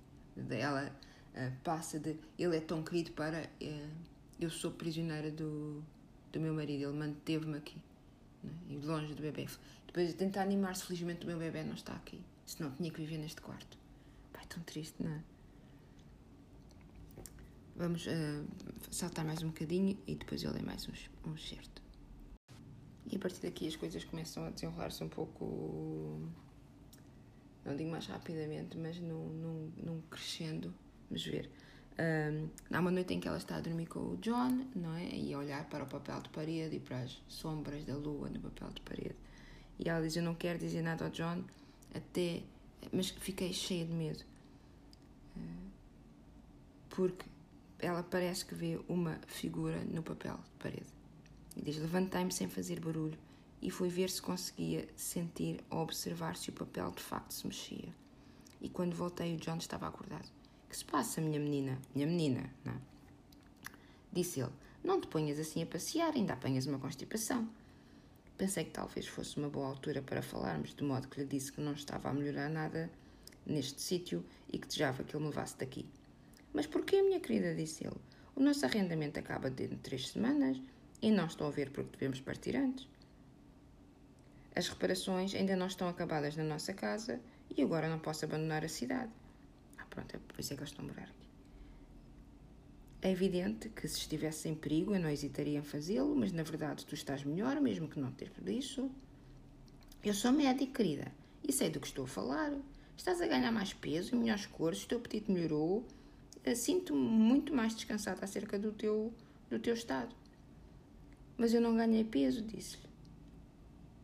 Ela 0.50 0.92
uh, 1.36 1.52
passa 1.64 2.00
de 2.00 2.18
ele 2.38 2.58
é 2.58 2.62
tão 2.62 2.84
querido 2.84 3.12
para 3.12 3.50
uh, 3.62 4.09
eu 4.40 4.50
sou 4.50 4.72
prisioneira 4.72 5.30
do, 5.30 5.84
do 6.32 6.40
meu 6.40 6.54
marido, 6.54 6.84
ele 6.84 6.98
manteve-me 6.98 7.58
aqui. 7.58 7.78
Né? 8.44 8.52
E 8.70 8.78
longe 8.78 9.14
do 9.14 9.22
bebê. 9.22 9.48
Depois 9.86 10.08
de 10.08 10.14
tentar 10.14 10.44
animar-se, 10.44 10.86
felizmente 10.86 11.26
o 11.26 11.28
meu 11.28 11.38
bebê 11.38 11.64
não 11.64 11.74
está 11.74 11.94
aqui. 11.94 12.22
Senão 12.46 12.72
tinha 12.72 12.90
que 12.90 13.02
viver 13.02 13.18
neste 13.18 13.42
quarto. 13.42 13.78
Pai, 14.32 14.46
tão 14.48 14.64
triste, 14.64 15.04
não 15.04 15.12
é? 15.12 15.24
Vamos 17.76 18.06
uh, 18.08 18.46
saltar 18.92 19.26
mais 19.26 19.42
um 19.42 19.48
bocadinho 19.48 19.98
e 20.06 20.16
depois 20.16 20.44
eu 20.44 20.52
leio 20.52 20.66
mais 20.66 20.88
uns, 20.88 21.10
um 21.26 21.38
certo. 21.38 21.82
E 23.10 23.16
a 23.16 23.20
partir 23.20 23.42
daqui 23.42 23.68
as 23.68 23.76
coisas 23.76 24.04
começam 24.04 24.46
a 24.46 24.50
desenrolar-se 24.50 25.04
um 25.04 25.10
pouco, 25.10 26.20
não 27.66 27.76
digo 27.76 27.90
mais 27.90 28.06
rapidamente, 28.06 28.78
mas 28.78 29.00
num, 29.00 29.30
num, 29.30 29.72
num 29.78 30.02
crescendo. 30.02 30.74
Vamos 31.10 31.26
ver. 31.26 31.50
Um, 32.00 32.50
há 32.72 32.80
uma 32.80 32.92
noite 32.92 33.14
em 33.14 33.20
que 33.20 33.28
ela 33.28 33.38
está 33.38 33.58
a 33.58 33.60
dormir 33.60 33.88
com 33.88 34.00
o 34.00 34.18
John, 34.18 34.66
não 34.74 34.96
é? 34.96 35.10
E 35.10 35.34
a 35.34 35.38
olhar 35.38 35.66
para 35.66 35.84
o 35.84 35.88
papel 35.88 36.22
de 36.22 36.30
parede 36.30 36.78
e 36.78 36.80
para 36.80 37.00
as 37.02 37.22
sombras 37.28 37.84
da 37.84 37.94
lua 37.94 38.30
no 38.30 38.40
papel 38.40 38.70
de 38.70 38.82
parede. 38.82 39.16
E 39.78 39.90
ela 39.90 40.02
diz: 40.02 40.16
Eu 40.16 40.24
não 40.24 40.34
quero 40.34 40.58
dizer 40.58 40.82
nada 40.82 41.04
ao 41.06 41.12
John, 41.12 41.44
até. 41.94 42.42
Mas 42.94 43.10
fiquei 43.10 43.52
cheia 43.52 43.86
de 43.86 43.92
medo. 43.92 44.24
Porque 46.90 47.26
ela 47.80 48.02
parece 48.02 48.46
que 48.46 48.56
vê 48.56 48.80
uma 48.88 49.20
figura 49.28 49.84
no 49.84 50.02
papel 50.02 50.36
de 50.36 50.52
parede. 50.58 50.94
E 51.58 51.62
diz: 51.62 51.78
Levantei-me 51.78 52.32
sem 52.32 52.48
fazer 52.48 52.80
barulho 52.80 53.18
e 53.62 53.70
fui 53.70 53.90
ver 53.90 54.10
se 54.10 54.22
conseguia 54.22 54.88
sentir 54.96 55.62
ou 55.70 55.80
observar 55.80 56.38
se 56.38 56.50
o 56.50 56.54
papel 56.54 56.92
de 56.92 57.04
facto 57.04 57.34
se 57.34 57.46
mexia. 57.46 57.94
E 58.62 58.70
quando 58.70 58.96
voltei, 58.96 59.36
o 59.36 59.38
John 59.38 59.58
estava 59.58 59.88
acordado. 59.88 60.39
Que 60.70 60.78
se 60.78 60.86
passa, 60.86 61.20
minha 61.20 61.40
menina? 61.40 61.80
Minha 61.96 62.06
menina, 62.06 62.50
não 62.64 62.74
é? 62.74 62.78
Disse 64.14 64.40
ele: 64.40 64.52
Não 64.84 65.02
te 65.02 65.08
ponhas 65.08 65.40
assim 65.40 65.64
a 65.64 65.66
passear, 65.66 66.14
ainda 66.14 66.34
apanhas 66.34 66.68
uma 66.68 66.78
constipação. 66.78 67.50
Pensei 68.38 68.64
que 68.64 68.72
talvez 68.72 69.08
fosse 69.08 69.38
uma 69.38 69.50
boa 69.50 69.68
altura 69.68 70.02
para 70.02 70.22
falarmos, 70.22 70.74
de 70.74 70.84
modo 70.84 71.08
que 71.08 71.20
lhe 71.20 71.26
disse 71.26 71.52
que 71.52 71.60
não 71.60 71.74
estava 71.74 72.10
a 72.10 72.14
melhorar 72.14 72.50
nada 72.50 72.90
neste 73.46 73.82
sítio 73.82 74.24
e 74.48 74.60
que 74.60 74.68
desejava 74.68 75.04
que 75.04 75.16
ele 75.16 75.24
me 75.24 75.30
levasse 75.30 75.58
daqui. 75.58 75.86
Mas 76.54 76.68
porquê, 76.68 77.02
minha 77.02 77.20
querida? 77.20 77.54
disse 77.54 77.86
ele. 77.86 77.98
O 78.36 78.42
nosso 78.42 78.66
arrendamento 78.66 79.20
acaba 79.20 79.50
dentro 79.50 79.76
de 79.76 79.82
três 79.82 80.08
semanas 80.08 80.62
e 81.02 81.12
não 81.12 81.26
estou 81.26 81.48
a 81.48 81.52
ver 81.52 81.72
porque 81.72 81.98
devemos 81.98 82.22
partir 82.22 82.56
antes. 82.56 82.88
As 84.56 84.68
reparações 84.68 85.34
ainda 85.36 85.56
não 85.56 85.68
estão 85.68 85.90
acabadas 85.90 86.36
na 86.38 86.44
nossa 86.44 86.74
casa 86.74 87.20
e 87.56 87.62
agora 87.62 87.90
não 87.90 88.00
posso 88.00 88.24
abandonar 88.26 88.64
a 88.64 88.70
cidade. 88.70 89.12
Pronto, 89.90 90.16
é 90.16 90.20
por 90.20 90.40
isso 90.40 90.54
é 90.54 90.56
que 90.56 90.62
eles 90.62 90.72
estão 90.72 90.86
a 90.86 90.88
morar 90.88 91.04
aqui. 91.04 91.30
É 93.02 93.12
evidente 93.12 93.70
que 93.70 93.88
se 93.88 94.00
estivesse 94.00 94.50
em 94.50 94.56
perigo 94.56 94.94
eu 94.94 95.00
não 95.00 95.10
hesitaria 95.10 95.60
em 95.60 95.64
fazê-lo, 95.64 96.16
mas 96.16 96.32
na 96.32 96.44
verdade 96.44 96.86
tu 96.86 96.94
estás 96.94 97.24
melhor, 97.24 97.60
mesmo 97.62 97.88
que 97.88 98.00
não 98.00 98.12
tenhas 98.12 98.36
isso. 98.48 98.92
Eu 100.04 100.14
sou 100.14 100.32
médico, 100.32 100.74
querida, 100.74 101.12
e 101.48 101.52
sei 101.52 101.70
do 101.70 101.80
que 101.80 101.88
estou 101.88 102.06
a 102.06 102.08
falar. 102.08 102.54
Estás 102.98 103.22
a 103.22 103.28
ganhar 103.28 103.52
mais 103.52 103.74
peso 103.74 104.14
e 104.14 104.18
melhores 104.18 104.46
cores, 104.46 104.84
o 104.84 104.88
teu 104.88 104.98
apetite 104.98 105.32
melhorou. 105.32 105.86
Sinto-me 106.56 107.00
muito 107.00 107.54
mais 107.54 107.74
descansada 107.76 108.24
acerca 108.24 108.58
do 108.60 108.72
teu, 108.72 109.14
do 109.50 109.60
teu 109.60 109.74
estado. 109.74 110.14
Mas 111.38 111.54
eu 111.54 111.62
não 111.62 111.78
ganhei 111.78 112.04
peso, 112.04 112.42
disse-lhe. 112.42 112.90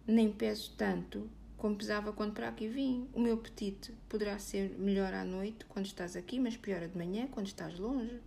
Nem 0.08 0.32
peso 0.32 0.74
tanto 0.78 1.30
como 1.58 1.76
pesava 1.76 2.13
quando 2.13 2.34
para 2.34 2.50
aqui 2.50 2.68
vim. 2.68 3.08
O 3.13 3.20
meu 3.20 3.36
apetite 3.36 3.94
poderá 4.10 4.38
ser 4.39 4.78
melhor 4.78 5.13
à 5.13 5.24
noite 5.24 5.65
quando 5.65 5.86
estás 5.86 6.15
aqui, 6.15 6.39
mas 6.39 6.58
pior 6.58 6.88
de 6.88 6.98
manhã 6.98 7.28
quando 7.28 7.48
estás 7.48 7.80
longe. 7.80 8.20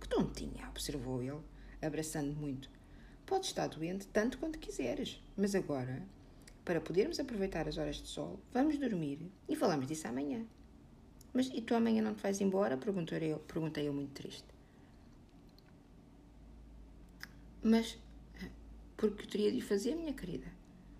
Que 0.00 0.08
tontinha, 0.08 0.68
observou 0.68 1.22
ele, 1.22 1.40
abraçando 1.82 2.34
muito. 2.34 2.70
Podes 3.24 3.48
estar 3.48 3.68
doente 3.68 4.06
tanto 4.08 4.38
quanto 4.38 4.58
quiseres, 4.58 5.20
mas 5.36 5.54
agora, 5.54 6.02
para 6.64 6.80
podermos 6.80 7.18
aproveitar 7.18 7.66
as 7.68 7.76
horas 7.76 7.96
de 7.96 8.08
sol, 8.08 8.38
vamos 8.52 8.78
dormir 8.78 9.20
e 9.48 9.56
falamos 9.56 9.86
disso 9.86 10.06
amanhã. 10.06 10.44
Mas 11.32 11.48
e 11.52 11.60
tu 11.60 11.74
amanhã 11.74 12.02
não 12.02 12.14
te 12.14 12.22
vais 12.22 12.40
embora? 12.40 12.76
Perguntei 12.76 13.32
eu, 13.32 13.38
perguntei 13.40 13.88
eu 13.88 13.92
muito 13.92 14.12
triste. 14.12 14.46
Mas 17.62 17.98
porque 18.96 19.26
teria 19.26 19.52
de 19.52 19.60
fazer, 19.60 19.94
minha 19.94 20.14
querida? 20.14 20.55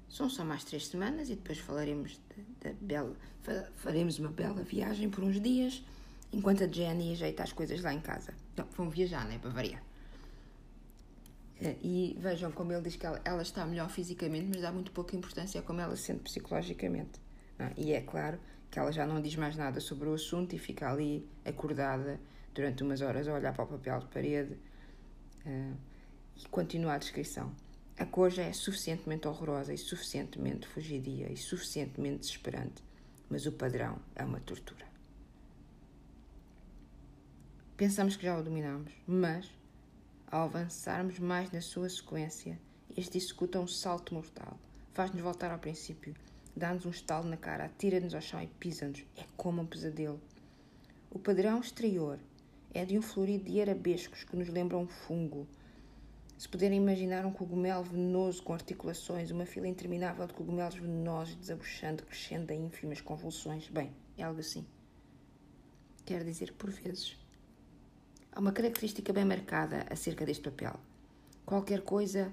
São 0.09 0.31
só 0.31 0.45
mais 0.45 0.65
três 0.65 0.87
semanas 0.87 1.29
e 1.29 1.35
depois 1.35 1.59
falaremos 1.59 2.21
da 2.61 2.73
bela, 2.81 3.15
faremos 3.75 4.19
uma 4.19 4.31
bela 4.31 4.63
viagem 4.63 5.11
por 5.11 5.25
uns 5.25 5.41
dias, 5.41 5.83
enquanto 6.33 6.65
a 6.65 6.69
Jenny 6.69 7.13
ajeita 7.13 7.43
as 7.43 7.53
coisas 7.53 7.83
lá 7.83 7.93
em 7.93 8.01
casa. 8.01 8.33
Não, 8.57 8.65
vão 8.77 8.89
viajar, 8.89 9.25
não 9.25 9.33
é? 9.33 9.39
Para 9.39 9.51
variar. 9.51 9.83
Eh, 11.61 11.77
e 11.83 12.17
vejam 12.19 12.53
como 12.53 12.73
ele 12.73 12.83
diz 12.83 12.97
que 12.97 13.07
ela, 13.07 13.21
ela, 13.25 13.43
está 13.43 13.65
melhor 13.67 13.89
fisicamente, 13.89 14.47
mas 14.49 14.61
dá 14.61 14.71
muito 14.71 14.93
pouca 14.93 15.17
importância 15.17 15.61
a 15.61 15.63
como 15.63 15.81
ela 15.81 15.97
se 15.97 16.03
sente 16.05 16.21
psicologicamente. 16.21 17.21
Não? 17.59 17.67
É? 17.67 17.73
E 17.77 17.93
é 17.93 18.01
claro 18.01 18.39
que 18.71 18.79
ela 18.79 18.93
já 18.93 19.07
não 19.07 19.21
diz 19.21 19.37
mais 19.37 19.57
nada 19.57 19.81
sobre 19.81 20.09
o 20.09 20.15
assunto 20.15 20.55
e 20.55 20.59
fica 20.59 20.91
ali 20.91 21.27
acordada 21.45 22.21
durante 22.55 22.83
umas 22.83 23.01
horas 23.01 23.27
a 23.29 23.35
olhar 23.35 23.53
para 23.53 23.65
o 23.65 23.69
papel 23.69 24.01
de 24.01 24.07
parede 24.07 24.53
uh, 25.47 25.77
e 26.37 26.49
continua 26.49 26.95
a 26.95 26.99
descrição. 26.99 27.53
A 27.99 28.05
cor 28.05 28.31
já 28.31 28.43
é 28.43 28.53
suficientemente 28.53 29.27
horrorosa 29.27 29.73
e 29.73 29.79
suficientemente 29.79 30.67
fugidia 30.69 31.33
e 31.33 31.37
suficientemente 31.37 32.19
desesperante, 32.19 32.83
mas 33.31 33.47
o 33.47 33.53
padrão 33.53 33.99
é 34.15 34.23
uma 34.23 34.41
tortura. 34.41 34.85
Pensamos 37.75 38.17
que 38.17 38.25
já 38.25 38.39
o 38.39 38.43
dominamos, 38.43 38.93
mas, 39.07 39.51
ao 40.31 40.45
avançarmos 40.45 41.19
mais 41.19 41.51
na 41.51 41.61
sua 41.63 41.89
sequência, 41.89 42.59
este 42.95 43.17
executa 43.17 43.61
um 43.61 43.67
salto 43.67 44.13
mortal, 44.13 44.59
faz-nos 44.93 45.23
voltar 45.23 45.51
ao 45.51 45.59
princípio, 45.59 46.15
dá-nos 46.55 46.85
um 46.87 46.91
estalo 46.91 47.29
na 47.29 47.37
cara, 47.37 47.65
atira-nos 47.65 48.15
ao 48.15 48.21
chão 48.21 48.43
e 48.43 48.47
pisa-nos. 48.47 49.05
É 49.17 49.25
como 49.37 49.63
um 49.63 49.67
pesadelo. 49.67 50.21
O 51.11 51.19
padrão 51.19 51.61
exterior 51.61 52.19
é 52.75 52.85
de 52.85 52.99
um 52.99 53.03
florido 53.03 53.45
de 53.45 53.61
arabescos 53.61 54.25
que 54.25 54.37
nos 54.37 54.49
lembra 54.49 54.77
um 54.77 54.87
fungo, 54.87 55.47
se 56.37 56.49
puderem 56.49 56.77
imaginar 56.77 57.25
um 57.25 57.33
cogumelo 57.33 57.83
venenoso 57.83 58.43
com 58.43 58.53
articulações, 58.53 59.31
uma 59.31 59.47
fila 59.47 59.67
interminável 59.67 60.27
de 60.27 60.35
cogumelos 60.35 60.75
venenosos 60.75 61.35
desabuchando, 61.35 62.03
crescendo 62.03 62.51
em 62.51 62.67
ínfimas 62.67 63.01
convulsões, 63.01 63.69
bem, 63.69 63.91
é 64.19 64.23
algo 64.23 64.41
assim. 64.41 64.67
Quer 66.05 66.23
dizer, 66.23 66.53
por 66.53 66.71
vezes. 66.71 67.17
Há 68.31 68.39
uma 68.39 68.53
característica 68.53 69.15
bem 69.15 69.25
marcada 69.25 69.87
acerca 69.89 70.27
deste 70.27 70.43
papel. 70.43 70.79
Qualquer 71.47 71.81
coisa 71.81 72.31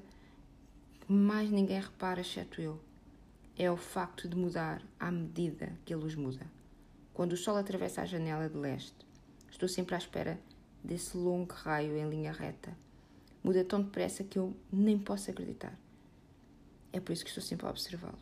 que 0.99 1.13
mais 1.13 1.49
ninguém 1.49 1.79
repara, 1.79 2.19
exceto 2.19 2.61
eu, 2.61 2.81
é 3.57 3.71
o 3.71 3.77
facto 3.77 4.27
de 4.27 4.35
mudar 4.35 4.83
à 4.99 5.09
medida 5.09 5.71
que 5.85 5.93
a 5.93 5.97
luz 5.97 6.13
muda. 6.15 6.45
Quando 7.13 7.33
o 7.33 7.37
sol 7.37 7.55
atravessa 7.55 8.01
a 8.01 8.05
janela 8.05 8.49
de 8.49 8.57
leste, 8.57 8.97
estou 9.49 9.69
sempre 9.69 9.95
à 9.95 9.97
espera 9.97 10.37
desse 10.83 11.15
longo 11.15 11.53
raio 11.53 11.95
em 11.95 12.09
linha 12.09 12.33
reta 12.33 12.75
muda 13.43 13.65
tão 13.65 13.81
depressa 13.81 14.23
que 14.23 14.39
eu 14.39 14.55
nem 14.71 14.97
posso 14.97 15.29
acreditar. 15.29 15.77
É 16.91 16.99
por 16.99 17.11
isso 17.11 17.23
que 17.23 17.29
estou 17.29 17.43
sempre 17.43 17.67
a 17.67 17.69
observá-lo. 17.69 18.17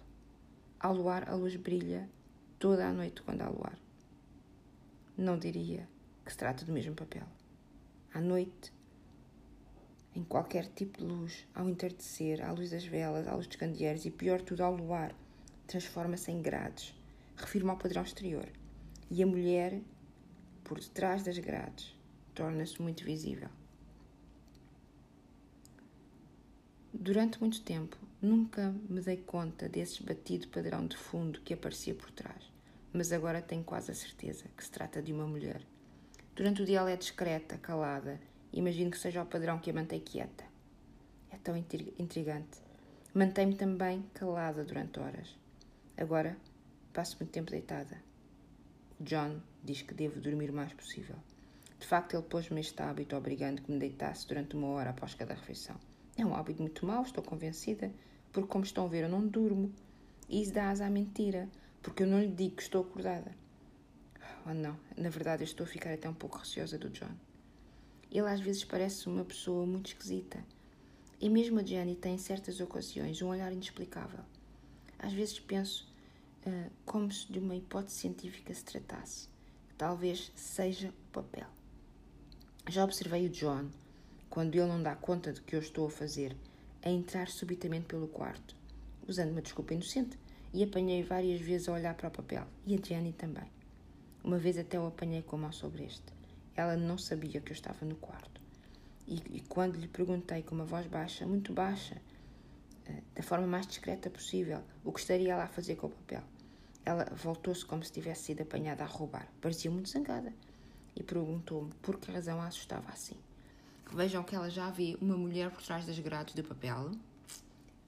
Ao 0.80 0.94
luar, 0.94 1.30
a 1.30 1.36
luz 1.36 1.56
brilha 1.56 2.10
toda 2.58 2.88
a 2.88 2.94
noite 2.94 3.22
quando 3.22 3.42
há 3.42 3.50
luar. 3.50 3.78
Não 5.18 5.38
diria 5.38 5.88
que 6.26 6.32
se 6.32 6.38
trata 6.38 6.66
do 6.66 6.72
mesmo 6.72 6.96
papel. 6.96 7.28
À 8.14 8.20
noite, 8.20 8.74
em 10.16 10.24
qualquer 10.24 10.68
tipo 10.68 10.98
de 10.98 11.06
luz, 11.06 11.48
ao 11.54 11.70
entardecer, 11.70 12.44
à 12.44 12.52
luz 12.52 12.72
das 12.72 12.84
velas, 12.84 13.28
à 13.28 13.36
luz 13.36 13.48
dos 13.48 13.56
candeeiros 13.58 14.06
e, 14.06 14.12
pior 14.12 14.42
tudo, 14.42 14.64
ao 14.64 14.76
luar, 14.76 15.16
transforma-se 15.68 16.32
em 16.32 16.42
grades. 16.42 16.94
Refiro-me 17.36 17.72
ao 17.72 17.78
padrão 17.78 18.04
exterior. 18.04 18.50
E 19.10 19.22
a 19.22 19.28
mulher, 19.28 19.80
por 20.64 20.80
detrás 20.80 21.24
das 21.24 21.38
grades, 21.38 21.96
torna-se 22.34 22.82
muito 22.82 23.04
visível. 23.04 23.50
Durante 27.04 27.40
muito 27.40 27.60
tempo, 27.62 27.98
nunca 28.22 28.76
me 28.88 29.02
dei 29.02 29.18
conta 29.18 29.68
desse 29.68 30.04
batido 30.04 30.48
padrão 30.50 30.86
de 30.86 30.96
fundo 30.96 31.42
que 31.42 31.56
aparecia 31.56 31.96
por 31.96 32.12
trás, 32.12 32.44
mas 32.94 33.12
agora 33.12 33.42
tenho 33.42 33.64
quase 33.64 33.90
a 33.90 33.96
certeza 33.96 34.46
que 34.56 34.64
se 34.64 34.70
trata 34.70 35.02
de 35.02 35.12
uma 35.12 35.26
mulher. 35.26 35.64
Durante 36.36 36.62
o 36.62 36.66
dia 36.66 36.78
ela 36.78 36.92
é 36.92 36.96
discreta, 36.96 37.58
calada, 37.58 38.22
imagino 38.54 38.92
que 38.92 39.00
seja 39.00 39.24
o 39.24 39.26
padrão 39.26 39.58
que 39.58 39.72
a 39.72 39.74
mantém 39.74 40.00
quieta. 40.00 40.44
É 41.32 41.38
tão 41.38 41.58
intrigante. 41.58 42.60
Mantém-me 43.16 43.56
também 43.56 44.06
calada 44.14 44.64
durante 44.64 45.00
horas. 45.00 45.36
Agora 45.98 46.38
passo 46.94 47.18
muito 47.20 47.32
tempo 47.32 47.50
deitada. 47.50 47.98
John 49.00 49.42
diz 49.64 49.82
que 49.82 49.96
devo 49.96 50.22
dormir 50.22 50.52
o 50.52 50.54
mais 50.54 50.72
possível. 50.74 51.16
De 51.80 51.88
facto, 51.88 52.14
ele 52.14 52.28
pôs-me 52.30 52.62
este 52.62 52.80
hábito, 52.80 53.16
obrigando 53.16 53.64
que 53.64 53.72
me 53.72 53.80
deitasse 53.80 54.28
durante 54.28 54.56
uma 54.56 54.68
hora 54.68 54.92
após 54.92 55.16
cada 55.16 55.34
refeição. 55.34 55.76
É 56.18 56.26
um 56.26 56.36
hábito 56.36 56.62
muito 56.62 56.86
mau, 56.86 57.04
estou 57.04 57.24
convencida, 57.24 57.92
porque, 58.32 58.50
como 58.50 58.64
estão 58.64 58.86
a 58.86 58.88
ver, 58.88 59.04
eu 59.04 59.10
não 59.10 59.26
durmo. 59.26 59.72
E 60.30 60.42
isso 60.42 60.54
dá 60.54 60.70
asa 60.70 60.86
à 60.86 60.90
mentira, 60.90 61.50
porque 61.82 62.04
eu 62.04 62.08
não 62.08 62.20
lhe 62.20 62.28
digo 62.28 62.56
que 62.56 62.64
estou 62.64 62.82
acordada. 62.82 63.32
Oh, 64.46 64.54
não, 64.54 64.78
na 64.98 65.10
verdade, 65.10 65.44
eu 65.44 65.46
estou 65.46 65.66
a 65.66 65.68
ficar 65.68 65.94
até 65.94 66.10
um 66.10 66.14
pouco 66.14 66.38
receosa 66.38 66.78
do 66.78 66.90
John. 66.90 67.16
Ele 68.12 68.28
às 68.28 68.42
vezes 68.42 68.64
parece 68.64 69.08
uma 69.08 69.24
pessoa 69.24 69.66
muito 69.66 69.88
esquisita. 69.88 70.44
E 71.20 71.30
mesmo 71.30 71.60
a 71.60 71.64
Jenny 71.64 71.96
tem, 71.96 72.16
em 72.16 72.18
certas 72.18 72.60
ocasiões, 72.60 73.22
um 73.22 73.30
olhar 73.30 73.52
inexplicável. 73.52 74.20
Às 74.98 75.14
vezes 75.14 75.40
penso 75.40 75.88
uh, 76.46 76.72
como 76.86 77.12
se 77.12 77.32
de 77.32 77.40
uma 77.40 77.56
hipótese 77.56 77.98
científica 77.98 78.54
se 78.54 78.66
tratasse. 78.66 79.30
Talvez 79.78 80.32
seja 80.36 80.90
o 80.90 81.12
papel. 81.12 81.48
Já 82.68 82.84
observei 82.84 83.28
o 83.28 83.30
John 83.30 83.70
quando 84.32 84.56
ele 84.56 84.68
não 84.68 84.82
dá 84.82 84.96
conta 84.96 85.34
do 85.34 85.42
que 85.42 85.58
eu 85.58 85.60
estou 85.60 85.88
a 85.88 85.90
fazer, 85.92 86.38
a 86.82 86.90
entrar 86.90 87.28
subitamente 87.28 87.86
pelo 87.86 88.08
quarto, 88.08 88.56
usando 89.06 89.32
uma 89.32 89.42
desculpa 89.42 89.74
inocente, 89.74 90.18
e 90.54 90.64
apanhei 90.64 91.04
várias 91.04 91.42
vezes 91.42 91.68
a 91.68 91.74
olhar 91.74 91.94
para 91.96 92.08
o 92.08 92.12
papel, 92.12 92.48
e 92.66 92.74
a 92.74 92.78
Jenny 92.82 93.12
também. 93.12 93.52
Uma 94.24 94.38
vez 94.38 94.58
até 94.58 94.80
o 94.80 94.88
apanhei 94.88 95.22
com 95.22 95.36
a 95.36 95.40
mão 95.40 95.52
sobre 95.52 95.84
este. 95.84 96.14
Ela 96.56 96.78
não 96.78 96.98
sabia 96.98 97.42
que 97.42 97.52
eu 97.52 97.54
estava 97.54 97.86
no 97.86 97.96
quarto. 97.96 98.40
E, 99.06 99.16
e 99.32 99.42
quando 99.50 99.76
lhe 99.76 99.88
perguntei 99.88 100.42
com 100.44 100.56
uma 100.56 100.66
voz 100.66 100.88
baixa, 100.88 101.28
muito 101.28 101.52
baixa, 101.52 102.02
eh, 102.86 103.02
da 103.14 103.24
forma 103.24 103.46
mais 103.46 103.68
discreta 103.68 104.10
possível, 104.10 104.62
o 104.86 104.94
que 104.94 105.02
estaria 105.02 105.36
lá 105.36 105.44
a 105.44 105.48
fazer 105.48 105.76
com 105.76 105.88
o 105.88 105.92
papel, 105.92 106.24
ela 106.86 107.04
voltou-se 107.22 107.66
como 107.66 107.84
se 107.84 107.92
tivesse 107.92 108.24
sido 108.24 108.44
apanhada 108.44 108.84
a 108.84 108.88
roubar. 108.88 109.28
Parecia 109.42 109.70
muito 109.70 109.90
zangada 109.90 110.34
e 110.96 111.04
perguntou-me 111.04 111.74
por 111.82 112.00
que 112.00 112.10
razão 112.10 112.40
a 112.42 112.48
assustava 112.48 112.90
assim. 112.90 113.18
Vejam 113.94 114.24
que 114.24 114.34
ela 114.34 114.50
já 114.50 114.70
vê 114.70 114.98
uma 115.02 115.18
mulher 115.18 115.52
por 115.52 115.62
trás 115.62 115.86
das 115.86 116.00
grades 116.00 116.34
de 116.34 116.42
papel 116.42 116.92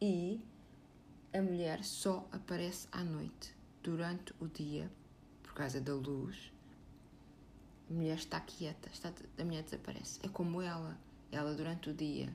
e 0.01 0.41
a 1.34 1.41
mulher 1.41 1.82
só 1.84 2.28
aparece 2.30 2.88
à 2.91 3.04
noite. 3.04 3.56
Durante 3.82 4.34
o 4.39 4.47
dia, 4.47 4.91
por 5.41 5.54
causa 5.54 5.80
da 5.80 5.93
luz, 5.93 6.51
a 7.89 7.93
mulher 7.93 8.18
está 8.18 8.39
quieta, 8.39 8.89
está, 8.91 9.14
a 9.38 9.45
mulher 9.45 9.64
desaparece. 9.64 10.20
É 10.24 10.28
como 10.28 10.62
ela. 10.62 10.97
ela 11.32 11.54
durante 11.54 11.89
o 11.89 11.93
dia 11.93 12.34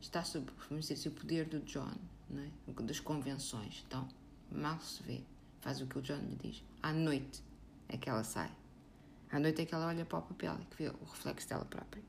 está 0.00 0.24
sob, 0.24 0.50
dizer 0.70 1.08
o 1.08 1.12
poder 1.12 1.46
do 1.46 1.60
John, 1.60 1.94
é? 2.36 2.82
das 2.82 2.98
convenções. 2.98 3.84
Então, 3.86 4.08
mal 4.50 4.80
se 4.80 5.02
vê, 5.04 5.20
faz 5.60 5.80
o 5.80 5.86
que 5.86 5.98
o 5.98 6.02
John 6.02 6.18
lhe 6.18 6.36
diz. 6.36 6.64
À 6.82 6.92
noite 6.92 7.42
é 7.88 7.96
que 7.96 8.08
ela 8.10 8.24
sai. 8.24 8.50
À 9.30 9.38
noite 9.38 9.62
é 9.62 9.66
que 9.66 9.74
ela 9.74 9.86
olha 9.86 10.04
para 10.04 10.18
o 10.18 10.22
papel 10.22 10.58
e 10.60 10.64
que 10.64 10.82
vê 10.82 10.88
o 10.88 11.04
reflexo 11.04 11.48
dela 11.48 11.64
própria. 11.64 12.02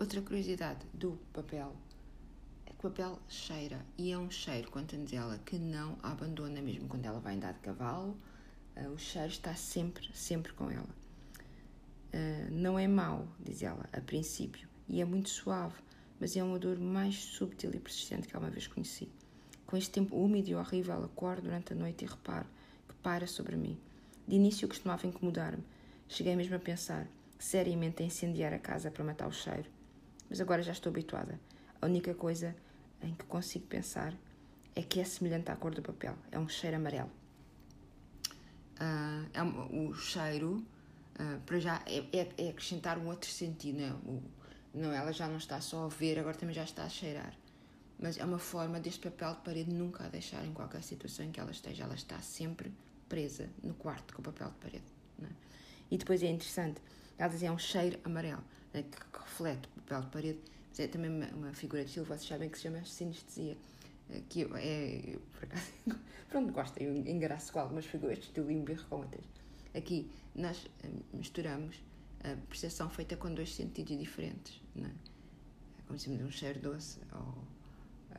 Outra 0.00 0.22
curiosidade 0.22 0.86
do 0.94 1.18
papel 1.30 1.76
é 2.64 2.70
que 2.70 2.86
o 2.86 2.90
papel 2.90 3.18
cheira 3.28 3.84
e 3.98 4.10
é 4.10 4.16
um 4.16 4.30
cheiro, 4.30 4.70
conta-nos 4.70 5.12
ela, 5.12 5.38
que 5.44 5.58
não 5.58 5.98
a 6.02 6.12
abandona 6.12 6.62
mesmo 6.62 6.88
quando 6.88 7.04
ela 7.04 7.20
vai 7.20 7.34
andar 7.34 7.52
de 7.52 7.58
cavalo. 7.58 8.16
Uh, 8.74 8.88
o 8.94 8.98
cheiro 8.98 9.28
está 9.28 9.54
sempre, 9.54 10.08
sempre 10.14 10.54
com 10.54 10.70
ela. 10.70 10.88
Uh, 12.14 12.50
não 12.50 12.78
é 12.78 12.88
mau, 12.88 13.28
diz 13.38 13.62
ela, 13.62 13.86
a 13.92 14.00
princípio, 14.00 14.66
e 14.88 15.02
é 15.02 15.04
muito 15.04 15.28
suave, 15.28 15.76
mas 16.18 16.34
é 16.34 16.42
um 16.42 16.54
odor 16.54 16.78
mais 16.78 17.16
subtil 17.16 17.70
e 17.74 17.78
persistente 17.78 18.26
que 18.26 18.34
alguma 18.34 18.50
vez 18.50 18.66
conheci. 18.66 19.06
Com 19.66 19.76
este 19.76 19.90
tempo 19.90 20.16
úmido 20.16 20.48
e 20.48 20.54
horrível, 20.54 21.04
acordo 21.04 21.42
durante 21.42 21.74
a 21.74 21.76
noite 21.76 22.06
e 22.06 22.08
reparo 22.08 22.46
que 22.88 22.94
para 22.94 23.26
sobre 23.26 23.54
mim. 23.54 23.78
De 24.26 24.36
início 24.36 24.66
costumava 24.66 25.06
incomodar-me. 25.06 25.62
Cheguei 26.08 26.34
mesmo 26.34 26.56
a 26.56 26.58
pensar 26.58 27.06
seriamente 27.38 28.02
em 28.02 28.06
incendiar 28.06 28.54
a 28.54 28.58
casa 28.58 28.90
para 28.90 29.04
matar 29.04 29.28
o 29.28 29.32
cheiro 29.32 29.68
mas 30.30 30.40
agora 30.40 30.62
já 30.62 30.72
estou 30.72 30.90
habituada. 30.90 31.38
A 31.82 31.86
única 31.86 32.14
coisa 32.14 32.56
em 33.02 33.12
que 33.14 33.24
consigo 33.24 33.66
pensar 33.66 34.14
é 34.74 34.82
que 34.82 35.00
é 35.00 35.04
semelhante 35.04 35.50
à 35.50 35.56
cor 35.56 35.74
do 35.74 35.82
papel. 35.82 36.16
É 36.30 36.38
um 36.38 36.48
cheiro 36.48 36.76
amarelo. 36.76 37.10
Uh, 38.76 39.28
é 39.34 39.42
um, 39.42 39.88
o 39.88 39.94
cheiro, 39.94 40.64
uh, 41.18 41.40
para 41.44 41.58
já, 41.58 41.82
é, 41.86 41.98
é, 42.16 42.28
é, 42.38 42.48
acrescentar 42.50 42.96
um 42.96 43.08
outro 43.08 43.28
sentido. 43.28 43.80
É? 43.80 43.90
o, 43.90 44.22
não, 44.72 44.92
ela 44.92 45.12
já 45.12 45.26
não 45.26 45.36
está 45.36 45.60
só 45.60 45.86
a 45.86 45.88
ver, 45.88 46.18
agora 46.18 46.36
também 46.36 46.54
já 46.54 46.64
está 46.64 46.84
a 46.84 46.88
cheirar. 46.88 47.34
Mas 47.98 48.16
é 48.16 48.24
uma 48.24 48.38
forma 48.38 48.80
deste 48.80 49.00
papel 49.00 49.34
de 49.34 49.40
parede 49.40 49.70
nunca 49.70 50.04
a 50.04 50.08
deixar 50.08 50.44
em 50.46 50.52
qualquer 50.52 50.82
situação 50.82 51.26
em 51.26 51.32
que 51.32 51.40
ela 51.40 51.50
esteja. 51.50 51.82
Ela 51.82 51.94
está 51.94 52.18
sempre 52.20 52.72
presa 53.08 53.50
no 53.62 53.74
quarto 53.74 54.14
com 54.14 54.22
o 54.22 54.24
papel 54.24 54.48
de 54.48 54.54
parede. 54.54 54.84
É? 55.22 55.26
E 55.90 55.98
depois 55.98 56.22
é 56.22 56.28
interessante, 56.28 56.80
ela 57.20 57.28
diz 57.28 57.42
é 57.42 57.50
um 57.50 57.58
cheiro 57.58 58.00
amarelo 58.02 58.42
né, 58.72 58.82
que 58.82 59.18
reflete 59.18 59.68
o 59.76 59.80
papel 59.82 60.00
de 60.00 60.06
parede, 60.08 60.38
mas 60.70 60.80
é 60.80 60.88
também 60.88 61.10
uma, 61.10 61.26
uma 61.28 61.52
figura 61.52 61.82
de 61.82 61.88
estilo, 61.88 62.06
vocês 62.06 62.26
sabem 62.26 62.48
que 62.48 62.56
se 62.56 62.62
chama 62.62 62.82
sinestesia, 62.82 63.58
eh, 64.08 64.22
que 64.26 64.42
é, 64.54 65.18
por 65.32 65.44
acaso, 65.44 65.70
pronto, 66.30 66.50
gosto, 66.50 66.78
eu 66.78 66.96
engraço 66.96 67.52
com 67.52 67.60
algumas 67.60 67.84
figuras 67.84 68.16
de 68.16 68.24
estilo 68.24 68.50
e 68.50 68.54
me 68.54 68.74
com 68.74 68.96
outras. 68.96 69.24
Aqui 69.74 70.10
nós 70.34 70.66
eh, 70.82 70.88
misturamos 71.12 71.76
a 72.24 72.34
percepção 72.48 72.88
feita 72.88 73.18
com 73.18 73.34
dois 73.34 73.54
sentidos 73.54 73.98
diferentes, 73.98 74.58
não 74.74 74.86
é? 74.86 74.92
como 75.86 75.98
se 75.98 76.08
fosse 76.08 76.22
um 76.22 76.30
cheiro 76.30 76.60
doce, 76.60 77.00
ou 77.12 77.44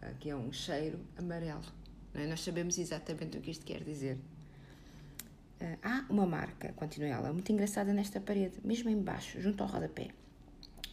aqui 0.10 0.30
é 0.30 0.36
um 0.36 0.54
cheiro 0.54 1.00
amarelo. 1.18 1.64
É? 2.14 2.28
Nós 2.28 2.42
sabemos 2.42 2.78
exatamente 2.78 3.38
o 3.38 3.42
que 3.42 3.50
isto 3.50 3.66
quer 3.66 3.84
dizer. 3.84 4.20
Uh, 5.62 5.78
há 5.84 6.06
uma 6.10 6.26
marca, 6.26 6.74
continua 6.74 7.10
ela, 7.10 7.32
muito 7.32 7.52
engraçada 7.52 7.94
nesta 7.94 8.20
parede, 8.20 8.60
mesmo 8.64 8.90
embaixo, 8.90 9.40
junto 9.40 9.62
ao 9.62 9.70
rodapé. 9.70 10.08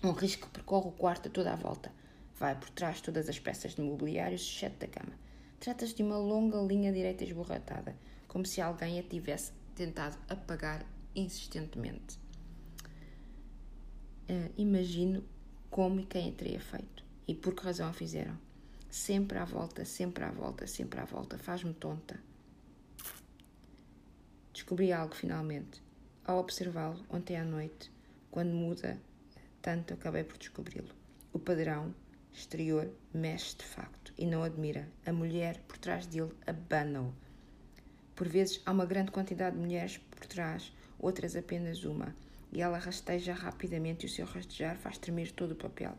Um 0.05 0.13
risco 0.13 0.47
que 0.47 0.53
percorre 0.53 0.89
o 0.89 0.93
quarto 0.93 1.31
toda 1.31 1.55
a 1.55 1.57
volta. 1.57 1.91
Vai 2.37 2.55
por 2.55 2.69
trás 2.69 3.01
todas 3.01 3.31
as 3.31 3.39
peças 3.39 3.75
de 3.75 3.81
mobiliário, 3.81 4.35
exceto 4.35 4.79
da 4.79 4.87
cama. 4.87 5.15
Trata-se 5.59 5.95
de 5.95 6.03
uma 6.03 6.19
longa 6.19 6.59
linha 6.59 6.93
direita 6.93 7.25
esborratada, 7.25 7.97
como 8.29 8.45
se 8.45 8.61
alguém 8.61 9.01
a 9.01 9.03
tivesse 9.03 9.53
tentado 9.75 10.19
apagar 10.29 10.85
insistentemente. 11.17 12.19
Uh, 14.29 14.53
imagino 14.59 15.25
como 15.71 16.01
e 16.01 16.05
quem 16.05 16.29
a 16.29 16.33
teria 16.33 16.61
feito 16.61 17.03
e 17.27 17.35
por 17.35 17.55
que 17.55 17.65
razão 17.65 17.89
a 17.89 17.93
fizeram. 17.95 18.37
Sempre 18.91 19.39
à 19.39 19.47
volta, 19.47 19.85
sempre 19.87 20.25
à 20.25 20.31
volta, 20.31 20.67
sempre 20.67 21.01
à 21.01 21.07
volta. 21.07 21.39
Faz-me 21.39 21.73
tonta. 21.73 22.28
Descobri 24.53 24.93
algo 24.93 25.15
finalmente. 25.15 25.83
Ao 26.25 26.39
observá-lo 26.39 27.05
ontem 27.09 27.37
à 27.37 27.45
noite, 27.45 27.91
quando 28.31 28.51
muda 28.51 29.01
tanto 29.63 29.95
acabei 29.95 30.25
por 30.25 30.39
descobri-lo. 30.39 30.95
O 31.33 31.39
padrão 31.39 31.95
exterior 32.33 32.91
mexe 33.13 33.57
de 33.57 33.65
facto 33.65 34.13
e 34.17 34.27
não 34.27 34.43
admira. 34.43 34.89
A 35.05 35.13
mulher 35.13 35.59
por 35.67 35.79
trás 35.79 36.07
dele 36.07 36.33
abana-o. 36.47 37.13
Por 38.15 38.29
vezes 38.29 38.61
há 38.65 38.73
uma 38.73 38.87
grande 38.87 39.11
quantidade 39.11 39.57
de 39.57 39.63
mulheres 39.63 39.99
por 39.99 40.27
trás, 40.27 40.73
outras 40.99 41.37
apenas 41.37 41.85
uma, 41.85 42.15
e 42.53 42.61
ela 42.61 42.79
rasteja 42.79 43.33
rapidamente 43.33 44.07
e 44.07 44.09
o 44.09 44.13
seu 44.13 44.27
rastejar 44.27 44.77
faz 44.77 44.99
tremer 44.99 45.33
todo 45.33 45.53
o 45.53 45.57
papel. 45.57 45.97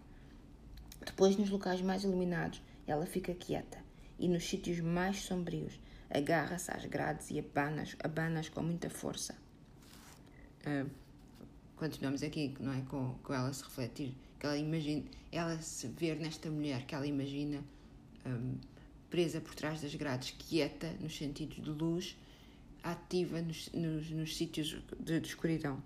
Depois, 1.05 1.37
nos 1.37 1.49
locais 1.49 1.81
mais 1.81 2.03
iluminados, 2.03 2.61
ela 2.85 3.05
fica 3.05 3.33
quieta 3.33 3.77
e 4.17 4.27
nos 4.27 4.47
sítios 4.47 4.79
mais 4.79 5.21
sombrios 5.21 5.79
agarra-se 6.09 6.71
às 6.71 6.85
grades 6.85 7.29
e 7.31 7.39
abana-as 7.39 7.95
abana 8.03 8.41
com 8.53 8.63
muita 8.63 8.89
força. 8.89 9.35
Uh, 10.65 10.89
continuamos 11.75 12.23
aqui, 12.23 12.55
não 12.59 12.73
é? 12.73 12.81
Com, 12.81 13.15
com 13.23 13.33
ela 13.33 13.51
se 13.53 13.63
refletir, 13.63 14.15
que 14.39 14.45
ela 14.45 14.57
imagina, 14.57 15.05
ela 15.31 15.57
se 15.61 15.87
ver 15.87 16.19
nesta 16.19 16.49
mulher 16.49 16.85
que 16.85 16.95
ela 16.95 17.07
imagina 17.07 17.63
um, 18.25 18.57
presa 19.09 19.41
por 19.41 19.55
trás 19.55 19.81
das 19.81 19.95
grades, 19.95 20.35
quieta 20.37 20.91
nos 20.99 21.17
sentidos 21.17 21.63
de 21.63 21.69
luz, 21.69 22.17
ativa 22.83 23.41
nos, 23.41 23.69
nos, 23.73 24.09
nos 24.11 24.37
sítios 24.37 24.81
de, 24.99 25.19
de 25.19 25.27
escuridão. 25.27 25.81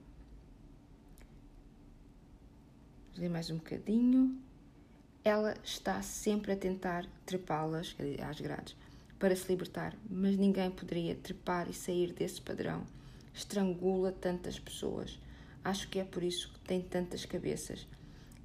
Vamos 3.08 3.20
ler 3.20 3.30
mais 3.30 3.50
um 3.50 3.58
bocadinho. 3.58 4.38
Ela 5.24 5.56
está 5.64 6.02
sempre 6.02 6.52
a 6.52 6.58
tentar 6.58 7.06
trepá-las, 7.26 7.96
às 8.28 8.42
grades, 8.42 8.76
para 9.24 9.38
se 9.38 9.48
libertar, 9.48 9.96
mas 10.10 10.36
ninguém 10.36 10.70
poderia 10.70 11.16
trepar 11.16 11.70
e 11.70 11.74
sair 11.74 12.12
desse 12.12 12.42
padrão. 12.42 12.84
Estrangula 13.34 14.12
tantas 14.12 14.60
pessoas 14.60 15.18
Acho 15.64 15.88
que 15.88 15.98
é 15.98 16.04
por 16.04 16.22
isso 16.22 16.52
que 16.52 16.60
tem 16.60 16.82
tantas 16.82 17.24
cabeças. 17.24 17.88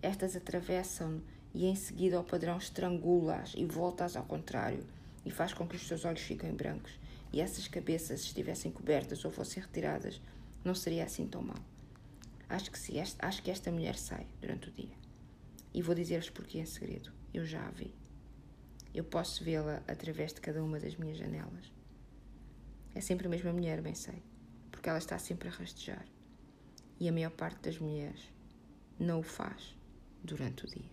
Estas 0.01 0.37
atravessam-no 0.37 1.21
e 1.53 1.67
em 1.67 1.75
seguida 1.75 2.21
o 2.21 2.23
padrão 2.23 2.57
estrangula-as 2.59 3.55
e 3.57 3.65
volta-as 3.65 4.15
ao 4.15 4.23
contrário 4.23 4.87
e 5.27 5.33
faz 5.33 5.53
com 5.53 5.67
que 5.67 5.75
os 5.75 5.85
seus 5.85 6.05
olhos 6.05 6.21
fiquem 6.21 6.53
brancos 6.53 6.93
e 7.33 7.41
essas 7.41 7.67
cabeças 7.67 8.21
estivessem 8.21 8.71
cobertas 8.71 9.25
ou 9.25 9.33
fossem 9.33 9.61
retiradas, 9.61 10.21
não 10.65 10.77
seria 10.77 11.03
assim 11.03 11.27
tão 11.27 11.43
mal. 11.43 11.59
Acho 12.49 12.71
que, 12.71 12.79
se 12.79 12.97
esta, 12.97 13.27
acho 13.27 13.43
que 13.43 13.51
esta 13.51 13.73
mulher 13.73 13.97
sai 13.97 14.29
durante 14.41 14.69
o 14.69 14.73
dia. 14.73 14.95
E 15.75 15.83
vou 15.83 15.93
dizer-vos 15.93 16.31
porquê 16.31 16.61
em 16.61 16.67
segredo. 16.67 17.11
Eu 17.35 17.45
já 17.45 17.67
a 17.67 17.71
vi. 17.73 17.93
Eu 18.99 19.05
posso 19.05 19.45
vê-la 19.45 19.81
através 19.87 20.33
de 20.33 20.41
cada 20.41 20.61
uma 20.61 20.81
das 20.81 20.97
minhas 20.97 21.17
janelas. 21.17 21.73
É 22.93 23.01
sempre 23.01 23.29
a 23.29 23.31
mesma 23.31 23.53
mulher, 23.53 23.81
bem 23.81 23.95
sei, 23.95 24.21
porque 24.73 24.89
ela 24.89 24.99
está 24.99 25.17
sempre 25.21 25.47
a 25.47 25.53
rastejar 25.53 26.05
e 26.99 27.09
a 27.09 27.13
maior 27.13 27.31
parte 27.31 27.61
das 27.61 27.79
mulheres 27.79 28.21
não 28.99 29.21
o 29.21 29.23
faz 29.23 29.77
durante 30.25 30.65
o 30.65 30.69
dia. 30.69 30.91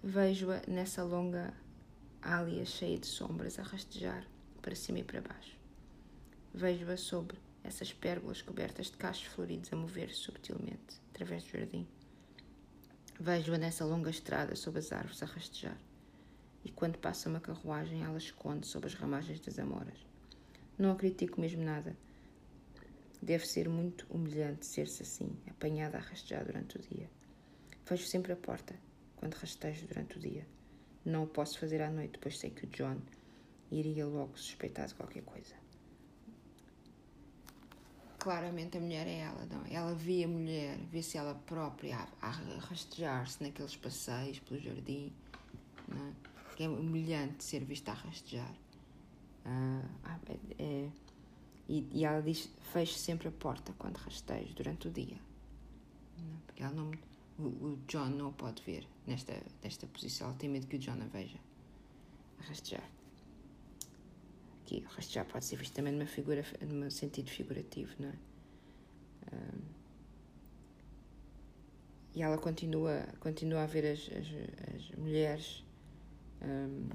Vejo-a 0.00 0.62
nessa 0.68 1.02
longa 1.02 1.52
ália 2.22 2.64
cheia 2.64 2.96
de 2.96 3.08
sombras 3.08 3.58
a 3.58 3.64
rastejar 3.64 4.24
para 4.62 4.76
cima 4.76 5.00
e 5.00 5.04
para 5.04 5.22
baixo. 5.22 5.58
Vejo-a 6.54 6.96
sobre 6.96 7.36
essas 7.64 7.92
pérgolas 7.92 8.42
cobertas 8.42 8.92
de 8.92 8.96
cachos 8.96 9.26
floridos 9.26 9.72
a 9.72 9.76
mover-se 9.76 10.20
subtilmente 10.20 11.00
através 11.10 11.42
do 11.42 11.50
jardim. 11.50 11.84
Vejo-a 13.18 13.58
nessa 13.58 13.84
longa 13.84 14.10
estrada 14.10 14.54
sob 14.54 14.78
as 14.78 14.92
árvores 14.92 15.22
a 15.22 15.26
rastejar. 15.26 15.78
E 16.64 16.70
quando 16.70 16.98
passa 16.98 17.28
uma 17.28 17.40
carruagem, 17.40 18.02
ela 18.02 18.18
esconde 18.18 18.66
sob 18.66 18.86
as 18.86 18.94
ramagens 18.94 19.40
das 19.40 19.58
amoras. 19.58 19.98
Não 20.78 20.92
a 20.92 20.96
critico 20.96 21.40
mesmo 21.40 21.62
nada, 21.62 21.96
Deve 23.22 23.46
ser 23.46 23.68
muito 23.68 24.06
humilhante 24.10 24.66
ser-se 24.66 25.02
assim, 25.02 25.36
apanhada 25.48 25.96
a 25.96 26.00
rastejar 26.00 26.44
durante 26.44 26.76
o 26.76 26.80
dia. 26.80 27.10
Fecho 27.84 28.06
sempre 28.06 28.32
a 28.32 28.36
porta 28.36 28.74
quando 29.16 29.34
rastejo 29.34 29.86
durante 29.86 30.16
o 30.16 30.20
dia. 30.20 30.46
Não 31.04 31.24
o 31.24 31.26
posso 31.26 31.58
fazer 31.58 31.80
à 31.80 31.90
noite, 31.90 32.18
pois 32.20 32.38
sei 32.38 32.50
que 32.50 32.64
o 32.64 32.68
John 32.68 33.00
iria 33.70 34.06
logo 34.06 34.36
suspeitar 34.38 34.86
de 34.86 34.94
qualquer 34.94 35.22
coisa. 35.22 35.54
Claramente 38.26 38.76
a 38.76 38.80
mulher 38.80 39.06
é 39.06 39.18
ela, 39.20 39.46
não? 39.48 39.64
É? 39.66 39.74
Ela 39.74 39.94
vê 39.94 40.24
a 40.24 40.26
mulher, 40.26 40.76
vê-se 40.90 41.16
ela 41.16 41.32
própria 41.46 41.96
a, 42.20 42.26
a 42.26 42.30
rastejar-se 42.58 43.40
naqueles 43.40 43.76
passeios 43.76 44.40
pelo 44.40 44.58
jardim, 44.60 45.12
não 45.86 46.08
é? 46.08 46.12
Que 46.56 46.64
é 46.64 46.68
humilhante 46.68 47.44
ser 47.44 47.64
vista 47.64 47.92
a 47.92 47.94
rastejar. 47.94 48.52
Ah, 49.44 50.18
é, 50.58 50.60
é 50.60 50.90
e, 51.68 51.86
e 51.92 52.04
ela 52.04 52.20
diz: 52.20 52.50
feche 52.72 52.98
sempre 52.98 53.28
a 53.28 53.30
porta 53.30 53.72
quando 53.78 53.96
rastejo 53.98 54.52
durante 54.54 54.88
o 54.88 54.90
dia. 54.90 55.20
Porque 56.46 56.64
ela 56.64 56.74
não, 56.74 56.90
o, 57.38 57.44
o 57.44 57.78
John 57.86 58.08
não 58.08 58.30
o 58.30 58.32
pode 58.32 58.60
ver 58.64 58.88
nesta, 59.06 59.40
nesta 59.62 59.86
posição. 59.86 60.30
Ela 60.30 60.36
tem 60.36 60.50
medo 60.50 60.66
que 60.66 60.74
o 60.74 60.78
John 60.80 61.00
a 61.00 61.06
veja 61.06 61.38
a 62.40 62.42
rastejar. 62.42 62.95
Que 64.66 64.80
rastejar 64.80 65.24
pode 65.24 65.44
ser 65.44 65.56
visto 65.56 65.74
também 65.74 65.92
numa 65.92 66.06
figura, 66.06 66.44
num 66.60 66.90
sentido 66.90 67.30
figurativo, 67.30 67.90
não 67.98 68.08
é? 68.08 68.14
Um, 69.32 69.76
e 72.14 72.22
ela 72.22 72.38
continua, 72.38 73.06
continua 73.20 73.62
a 73.62 73.66
ver 73.66 73.92
as, 73.92 74.10
as, 74.10 74.74
as 74.74 74.98
mulheres 74.98 75.64
um, 76.42 76.88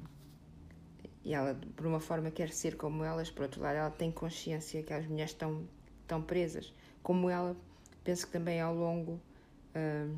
e 1.24 1.34
ela, 1.34 1.60
por 1.76 1.86
uma 1.86 2.00
forma, 2.00 2.32
quer 2.32 2.50
ser 2.50 2.76
como 2.76 3.04
elas, 3.04 3.30
por 3.30 3.44
outro 3.44 3.62
lado, 3.62 3.76
ela 3.76 3.92
tem 3.92 4.12
consciência 4.12 4.82
que 4.82 4.92
as 4.92 5.06
mulheres 5.06 5.32
estão, 5.32 5.68
estão 6.02 6.22
presas. 6.22 6.74
Como 7.04 7.30
ela, 7.30 7.56
penso 8.04 8.26
que 8.26 8.34
também 8.34 8.60
ao 8.60 8.74
longo 8.74 9.22
um, 9.76 10.18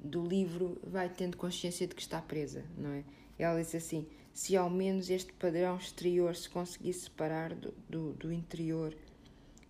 do 0.00 0.26
livro 0.26 0.80
vai 0.82 1.08
tendo 1.08 1.36
consciência 1.36 1.86
de 1.86 1.94
que 1.94 2.00
está 2.00 2.22
presa, 2.22 2.64
não 2.76 2.90
é? 2.90 3.04
Ela 3.38 3.60
diz 3.60 3.74
assim: 3.74 4.06
se 4.36 4.54
ao 4.54 4.68
menos 4.68 5.08
este 5.08 5.32
padrão 5.32 5.78
exterior 5.78 6.36
se 6.36 6.46
conseguisse 6.50 7.04
separar 7.04 7.54
do, 7.54 7.72
do, 7.88 8.12
do 8.12 8.30
interior, 8.30 8.94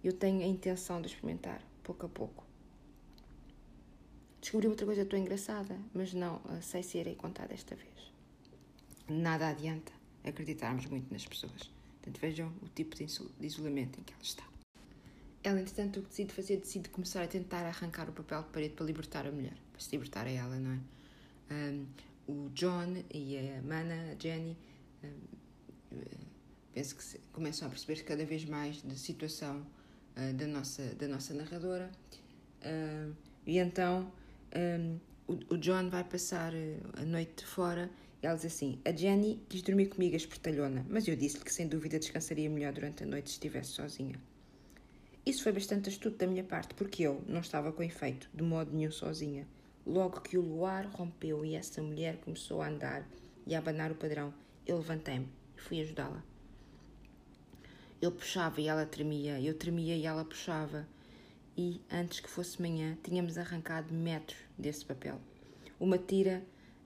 eu 0.03 0.13
tenho 0.13 0.43
a 0.43 0.45
intenção 0.45 1.01
de 1.01 1.07
experimentar, 1.07 1.63
pouco 1.85 2.05
a 2.05 2.09
pouco. 2.09 2.45
Descobri 4.41 4.67
outra 4.67 4.85
coisa 4.85 5.05
tão 5.05 5.17
engraçada, 5.17 5.79
mas 5.95 6.13
não 6.13 6.43
sei 6.61 6.83
se 6.83 6.99
irei 6.99 7.15
contar 7.15 7.47
desta 7.47 7.77
vez. 7.77 8.13
Nada 9.09 9.47
adianta 9.47 9.93
acreditarmos 10.25 10.87
muito 10.87 11.13
nas 11.13 11.25
pessoas. 11.25 11.71
Portanto, 12.03 12.21
vejam 12.21 12.53
o 12.61 12.69
tipo 12.69 12.97
de 12.97 13.07
isolamento 13.47 14.01
em 14.01 14.03
que 14.03 14.13
ela 14.15 14.23
está. 14.23 14.45
Ela, 15.45 15.61
entretanto, 15.61 16.01
o 16.01 16.03
que 16.03 16.09
decide 16.09 16.35
fazer, 16.35 16.57
decide 16.57 16.89
começar 16.89 17.23
a 17.23 17.29
tentar 17.29 17.65
arrancar 17.65 18.09
o 18.09 18.13
papel 18.13 18.43
de 18.43 18.49
parede 18.49 18.75
para 18.75 18.85
libertar 18.85 19.29
a 19.29 19.31
mulher, 19.31 19.57
para 19.71 19.81
se 19.81 19.93
libertar 19.93 20.27
a 20.27 20.31
ela, 20.31 20.57
não 20.57 20.73
é? 20.73 21.55
Um, 21.55 21.87
o 22.27 22.51
John 22.51 23.05
e 23.13 23.39
a 23.39 23.63
Mana, 23.63 24.13
a 24.13 24.21
Jenny, 24.21 24.57
um, 25.03 25.11
penso 26.73 26.97
que 26.97 27.19
começam 27.33 27.69
a 27.69 27.71
perceber 27.71 28.03
cada 28.05 28.25
vez 28.25 28.45
mais 28.45 28.83
da 28.83 28.95
situação 28.95 29.67
uh, 30.17 30.35
da, 30.35 30.47
nossa, 30.47 30.83
da 30.95 31.09
nossa 31.09 31.35
narradora. 31.35 31.91
Uh, 32.63 33.15
e 33.47 33.59
então 33.59 34.13
um, 34.55 34.99
o, 35.29 35.57
John 35.57 35.89
vai 35.89 36.05
passar 36.05 36.53
a 36.95 37.05
noite 37.05 37.45
fora 37.45 37.91
e 38.23 38.27
ela 38.27 38.37
diz 38.37 38.47
assim: 38.47 38.81
A 38.85 38.93
Jenny 38.93 39.41
quis 39.49 39.63
dormir 39.63 39.87
comigo 39.87 40.15
a 40.15 40.17
espertalhona, 40.17 40.85
mas 40.89 41.07
eu 41.07 41.17
disse-lhe 41.17 41.45
que 41.45 41.53
sem 41.53 41.69
dúvida 41.69 41.99
descansaria 41.99 42.49
melhor 42.49 42.73
durante 42.73 43.05
a 43.05 43.07
noite 43.07 43.31
se 43.31 43.37
estivesse 43.37 43.71
sozinha. 43.71 44.21
Isso 45.25 45.43
foi 45.43 45.53
bastante 45.53 45.89
astuto 45.89 46.17
da 46.19 46.27
minha 46.27 46.45
parte, 46.45 46.75
porque 46.75 47.03
eu 47.03 47.23
não 47.27 47.41
estava 47.41 47.73
com 47.73 47.83
efeito, 47.83 48.31
de 48.33 48.43
modo 48.45 48.73
nenhum 48.73 48.93
sozinha. 48.93 49.47
Logo 49.87 50.21
que 50.21 50.37
o 50.37 50.41
luar 50.41 50.85
rompeu 50.87 51.45
e 51.45 51.55
essa 51.55 51.81
mulher 51.81 52.17
começou 52.17 52.61
a 52.61 52.69
andar 52.69 53.07
e 53.47 53.55
a 53.55 53.59
abanar 53.61 53.93
o 53.93 53.95
padrão, 53.95 54.35
eu 54.67 54.79
levantei-me 54.79 55.29
e 55.57 55.61
fui 55.61 55.81
ajudá-la. 55.81 56.25
Ele 58.03 58.11
puxava 58.11 58.61
e 58.61 58.67
ela 58.67 58.85
tremia, 58.85 59.41
eu 59.41 59.55
tremia 59.55 59.95
e 59.95 60.05
ela 60.05 60.25
puxava. 60.25 60.89
E, 61.57 61.81
antes 61.89 62.19
que 62.19 62.29
fosse 62.29 62.61
manhã, 62.61 62.99
tínhamos 63.01 63.39
arrancado 63.39 63.95
metros 63.95 64.37
desse 64.59 64.85
papel. 64.85 65.21
Uma 65.79 65.97
tira, 65.97 66.43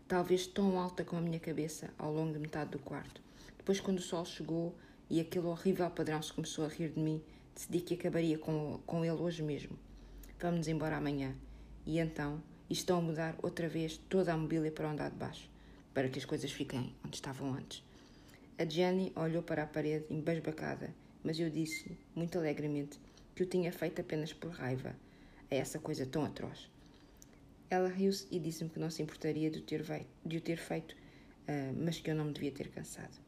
talvez 0.06 0.46
tão 0.46 0.78
alta 0.78 1.02
como 1.02 1.22
a 1.22 1.24
minha 1.24 1.40
cabeça, 1.40 1.90
ao 1.98 2.12
longo 2.12 2.34
de 2.34 2.38
metade 2.38 2.72
do 2.72 2.78
quarto. 2.78 3.22
Depois, 3.56 3.80
quando 3.80 3.98
o 3.98 4.02
sol 4.02 4.26
chegou 4.26 4.74
e 5.08 5.20
aquele 5.20 5.46
horrível 5.46 5.90
padrão 5.90 6.22
se 6.22 6.34
começou 6.34 6.66
a 6.66 6.68
rir 6.68 6.90
de 6.90 7.00
mim, 7.00 7.22
decidi 7.54 7.80
que 7.80 7.94
acabaria 7.94 8.38
com, 8.38 8.78
com 8.86 9.04
ele 9.04 9.16
hoje 9.20 9.42
mesmo. 9.42 9.76
Vamos 10.38 10.68
embora 10.68 10.98
amanhã. 10.98 11.34
E 11.84 11.98
então, 11.98 12.42
e 12.70 12.72
estão 12.72 12.98
a 12.98 13.02
mudar 13.02 13.34
outra 13.42 13.68
vez 13.68 13.96
toda 14.08 14.32
a 14.32 14.36
mobília 14.36 14.70
para 14.70 14.86
o 14.86 14.90
andar 14.90 15.10
de 15.10 15.16
baixo, 15.16 15.50
para 15.92 16.08
que 16.08 16.20
as 16.20 16.24
coisas 16.24 16.52
fiquem 16.52 16.94
onde 17.04 17.16
estavam 17.16 17.52
antes. 17.52 17.84
A 18.56 18.64
Jenny 18.64 19.12
olhou 19.16 19.42
para 19.42 19.64
a 19.64 19.66
parede 19.66 20.06
embasbacada, 20.08 20.94
mas 21.24 21.38
eu 21.40 21.50
disse, 21.50 21.98
muito 22.14 22.38
alegremente, 22.38 23.00
que 23.34 23.42
o 23.42 23.46
tinha 23.46 23.72
feito 23.72 24.00
apenas 24.00 24.32
por 24.32 24.52
raiva 24.52 24.94
a 25.50 25.54
essa 25.54 25.80
coisa 25.80 26.06
tão 26.06 26.24
atroz. 26.24 26.70
Ela 27.68 27.88
riu-se 27.88 28.26
e 28.30 28.38
disse-me 28.38 28.70
que 28.70 28.78
não 28.78 28.90
se 28.90 29.02
importaria 29.02 29.50
de 29.50 29.58
o 29.58 29.62
ter, 29.62 29.84
de 30.24 30.36
o 30.36 30.40
ter 30.40 30.56
feito, 30.56 30.92
uh, 30.92 31.74
mas 31.76 31.98
que 31.98 32.10
eu 32.10 32.14
não 32.14 32.26
me 32.26 32.32
devia 32.32 32.52
ter 32.52 32.68
cansado. 32.68 33.18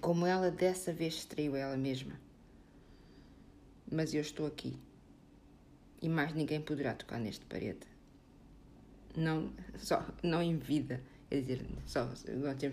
Como 0.00 0.24
ela 0.24 0.50
dessa 0.50 0.92
vez 0.92 1.20
se 1.20 1.26
traiu 1.26 1.56
ela 1.56 1.76
mesma. 1.76 2.18
Mas 3.90 4.14
eu 4.14 4.20
estou 4.20 4.46
aqui. 4.46 4.78
E 6.00 6.08
mais 6.08 6.32
ninguém 6.32 6.60
poderá 6.60 6.94
tocar 6.94 7.18
neste 7.18 7.44
parede 7.44 7.89
não, 9.16 9.50
só, 9.78 10.04
não 10.22 10.42
em 10.42 10.56
vida, 10.56 11.00
quer 11.28 11.40
dizer, 11.40 11.66
só, 11.86 12.10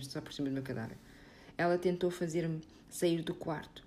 só 0.02 0.22
por 0.22 0.34
cima 0.34 0.50
do 0.50 0.54
meu 0.54 0.64
cadáver. 0.64 0.98
Ela 1.58 1.78
tentou 1.78 2.12
fazer-me 2.12 2.62
sair 2.90 3.22
do 3.22 3.34
quarto. 3.34 3.84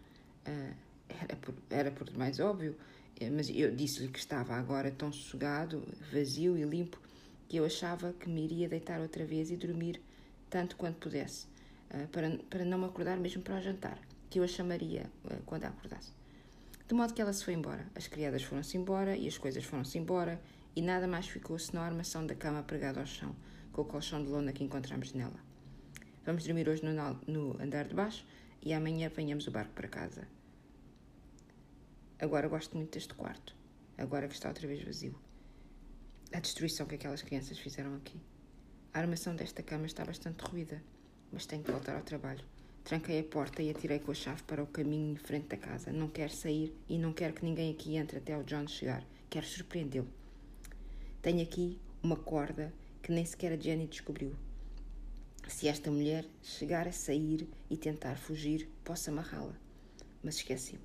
Uh, 0.46 0.74
era, 1.09 1.36
por, 1.36 1.55
era 1.70 1.90
por 1.90 2.11
mais 2.16 2.40
óbvio, 2.40 2.76
eh, 3.18 3.30
mas 3.30 3.51
eu 3.51 3.74
disse-lhe 3.74 4.09
que 4.09 4.18
estava 4.18 4.55
agora 4.55 4.90
tão 4.90 5.12
sossegado, 5.12 5.82
vazio 6.12 6.57
e 6.57 6.62
limpo, 6.62 7.01
que 7.48 7.57
eu 7.57 7.64
achava 7.64 8.12
que 8.12 8.28
me 8.28 8.44
iria 8.44 8.68
deitar 8.68 9.01
outra 9.01 9.24
vez 9.24 9.51
e 9.51 9.57
dormir 9.57 10.01
tanto 10.48 10.76
quanto 10.76 10.98
pudesse, 10.98 11.46
uh, 11.92 12.07
para, 12.09 12.30
para 12.48 12.64
não 12.64 12.78
me 12.78 12.86
acordar 12.86 13.16
mesmo 13.16 13.42
para 13.42 13.57
o 13.57 13.61
jantar, 13.61 13.98
que 14.28 14.38
eu 14.38 14.44
a 14.44 14.48
chamaria 14.48 15.07
uh, 15.24 15.42
quando 15.44 15.64
a 15.64 15.68
acordasse. 15.68 16.12
De 16.88 16.94
modo 16.94 17.14
que 17.14 17.22
ela 17.22 17.32
se 17.32 17.44
foi 17.44 17.55
embora. 17.55 17.86
As 17.94 18.09
criadas 18.09 18.42
foram-se 18.42 18.76
embora 18.76 19.16
e 19.16 19.28
as 19.28 19.38
coisas 19.38 19.62
foram-se 19.62 19.96
embora 19.96 20.40
e 20.75 20.83
nada 20.83 21.07
mais 21.07 21.27
ficou 21.27 21.59
senão 21.59 21.83
a 21.83 21.87
armação 21.87 22.27
da 22.27 22.35
cama 22.35 22.62
pregada 22.62 23.01
ao 23.01 23.07
chão, 23.07 23.35
com 23.73 23.83
o 23.83 23.85
colchão 23.85 24.23
de 24.23 24.29
lona 24.29 24.53
que 24.53 24.64
encontramos 24.64 25.12
nela. 25.12 25.39
Vamos 26.25 26.45
dormir 26.45 26.68
hoje 26.68 26.85
no, 26.85 26.93
no 27.27 27.62
andar 27.62 27.89
de 27.89 27.95
baixo 27.95 28.27
e 28.62 28.73
amanhã 28.73 29.09
apanhamos 29.09 29.47
o 29.47 29.51
barco 29.51 29.73
para 29.73 29.89
casa. 29.89 30.29
Agora 32.18 32.49
gosto 32.49 32.77
muito 32.77 32.93
deste 32.93 33.14
quarto, 33.14 33.57
agora 33.97 34.29
que 34.29 34.35
está 34.35 34.49
outra 34.49 34.66
vez 34.66 34.83
vazio. 34.85 35.18
A 36.33 36.39
destruição 36.39 36.87
que 36.87 36.95
aquelas 36.95 37.23
crianças 37.23 37.59
fizeram 37.59 37.95
aqui. 37.97 38.21
A 38.93 38.99
armação 38.99 39.35
desta 39.35 39.62
cama 39.62 39.87
está 39.87 40.05
bastante 40.05 40.43
ruída, 40.45 40.83
mas 41.33 41.47
tenho 41.47 41.62
que 41.62 41.71
voltar 41.71 41.97
ao 41.97 42.03
trabalho. 42.03 42.45
Tranquei 42.85 43.21
a 43.21 43.25
porta 43.25 43.62
e 43.62 43.71
atirei 43.71 43.99
com 43.99 44.11
a 44.11 44.14
chave 44.14 44.43
para 44.43 44.62
o 44.62 44.66
caminho 44.66 45.12
em 45.12 45.16
frente 45.16 45.49
da 45.49 45.57
casa. 45.57 45.93
Não 45.93 46.09
quero 46.09 46.33
sair 46.33 46.75
e 46.89 46.99
não 46.99 47.12
quero 47.12 47.35
que 47.35 47.45
ninguém 47.45 47.73
aqui 47.73 47.97
entre 47.97 48.18
até 48.18 48.37
o 48.37 48.45
John 48.45 48.66
chegar. 48.66 49.05
Quero 49.29 49.47
surpreendê-lo. 49.47 50.20
Tenho 51.23 51.43
aqui 51.43 51.79
uma 52.03 52.16
corda 52.16 52.73
que 53.03 53.12
nem 53.12 53.27
sequer 53.27 53.53
a 53.53 53.57
Jenny 53.57 53.87
descobriu. 53.87 54.35
Se 55.47 55.68
esta 55.68 55.91
mulher 55.91 56.25
chegar 56.43 56.89
a 56.89 56.93
sair 56.93 57.47
e 57.68 57.77
tentar 57.77 58.16
fugir, 58.16 58.66
posso 58.83 59.11
amarrá-la. 59.11 59.55
Mas 60.23 60.37
esqueci-me. 60.37 60.81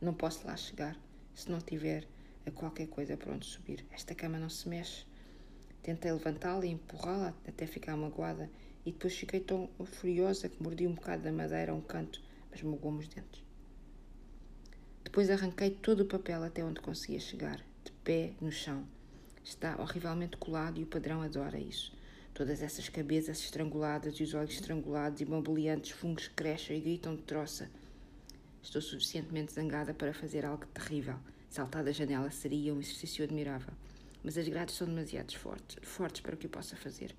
Não 0.00 0.14
posso 0.14 0.46
lá 0.46 0.56
chegar 0.56 0.96
se 1.34 1.50
não 1.50 1.58
tiver 1.60 2.06
a 2.46 2.52
qualquer 2.52 2.86
coisa 2.86 3.16
para 3.16 3.32
onde 3.32 3.46
subir. 3.46 3.84
Esta 3.90 4.14
cama 4.14 4.38
não 4.38 4.48
se 4.48 4.68
mexe. 4.68 5.04
Tentei 5.82 6.12
levantá-la 6.12 6.64
e 6.64 6.70
empurrá-la 6.70 7.34
até 7.48 7.66
ficar 7.66 7.96
magoada 7.96 8.48
e 8.86 8.92
depois 8.92 9.16
fiquei 9.16 9.40
tão 9.40 9.68
furiosa 9.84 10.48
que 10.48 10.62
mordi 10.62 10.86
um 10.86 10.94
bocado 10.94 11.24
da 11.24 11.32
madeira 11.32 11.72
a 11.72 11.74
um 11.74 11.80
canto, 11.80 12.22
mas 12.48 12.62
magoou-me 12.62 13.00
os 13.00 13.08
dentes. 13.08 13.42
Depois 15.02 15.28
arranquei 15.30 15.70
todo 15.70 16.04
o 16.04 16.06
papel 16.06 16.44
até 16.44 16.64
onde 16.64 16.80
conseguia 16.80 17.18
chegar, 17.18 17.56
de 17.84 17.90
pé 18.04 18.34
no 18.40 18.52
chão 18.52 18.86
Está 19.44 19.80
horrivelmente 19.80 20.36
colado 20.36 20.78
e 20.78 20.84
o 20.84 20.86
padrão 20.86 21.22
adora 21.22 21.58
isso. 21.58 21.92
Todas 22.34 22.62
essas 22.62 22.88
cabeças 22.88 23.40
estranguladas 23.40 24.14
e 24.14 24.22
os 24.22 24.34
olhos 24.34 24.52
estrangulados 24.52 25.20
e 25.20 25.24
bamboleantes 25.24 25.90
fungos 25.90 26.28
crescem 26.28 26.78
e 26.78 26.80
gritam 26.80 27.16
de 27.16 27.22
troça. 27.22 27.70
Estou 28.62 28.80
suficientemente 28.80 29.52
zangada 29.52 29.92
para 29.94 30.12
fazer 30.12 30.44
algo 30.44 30.66
terrível. 30.66 31.18
Saltar 31.48 31.82
da 31.82 31.92
janela 31.92 32.30
seria 32.30 32.74
um 32.74 32.80
exercício 32.80 33.24
admirável. 33.24 33.72
Mas 34.22 34.36
as 34.36 34.46
grades 34.46 34.74
são 34.74 34.86
demasiado 34.86 35.36
fortes, 35.36 35.76
fortes 35.82 36.20
para 36.20 36.36
que 36.36 36.46
eu 36.46 36.50
possa 36.50 36.76
fazer. 36.76 37.16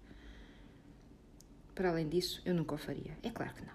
Para 1.73 1.89
além 1.89 2.07
disso, 2.07 2.41
eu 2.45 2.53
nunca 2.53 2.75
o 2.75 2.77
faria. 2.77 3.17
É 3.23 3.29
claro 3.29 3.53
que 3.55 3.65
não. 3.65 3.73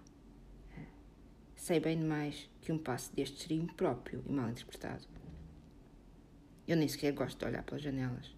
Sei 1.57 1.81
bem 1.81 1.99
demais 1.99 2.49
que 2.61 2.71
um 2.71 2.79
passo 2.79 3.13
deste 3.15 3.43
seria 3.43 3.61
impróprio 3.61 4.23
e 4.25 4.33
mal 4.33 4.49
interpretado. 4.49 5.05
Eu 6.69 6.77
nem 6.77 6.87
sequer 6.87 7.13
gosto 7.13 7.39
de 7.39 7.45
olhar 7.45 7.65
pelas 7.65 7.83
janelas. 7.83 8.36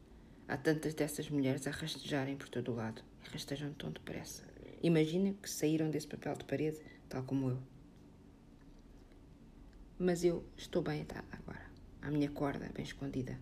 Há 0.49 0.57
tantas 0.57 0.95
dessas 0.95 1.29
mulheres 1.29 1.67
a 1.67 1.71
rastejarem 1.71 2.35
por 2.35 2.49
todo 2.49 2.73
o 2.73 2.75
lado 2.75 3.03
e 3.23 3.29
rastejam 3.29 3.71
tão 3.75 3.91
depressa. 3.91 4.43
Imaginem 4.83 5.35
que 5.35 5.51
saíram 5.51 5.91
desse 5.91 6.07
papel 6.07 6.35
de 6.37 6.45
parede, 6.45 6.81
tal 7.07 7.23
como 7.23 7.51
eu. 7.51 7.59
Mas 9.99 10.25
eu 10.25 10.43
estou 10.57 10.81
bem 10.81 11.03
atada 11.03 11.29
agora. 11.33 11.71
A 12.01 12.11
minha 12.11 12.31
corda 12.31 12.71
bem 12.73 12.83
escondida. 12.83 13.39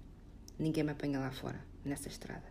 Ninguém 0.59 0.83
me 0.83 0.91
apanha 0.91 1.21
lá 1.21 1.31
fora, 1.31 1.65
nessa 1.85 2.09
estrada. 2.09 2.51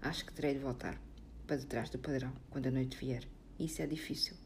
Acho 0.00 0.26
que 0.26 0.32
terei 0.32 0.54
de 0.54 0.60
voltar 0.60 1.00
para 1.44 1.56
detrás 1.56 1.90
do 1.90 1.98
padrão 1.98 2.32
quando 2.50 2.68
a 2.68 2.70
noite 2.70 2.96
vier. 2.96 3.26
Isso 3.58 3.82
é 3.82 3.86
difícil. 3.88 4.36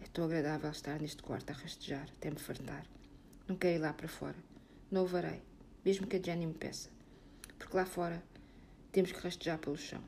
É 0.00 0.06
tão 0.06 0.24
agradável 0.24 0.70
estar 0.72 1.00
neste 1.00 1.22
quarto 1.22 1.50
a 1.50 1.52
rastejar, 1.52 2.08
até 2.16 2.28
me 2.28 2.40
fartar. 2.40 2.84
Não 3.46 3.54
quero 3.54 3.76
ir 3.76 3.78
lá 3.78 3.92
para 3.92 4.08
fora. 4.08 4.36
Não 4.90 5.04
o 5.04 5.08
farei, 5.08 5.40
mesmo 5.84 6.08
que 6.08 6.16
a 6.16 6.20
Jenny 6.22 6.46
me 6.46 6.54
peça. 6.54 6.90
Porque 7.56 7.76
lá 7.76 7.84
fora 7.84 8.20
temos 8.92 9.12
que 9.12 9.20
rastejar 9.20 9.58
pelo 9.58 9.76
chão. 9.76 10.02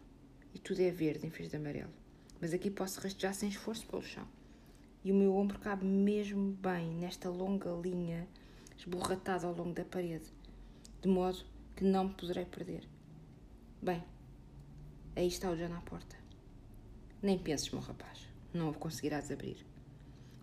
E 0.55 0.59
tudo 0.59 0.81
é 0.81 0.91
verde 0.91 1.27
em 1.27 1.31
vez 1.31 1.49
de 1.49 1.57
amarelo. 1.57 1.93
Mas 2.41 2.53
aqui 2.53 2.71
posso 2.71 3.01
rastejar 3.01 3.35
sem 3.35 3.49
esforço 3.49 3.87
pelo 3.87 4.03
chão. 4.03 4.27
e 5.05 5.11
o 5.11 5.15
meu 5.15 5.35
ombro 5.35 5.59
cabe 5.59 5.85
mesmo 5.85 6.53
bem 6.53 6.95
nesta 6.95 7.29
longa 7.29 7.71
linha 7.71 8.29
esborratada 8.77 9.47
ao 9.47 9.55
longo 9.55 9.73
da 9.73 9.85
parede, 9.85 10.27
de 11.01 11.09
modo 11.09 11.45
que 11.75 11.85
não 11.85 12.05
me 12.05 12.15
poderei 12.15 12.45
perder. 12.45 12.89
Bem, 13.81 14.03
aí 15.17 15.27
está 15.27 15.51
o 15.51 15.57
John 15.57 15.75
à 15.75 15.81
porta. 15.81 16.17
Nem 17.21 17.39
penses, 17.39 17.71
meu 17.71 17.81
rapaz, 17.81 18.29
não 18.55 18.71
o 18.71 18.75
conseguirás 18.75 19.31
abrir. 19.31 19.65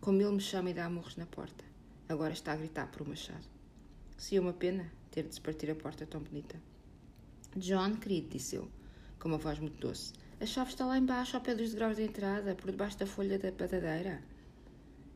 Como 0.01 0.21
ele 0.21 0.31
me 0.31 0.41
chama 0.41 0.69
e 0.69 0.73
dá 0.73 0.89
murros 0.89 1.15
na 1.15 1.25
porta, 1.25 1.63
agora 2.07 2.33
está 2.33 2.53
a 2.53 2.57
gritar 2.57 2.91
por 2.91 3.01
um 3.01 3.09
machado. 3.09 3.45
Seria 4.17 4.41
uma 4.41 4.53
pena 4.53 4.91
ter 5.11 5.23
de 5.23 5.35
se 5.35 5.41
partir 5.41 5.69
a 5.71 5.75
porta 5.75 6.05
tão 6.05 6.21
bonita. 6.21 6.59
John, 7.55 7.95
querido, 7.95 8.29
disse 8.29 8.57
eu, 8.57 8.69
com 9.19 9.27
uma 9.27 9.39
voz 9.39 9.57
muito 9.57 9.79
doce, 9.79 10.13
a 10.39 10.45
chave 10.45 10.69
está 10.69 10.85
lá 10.85 10.99
embaixo, 10.99 11.35
ao 11.35 11.41
pé 11.41 11.55
dos 11.55 11.71
degraus 11.71 11.97
de 11.97 12.03
entrada, 12.03 12.53
por 12.53 12.69
debaixo 12.69 12.99
da 12.99 13.07
folha 13.07 13.39
da 13.39 13.49
batadeira. 13.49 14.21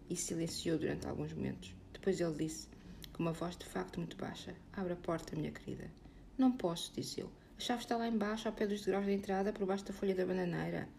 E 0.09 0.15
silenciou 0.15 0.79
durante 0.79 1.07
alguns 1.07 1.31
momentos. 1.31 1.75
Depois 1.93 2.19
ele 2.19 2.35
disse, 2.35 2.67
com 3.13 3.21
uma 3.21 3.31
voz 3.31 3.55
de 3.55 3.65
facto 3.65 3.99
muito 3.99 4.17
baixa: 4.17 4.55
Abre 4.73 4.93
a 4.93 4.95
porta, 4.95 5.35
minha 5.35 5.51
querida. 5.51 5.89
Não 6.35 6.51
posso, 6.51 6.91
disse 6.93 7.21
eu. 7.21 7.31
A 7.55 7.61
chave 7.61 7.83
está 7.83 7.95
lá 7.95 8.07
embaixo, 8.07 8.47
ao 8.47 8.53
pé 8.53 8.65
dos 8.65 8.81
degraus 8.81 9.05
de 9.05 9.13
entrada, 9.13 9.53
por 9.53 9.67
baixo 9.67 9.85
da 9.85 9.93
folha 9.93 10.15
da 10.15 10.25
bananeira. 10.25 10.89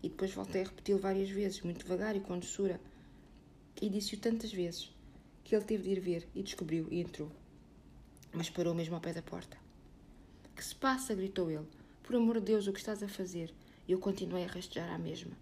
E 0.00 0.08
depois 0.08 0.32
voltei 0.32 0.62
a 0.62 0.64
repeti-lo 0.64 1.00
várias 1.00 1.28
vezes, 1.28 1.60
muito 1.62 1.82
devagar 1.82 2.14
e 2.14 2.20
com 2.20 2.38
doçura. 2.38 2.80
E 3.82 3.90
disse-o 3.90 4.20
tantas 4.20 4.52
vezes 4.52 4.94
que 5.42 5.56
ele 5.56 5.64
teve 5.64 5.82
de 5.82 5.90
ir 5.90 6.00
ver 6.00 6.28
e 6.36 6.42
descobriu 6.44 6.86
e 6.88 7.00
entrou. 7.00 7.32
Mas 8.32 8.48
parou 8.48 8.74
mesmo 8.74 8.94
ao 8.94 9.00
pé 9.00 9.12
da 9.12 9.22
porta. 9.22 9.65
Que 10.56 10.64
se 10.64 10.74
passa? 10.74 11.14
gritou 11.14 11.50
ele. 11.50 11.66
Por 12.02 12.16
amor 12.16 12.40
de 12.40 12.46
Deus, 12.46 12.66
o 12.66 12.72
que 12.72 12.78
estás 12.78 13.02
a 13.02 13.08
fazer? 13.08 13.52
Eu 13.86 13.98
continuei 13.98 14.44
a 14.44 14.48
rastejar 14.48 14.90
à 14.90 14.96
mesma, 14.96 15.36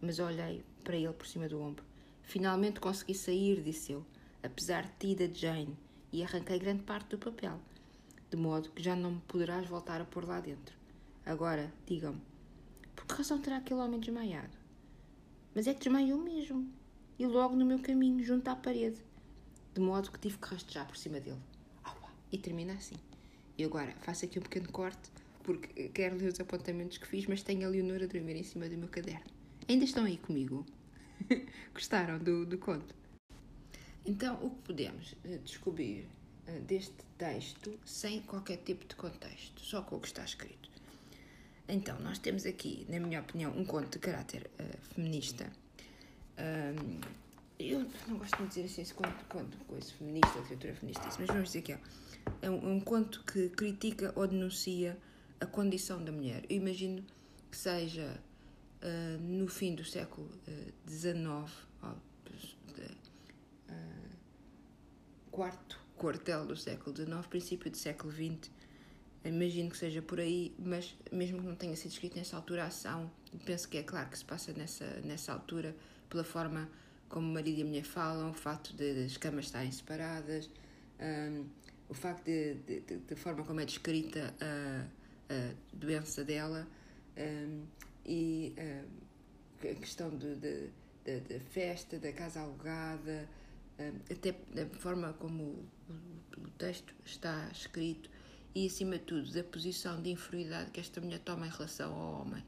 mas 0.00 0.20
olhei 0.20 0.62
para 0.84 0.96
ele 0.96 1.12
por 1.12 1.26
cima 1.26 1.48
do 1.48 1.60
ombro. 1.60 1.84
Finalmente 2.22 2.78
consegui 2.78 3.14
sair, 3.14 3.60
disse 3.62 3.90
eu, 3.90 4.06
apesar 4.40 4.84
de 4.84 4.92
ti 5.00 5.08
e 5.08 5.16
da 5.16 5.34
Jane, 5.34 5.76
e 6.12 6.22
arranquei 6.22 6.56
grande 6.60 6.84
parte 6.84 7.08
do 7.08 7.18
papel, 7.18 7.58
de 8.30 8.36
modo 8.36 8.70
que 8.70 8.80
já 8.80 8.94
não 8.94 9.10
me 9.10 9.20
poderás 9.22 9.66
voltar 9.66 10.00
a 10.00 10.04
pôr 10.04 10.24
lá 10.24 10.38
dentro. 10.38 10.76
Agora, 11.26 11.72
digam-me, 11.84 12.22
por 12.94 13.06
que 13.06 13.14
razão 13.14 13.40
terá 13.40 13.56
aquele 13.56 13.80
homem 13.80 13.98
desmaiado? 13.98 14.56
Mas 15.52 15.66
é 15.66 15.74
que 15.74 15.80
desmaiou 15.80 16.18
mesmo, 16.22 16.72
e 17.18 17.26
logo 17.26 17.56
no 17.56 17.66
meu 17.66 17.80
caminho, 17.80 18.22
junto 18.22 18.46
à 18.46 18.54
parede, 18.54 19.02
de 19.74 19.80
modo 19.80 20.12
que 20.12 20.20
tive 20.20 20.38
que 20.38 20.46
rastejar 20.46 20.86
por 20.86 20.96
cima 20.96 21.18
dele. 21.18 21.42
E 22.30 22.38
termina 22.38 22.74
assim. 22.74 22.94
E 23.60 23.64
agora 23.64 23.92
faço 24.00 24.24
aqui 24.24 24.38
um 24.38 24.42
pequeno 24.42 24.72
corte 24.72 25.10
porque 25.42 25.90
quero 25.90 26.16
ler 26.16 26.32
os 26.32 26.40
apontamentos 26.40 26.96
que 26.96 27.06
fiz, 27.06 27.26
mas 27.26 27.42
tenho 27.42 27.66
a 27.66 27.70
Leonor 27.70 28.02
a 28.02 28.06
dormir 28.06 28.34
em 28.34 28.42
cima 28.42 28.66
do 28.66 28.74
meu 28.78 28.88
caderno. 28.88 29.26
Ainda 29.68 29.84
estão 29.84 30.04
aí 30.04 30.16
comigo? 30.16 30.64
Gostaram 31.74 32.18
do, 32.18 32.46
do 32.46 32.56
conto? 32.56 32.94
Então, 34.06 34.42
o 34.42 34.48
que 34.48 34.62
podemos 34.62 35.14
eh, 35.26 35.36
descobrir 35.44 36.08
eh, 36.46 36.58
deste 36.60 36.94
texto 37.18 37.78
sem 37.84 38.22
qualquer 38.22 38.56
tipo 38.64 38.86
de 38.86 38.96
contexto, 38.96 39.60
só 39.60 39.82
com 39.82 39.96
o 39.96 40.00
que 40.00 40.06
está 40.06 40.24
escrito? 40.24 40.70
Então, 41.68 42.00
nós 42.00 42.18
temos 42.18 42.46
aqui, 42.46 42.86
na 42.88 42.98
minha 42.98 43.20
opinião, 43.20 43.52
um 43.54 43.66
conto 43.66 43.90
de 43.90 43.98
caráter 43.98 44.50
uh, 44.58 44.94
feminista. 44.94 45.52
Um, 46.38 46.98
eu 47.58 47.86
não 48.08 48.16
gosto 48.16 48.38
de 48.38 48.48
dizer 48.48 48.64
assim 48.64 48.80
esse 48.80 48.94
conto, 48.94 49.22
conto 49.28 49.54
coisa 49.66 49.92
feminista, 49.92 50.38
literatura 50.38 50.74
feminista, 50.74 51.04
mas 51.18 51.26
vamos 51.26 51.48
dizer 51.48 51.60
que 51.60 51.72
é, 51.72 51.80
é 52.42 52.50
um, 52.50 52.76
um 52.76 52.80
conto 52.80 53.22
que 53.24 53.48
critica 53.50 54.12
ou 54.16 54.26
denuncia 54.26 54.98
a 55.40 55.46
condição 55.46 56.02
da 56.02 56.12
mulher. 56.12 56.44
Eu 56.48 56.56
imagino 56.56 57.04
que 57.50 57.56
seja 57.56 58.20
uh, 58.82 59.18
no 59.20 59.48
fim 59.48 59.74
do 59.74 59.84
século 59.84 60.28
XIX, 60.86 61.24
uh, 61.82 61.86
uh, 61.86 63.76
quarto 65.30 65.80
quartel 66.00 66.46
do 66.46 66.56
século 66.56 66.96
XIX, 66.96 67.26
princípio 67.28 67.70
do 67.70 67.76
século 67.76 68.10
XX. 68.10 68.50
Imagino 69.22 69.68
que 69.68 69.76
seja 69.76 70.00
por 70.00 70.18
aí, 70.18 70.54
mas 70.58 70.96
mesmo 71.12 71.42
que 71.42 71.46
não 71.46 71.54
tenha 71.54 71.76
sido 71.76 71.92
escrito 71.92 72.16
nessa 72.16 72.36
altura, 72.36 72.64
a 72.64 72.66
ação, 72.68 73.10
penso 73.44 73.68
que 73.68 73.76
é 73.76 73.82
claro 73.82 74.08
que 74.08 74.16
se 74.16 74.24
passa 74.24 74.50
nessa, 74.54 74.86
nessa 75.04 75.30
altura, 75.30 75.76
pela 76.08 76.24
forma 76.24 76.70
como 77.06 77.28
o 77.28 77.34
marido 77.34 77.58
e 77.58 77.62
a 77.62 77.66
mulher 77.66 77.84
falam, 77.84 78.30
o 78.30 78.34
facto 78.34 78.74
de, 78.74 79.04
as 79.04 79.18
camas 79.18 79.44
estarem 79.44 79.70
separadas, 79.70 80.48
um, 80.98 81.44
o 81.90 81.94
facto 81.94 82.24
de, 82.24 82.54
de, 82.54 82.80
de, 82.80 82.96
de, 82.98 83.14
forma 83.16 83.44
como 83.44 83.60
é 83.60 83.66
descrita 83.66 84.32
a 84.40 84.86
a 85.30 85.54
doença 85.72 86.24
dela 86.24 86.66
um, 87.16 87.62
e 88.04 88.52
um, 88.58 89.70
a 89.70 89.74
questão 89.74 90.10
da 90.10 91.40
festa, 91.50 91.98
da 91.98 92.12
casa 92.12 92.40
alugada, 92.40 93.28
um, 93.78 94.12
até 94.12 94.32
da 94.52 94.66
forma 94.78 95.12
como 95.14 95.42
o, 95.44 95.68
o, 96.36 96.50
texto 96.58 96.92
está 97.04 97.48
escrito 97.52 98.10
e, 98.54 98.66
acima 98.66 98.98
de 98.98 99.04
tudo, 99.04 99.32
da 99.32 99.44
posição 99.44 100.02
de 100.02 100.10
inferioridade 100.10 100.72
que 100.72 100.80
esta 100.80 101.00
mulher 101.00 101.20
toma 101.20 101.46
em 101.46 101.50
relação 101.50 101.94
ao 101.94 102.22
homem. 102.22 102.44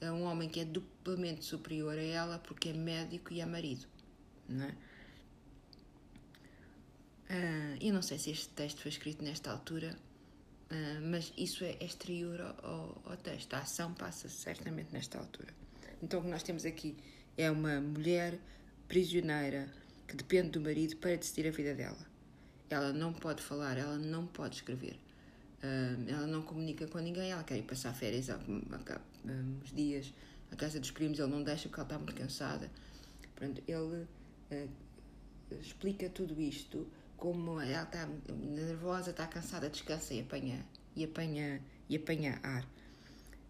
É 0.00 0.12
um 0.12 0.22
homem 0.22 0.48
que 0.48 0.60
é 0.60 0.64
duplamente 0.64 1.44
superior 1.44 1.98
a 1.98 2.02
ela 2.02 2.38
porque 2.38 2.68
é 2.68 2.72
médico 2.72 3.32
e 3.32 3.40
é 3.40 3.46
marido, 3.46 3.86
não 4.48 4.66
é? 4.66 4.76
Uh, 7.28 7.76
eu 7.80 7.92
não 7.92 8.02
sei 8.02 8.18
se 8.18 8.30
este 8.30 8.48
texto 8.50 8.80
foi 8.80 8.90
escrito 8.90 9.22
nesta 9.24 9.50
altura, 9.50 9.96
Uh, 10.68 11.00
mas 11.00 11.32
isso 11.38 11.64
é 11.64 11.76
exterior 11.80 12.40
ao, 12.40 13.00
ao 13.04 13.16
texto. 13.16 13.54
A 13.54 13.58
ação 13.58 13.94
passa 13.94 14.28
certamente 14.28 14.92
nesta 14.92 15.18
altura. 15.18 15.48
Então, 16.02 16.18
o 16.20 16.22
que 16.24 16.28
nós 16.28 16.42
temos 16.42 16.64
aqui 16.64 16.96
é 17.36 17.48
uma 17.50 17.80
mulher 17.80 18.38
prisioneira 18.88 19.72
que 20.08 20.16
depende 20.16 20.50
do 20.50 20.60
marido 20.60 20.96
para 20.96 21.16
decidir 21.16 21.46
a 21.46 21.50
vida 21.52 21.72
dela. 21.74 22.04
Ela 22.68 22.92
não 22.92 23.12
pode 23.12 23.42
falar, 23.42 23.78
ela 23.78 23.96
não 23.96 24.26
pode 24.26 24.56
escrever, 24.56 24.98
uh, 25.62 26.10
ela 26.10 26.26
não 26.26 26.42
comunica 26.42 26.88
com 26.88 26.98
ninguém, 26.98 27.30
ela 27.30 27.44
quer 27.44 27.58
ir 27.58 27.62
passar 27.62 27.94
férias 27.94 28.28
há, 28.28 28.36
uns 28.36 29.72
dias 29.72 30.12
à 30.50 30.56
casa 30.56 30.80
dos 30.80 30.90
primos, 30.90 31.20
ele 31.20 31.30
não 31.30 31.44
deixa 31.44 31.68
porque 31.68 31.80
ela 31.80 31.86
está 31.86 31.96
muito 31.96 32.14
cansada. 32.14 32.68
Portanto, 33.36 33.62
ele 33.68 34.06
explica 35.60 36.08
tudo 36.10 36.40
isto 36.40 36.88
como 37.16 37.60
ela 37.60 37.82
está 37.82 38.08
nervosa, 38.28 39.10
está 39.10 39.26
cansada, 39.26 39.68
descansa 39.70 40.14
e 40.14 40.20
apanha, 40.20 40.64
e 40.94 41.04
apanha, 41.04 41.60
e 41.88 41.96
apanha 41.96 42.38
ar. 42.42 42.64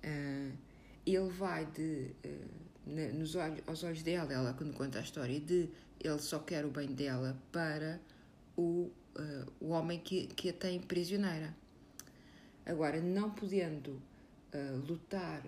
Uh, 0.05 0.57
ele 1.05 1.29
vai 1.31 1.67
de, 1.67 2.13
uh, 2.25 3.15
nos 3.15 3.35
olhos, 3.35 3.61
aos 3.67 3.83
olhos 3.83 4.03
dela, 4.03 4.33
ela 4.33 4.55
quando 4.55 4.73
conta 4.75 4.99
a 4.99 5.03
história, 5.03 5.41
de 5.41 5.69
ele 6.01 6.19
só 6.19 6.39
quer 6.39 6.65
o 6.65 6.71
bem 6.71 6.89
dela 6.89 7.37
para 7.51 8.01
o, 8.57 8.91
uh, 9.17 9.53
o 9.61 9.69
homem 9.71 9.99
que, 9.99 10.27
que 10.29 10.51
a 10.51 10.53
tem 10.53 10.81
prisioneira. 10.81 11.55
Agora, 12.65 13.01
não 13.01 13.31
podendo 13.31 14.03
lutar 14.89 15.43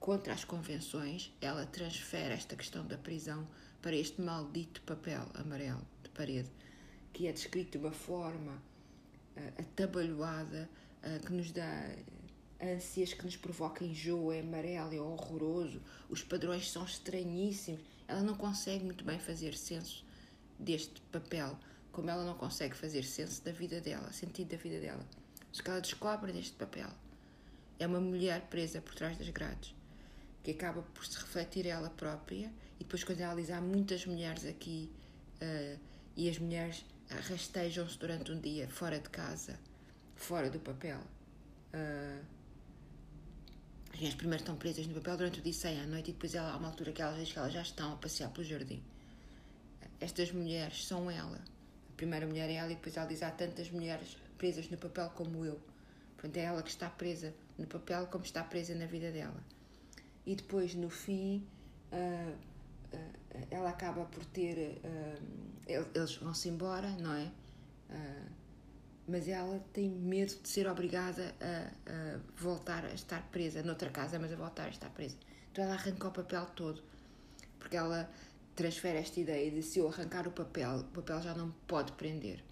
contra 0.00 0.32
as 0.32 0.42
convenções, 0.42 1.32
ela 1.40 1.66
transfere 1.66 2.32
esta 2.32 2.56
questão 2.56 2.84
da 2.86 2.96
prisão 2.96 3.46
para 3.80 3.94
este 3.94 4.20
maldito 4.22 4.80
papel 4.82 5.24
amarelo 5.34 5.86
de 6.02 6.08
parede 6.08 6.50
que 7.12 7.26
é 7.26 7.32
descrito 7.32 7.72
de 7.72 7.84
uma 7.84 7.92
forma 7.92 8.62
uh, 9.36 9.60
atabalhoada, 9.60 10.68
uh, 11.02 11.26
que 11.26 11.32
nos 11.32 11.50
dá 11.50 11.94
ânsias, 12.62 13.12
que 13.12 13.24
nos 13.24 13.36
provoca 13.36 13.84
enjoo, 13.84 14.32
é 14.32 14.40
amarelo, 14.40 14.94
é 14.94 15.00
horroroso, 15.00 15.82
os 16.08 16.22
padrões 16.22 16.70
são 16.70 16.84
estranhíssimos. 16.84 17.80
Ela 18.06 18.22
não 18.22 18.34
consegue 18.34 18.84
muito 18.84 19.04
bem 19.04 19.18
fazer 19.18 19.54
senso 19.54 20.04
deste 20.58 21.00
papel, 21.12 21.58
como 21.90 22.08
ela 22.08 22.24
não 22.24 22.34
consegue 22.34 22.76
fazer 22.76 23.02
senso 23.04 23.44
da 23.44 23.52
vida 23.52 23.80
dela, 23.80 24.12
sentido 24.12 24.50
da 24.50 24.56
vida 24.56 24.80
dela. 24.80 25.04
O 25.58 25.62
que 25.62 25.68
ela 25.68 25.80
descobre 25.80 26.32
neste 26.32 26.54
papel 26.54 26.88
é 27.78 27.86
uma 27.86 28.00
mulher 28.00 28.42
presa 28.42 28.80
por 28.80 28.94
trás 28.94 29.18
das 29.18 29.28
grades, 29.28 29.74
que 30.42 30.52
acaba 30.52 30.82
por 30.82 31.04
se 31.04 31.18
refletir 31.18 31.66
ela 31.66 31.90
própria, 31.90 32.52
e 32.78 32.84
depois, 32.84 33.04
quando 33.04 33.20
ela 33.20 33.34
diz 33.34 33.50
há 33.50 33.60
muitas 33.60 34.06
mulheres 34.06 34.46
aqui, 34.46 34.90
uh, 35.42 35.78
e 36.16 36.28
as 36.28 36.38
mulheres 36.38 36.84
rastejam-se 37.28 37.98
durante 37.98 38.32
um 38.32 38.40
dia 38.40 38.68
fora 38.68 38.98
de 38.98 39.08
casa, 39.08 39.58
fora 40.16 40.50
do 40.50 40.58
papel. 40.58 41.00
Uh, 41.72 42.24
as 43.92 44.14
primeiro 44.14 44.42
estão 44.42 44.56
presas 44.56 44.86
no 44.86 44.94
papel 44.94 45.16
durante 45.16 45.40
o 45.40 45.42
dia 45.42 45.70
e 45.70 45.80
à 45.80 45.86
noite 45.86 46.10
e 46.10 46.12
depois 46.12 46.34
ela, 46.34 46.52
há 46.52 46.56
uma 46.56 46.68
altura 46.68 46.92
que 46.92 47.02
elas 47.02 47.30
que 47.30 47.38
elas 47.38 47.52
já 47.52 47.62
estão 47.62 47.92
a 47.92 47.96
passear 47.96 48.30
pelo 48.30 48.44
jardim. 48.44 48.82
Estas 50.00 50.32
mulheres 50.32 50.86
são 50.86 51.10
ela. 51.10 51.38
A 51.90 51.96
primeira 51.96 52.26
mulher 52.26 52.50
é 52.50 52.54
ela 52.54 52.72
e 52.72 52.74
depois 52.74 52.96
ela 52.96 53.06
diz 53.06 53.22
há 53.22 53.30
tantas 53.30 53.70
mulheres 53.70 54.16
presas 54.38 54.68
no 54.68 54.76
papel 54.76 55.10
como 55.10 55.44
eu. 55.44 55.60
Portanto, 56.16 56.36
é 56.36 56.40
ela 56.40 56.62
que 56.62 56.70
está 56.70 56.88
presa 56.88 57.32
no 57.58 57.66
papel 57.66 58.06
como 58.06 58.24
está 58.24 58.42
presa 58.42 58.74
na 58.74 58.86
vida 58.86 59.12
dela. 59.12 59.42
E 60.26 60.34
depois, 60.34 60.74
no 60.74 60.88
fim, 60.88 61.46
uh, 61.92 62.36
ela 63.50 63.70
acaba 63.70 64.04
por 64.04 64.24
ter 64.24 64.80
eles 65.66 66.16
vão-se 66.16 66.48
embora, 66.48 66.90
não 66.98 67.14
é? 67.14 67.32
Uh, 67.90 68.30
mas 69.06 69.28
ela 69.28 69.58
tem 69.72 69.88
medo 69.88 70.34
de 70.40 70.48
ser 70.48 70.68
obrigada 70.68 71.34
a, 71.40 71.90
a, 71.90 72.20
voltar 72.36 72.84
a 72.84 72.94
estar 72.94 73.22
presa 73.30 73.62
noutra 73.62 73.90
casa, 73.90 74.18
mas 74.18 74.32
a 74.32 74.36
voltar 74.36 74.66
a 74.66 74.70
estar 74.70 74.90
presa. 74.90 75.16
Então 75.50 75.64
ela 75.64 75.74
arranca 75.74 76.08
o 76.08 76.10
papel 76.10 76.46
todo 76.54 76.82
porque 77.58 77.76
ela 77.76 78.10
transfere 78.56 78.98
esta 78.98 79.20
ideia 79.20 79.50
de 79.50 79.62
se 79.62 79.78
eu 79.78 79.88
arrancar 79.88 80.26
o 80.26 80.32
papel, 80.32 80.78
o 80.78 80.84
papel 80.84 81.22
já 81.22 81.34
não 81.34 81.46
me 81.46 81.54
pode 81.66 81.92
prender. 81.92 82.42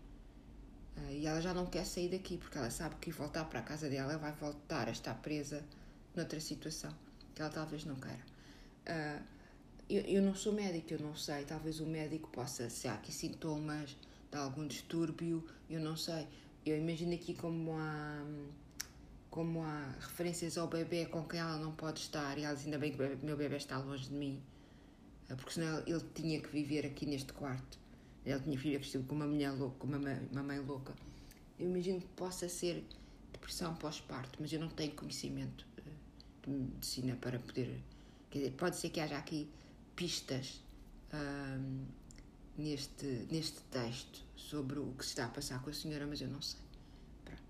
E 1.09 1.27
ela 1.27 1.41
já 1.41 1.55
não 1.55 1.67
quer 1.67 1.85
sair 1.85 2.11
daqui, 2.11 2.37
porque 2.37 2.59
ela 2.59 2.71
sabe 2.71 2.95
que 2.97 3.11
voltar 3.11 3.45
para 3.47 3.61
a 3.61 3.63
casa 3.63 3.89
dela 3.89 4.19
vai 4.19 4.33
voltar 4.33 4.87
a 4.87 4.91
estar 4.91 5.15
presa 5.15 5.65
noutra 6.15 6.39
situação, 6.41 6.95
que 7.35 7.41
ela 7.43 7.51
talvez 7.51 7.85
não 7.85 7.97
queira. 7.97 8.25
Eu, 9.91 10.03
eu 10.03 10.23
não 10.23 10.37
sou 10.37 10.53
médica, 10.53 10.95
eu 10.95 11.01
não 11.01 11.17
sei, 11.17 11.45
talvez 11.45 11.81
o 11.81 11.85
médico 11.85 12.31
possa, 12.31 12.71
se 12.71 12.87
há 12.87 12.95
aqui 12.95 13.11
sintomas 13.11 13.97
de 14.31 14.39
algum 14.39 14.65
distúrbio, 14.65 15.45
eu 15.69 15.81
não 15.81 15.97
sei. 15.97 16.29
Eu 16.65 16.79
imagino 16.79 17.13
aqui 17.13 17.35
como 17.35 17.73
há, 17.77 18.25
como 19.29 19.65
há 19.65 19.93
referências 19.99 20.57
ao 20.57 20.69
bebê 20.69 21.07
com 21.07 21.25
quem 21.25 21.41
ela 21.41 21.59
não 21.59 21.73
pode 21.73 21.99
estar, 21.99 22.39
e 22.39 22.45
ela 22.45 22.55
diz, 22.55 22.67
ainda 22.67 22.79
bem 22.79 22.93
que 22.93 23.03
o 23.03 23.19
meu 23.25 23.37
bebê 23.37 23.57
está 23.57 23.79
longe 23.79 24.09
de 24.09 24.15
mim, 24.15 24.41
ah, 25.29 25.35
porque 25.35 25.55
senão 25.55 25.83
ele, 25.85 26.05
tinha 26.15 26.41
que 26.41 26.49
viver 26.51 26.87
aqui 26.87 27.05
neste 27.05 27.33
quarto. 27.33 27.77
Ele 28.25 28.39
tinha 28.39 28.57
que 28.57 28.63
viver 28.63 28.79
vestido 28.79 29.03
com 29.09 29.17
uma 29.17 29.27
mulher 29.27 29.51
louca, 29.51 29.77
com 29.81 29.89
uma, 29.89 29.99
uma 30.31 30.43
mãe 30.45 30.61
louca. 30.61 30.95
Eu 31.59 31.67
imagino 31.67 32.01
que 32.01 32.07
possa 32.15 32.49
ser 32.49 32.85
depressão 33.33 33.75
pós-parto, 33.75 34.39
mas 34.41 34.53
eu 34.53 34.61
não 34.61 34.69
tenho 34.69 34.93
conhecimento 34.93 35.67
ah, 35.79 35.91
de 36.45 36.51
medicina 36.51 37.17
para 37.21 37.41
poder. 37.41 37.83
Quer 38.31 38.39
dizer, 38.39 38.51
pode 38.53 38.77
ser 38.77 38.91
que 38.91 39.01
haja 39.01 39.19
aqui 39.19 39.51
pistas 39.97 40.61
neste, 42.57 43.07
neste 43.31 43.61
texto 43.71 44.23
sobre 44.37 44.79
o 44.79 44.93
que 44.93 45.05
se 45.05 45.11
está 45.11 45.27
a 45.27 45.29
passar 45.29 45.63
com 45.63 45.71
a 45.71 45.73
senhora, 45.73 46.07
mas 46.07 46.21
eu 46.21 46.29
não 46.29 46.43
sei. 46.43 46.61
Pronto. 47.25 47.43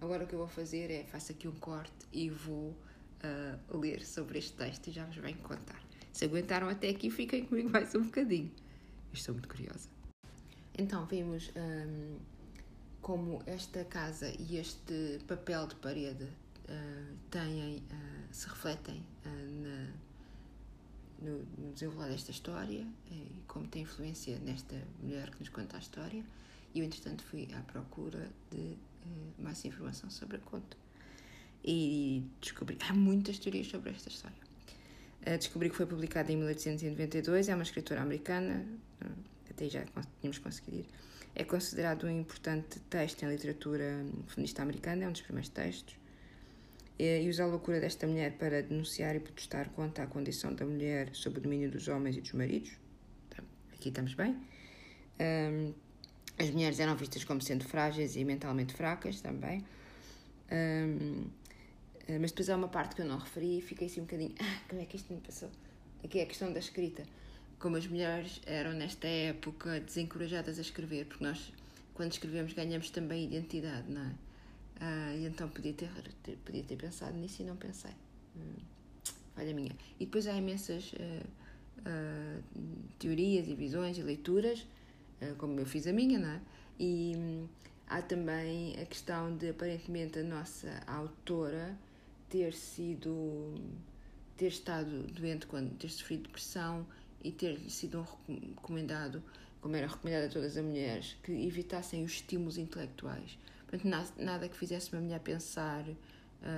Agora 0.00 0.24
o 0.24 0.26
que 0.26 0.34
eu 0.34 0.38
vou 0.38 0.48
fazer 0.48 0.90
é 0.90 1.04
faço 1.04 1.32
aqui 1.32 1.48
um 1.48 1.54
corte 1.56 2.06
e 2.12 2.30
vou 2.30 2.70
uh, 2.70 3.78
ler 3.78 4.04
sobre 4.04 4.38
este 4.38 4.52
texto 4.52 4.88
e 4.88 4.92
já 4.92 5.04
vos 5.04 5.16
venho 5.16 5.38
contar. 5.38 5.82
Se 6.12 6.24
aguentaram 6.24 6.68
até 6.68 6.88
aqui, 6.90 7.10
fiquem 7.10 7.44
comigo 7.46 7.70
mais 7.70 7.94
um 7.94 8.02
bocadinho. 8.02 8.50
Estou 9.12 9.34
muito 9.34 9.48
curiosa. 9.48 9.88
Então, 10.76 11.04
vimos 11.06 11.50
como 13.00 13.42
esta 13.46 13.84
casa 13.84 14.32
e 14.38 14.56
este 14.56 15.18
papel 15.26 15.66
de 15.66 15.74
parede 15.76 16.24
uh, 16.24 17.16
têm, 17.30 17.78
uh, 17.78 17.82
se 18.30 18.48
refletem 18.48 19.02
na 19.24 19.88
no, 21.22 21.44
no 21.58 21.72
desenrolar 21.72 22.08
desta 22.08 22.30
história 22.30 22.86
e 23.10 23.26
como 23.46 23.66
tem 23.66 23.82
influência 23.82 24.38
nesta 24.40 24.76
mulher 25.02 25.30
que 25.30 25.40
nos 25.40 25.48
conta 25.48 25.76
a 25.76 25.80
história. 25.80 26.24
E 26.74 26.80
eu, 26.80 26.84
entretanto, 26.84 27.22
fui 27.24 27.48
à 27.54 27.60
procura 27.60 28.28
de 28.50 28.58
uh, 28.58 29.42
mais 29.42 29.64
informação 29.64 30.10
sobre 30.10 30.36
a 30.36 30.40
conta. 30.40 30.76
E 31.64 32.24
descobri. 32.40 32.76
Há 32.88 32.92
muitas 32.92 33.38
teorias 33.38 33.68
sobre 33.68 33.90
esta 33.90 34.08
história. 34.08 34.36
Uh, 35.22 35.38
descobri 35.38 35.70
que 35.70 35.76
foi 35.76 35.86
publicada 35.86 36.32
em 36.32 36.36
1892, 36.36 37.48
é 37.48 37.54
uma 37.54 37.62
escritora 37.62 38.00
americana, 38.00 38.66
até 39.50 39.68
já 39.68 39.84
tínhamos 40.20 40.38
conseguido 40.38 40.78
ir. 40.78 40.86
É 41.34 41.44
considerado 41.44 42.04
um 42.06 42.10
importante 42.10 42.78
texto 42.90 43.22
em 43.22 43.28
literatura 43.28 44.04
feminista 44.28 44.62
americana, 44.62 45.04
é 45.04 45.08
um 45.08 45.12
dos 45.12 45.22
primeiros 45.22 45.48
textos 45.48 46.01
e 47.04 47.28
usa 47.28 47.42
a 47.42 47.46
loucura 47.46 47.80
desta 47.80 48.06
mulher 48.06 48.38
para 48.38 48.62
denunciar 48.62 49.16
e 49.16 49.18
protestar 49.18 49.68
contra 49.70 50.04
a 50.04 50.06
condição 50.06 50.54
da 50.54 50.64
mulher 50.64 51.10
sob 51.12 51.38
o 51.38 51.40
domínio 51.40 51.68
dos 51.68 51.88
homens 51.88 52.16
e 52.16 52.20
dos 52.20 52.32
maridos. 52.32 52.70
Então, 53.28 53.44
aqui 53.72 53.88
estamos 53.88 54.14
bem. 54.14 54.36
Um, 55.18 55.74
as 56.38 56.50
mulheres 56.50 56.78
eram 56.78 56.94
vistas 56.94 57.24
como 57.24 57.42
sendo 57.42 57.64
frágeis 57.64 58.14
e 58.14 58.24
mentalmente 58.24 58.72
fracas 58.72 59.20
também. 59.20 59.64
Um, 60.52 61.24
mas 62.20 62.30
depois 62.30 62.48
há 62.50 62.56
uma 62.56 62.68
parte 62.68 62.94
que 62.94 63.02
eu 63.02 63.06
não 63.06 63.18
referi 63.18 63.58
e 63.58 63.62
fiquei 63.62 63.88
assim 63.88 64.00
um 64.00 64.04
bocadinho. 64.04 64.34
Ah, 64.38 64.60
como 64.68 64.80
é 64.80 64.84
que 64.84 64.96
isto 64.96 65.12
me 65.12 65.20
passou? 65.20 65.50
Aqui 66.04 66.20
é 66.20 66.22
a 66.22 66.26
questão 66.26 66.52
da 66.52 66.60
escrita. 66.60 67.02
Como 67.58 67.76
as 67.76 67.86
mulheres 67.86 68.40
eram 68.46 68.74
nesta 68.74 69.08
época 69.08 69.80
desencorajadas 69.80 70.56
a 70.56 70.62
escrever, 70.62 71.06
porque 71.06 71.24
nós, 71.24 71.52
quando 71.94 72.12
escrevemos, 72.12 72.52
ganhamos 72.52 72.90
também 72.90 73.24
identidade, 73.24 73.90
não 73.90 74.02
é? 74.02 74.12
Ah, 74.84 75.14
então 75.14 75.48
podia 75.48 75.72
ter, 75.72 75.88
ter, 76.24 76.36
podia 76.44 76.64
ter 76.64 76.76
pensado 76.76 77.16
nisso 77.16 77.40
e 77.40 77.44
não 77.44 77.54
pensei. 77.54 77.92
Hum, 78.36 78.56
falha 79.32 79.54
minha. 79.54 79.70
E 80.00 80.04
depois 80.06 80.26
há 80.26 80.36
imensas 80.36 80.92
uh, 80.94 81.26
uh, 81.88 82.42
teorias 82.98 83.46
e 83.46 83.54
visões 83.54 83.96
e 83.96 84.02
leituras, 84.02 84.66
uh, 85.20 85.36
como 85.36 85.60
eu 85.60 85.66
fiz 85.66 85.86
a 85.86 85.92
minha, 85.92 86.18
não 86.18 86.30
é? 86.30 86.40
E 86.80 87.12
um, 87.16 87.48
há 87.86 88.02
também 88.02 88.74
a 88.82 88.84
questão 88.84 89.36
de 89.36 89.50
aparentemente 89.50 90.18
a 90.18 90.24
nossa 90.24 90.82
autora 90.88 91.78
ter 92.28 92.52
sido 92.52 93.54
ter 94.36 94.48
estado 94.48 95.04
doente 95.12 95.46
quando 95.46 95.78
ter 95.78 95.90
sofrido 95.90 96.24
depressão 96.24 96.84
e 97.22 97.30
ter 97.30 97.56
sido 97.70 98.04
recomendado, 98.28 99.22
como 99.60 99.76
era 99.76 99.86
recomendado 99.86 100.24
a 100.24 100.28
todas 100.28 100.56
as 100.56 100.64
mulheres, 100.64 101.16
que 101.22 101.30
evitassem 101.30 102.02
os 102.02 102.14
estímulos 102.14 102.58
intelectuais 102.58 103.38
Portanto, 103.72 104.12
nada 104.18 104.48
que 104.50 104.56
fizesse 104.56 104.92
uma 104.92 105.00
mulher 105.00 105.20
pensar 105.20 105.82
uh, 105.88 105.96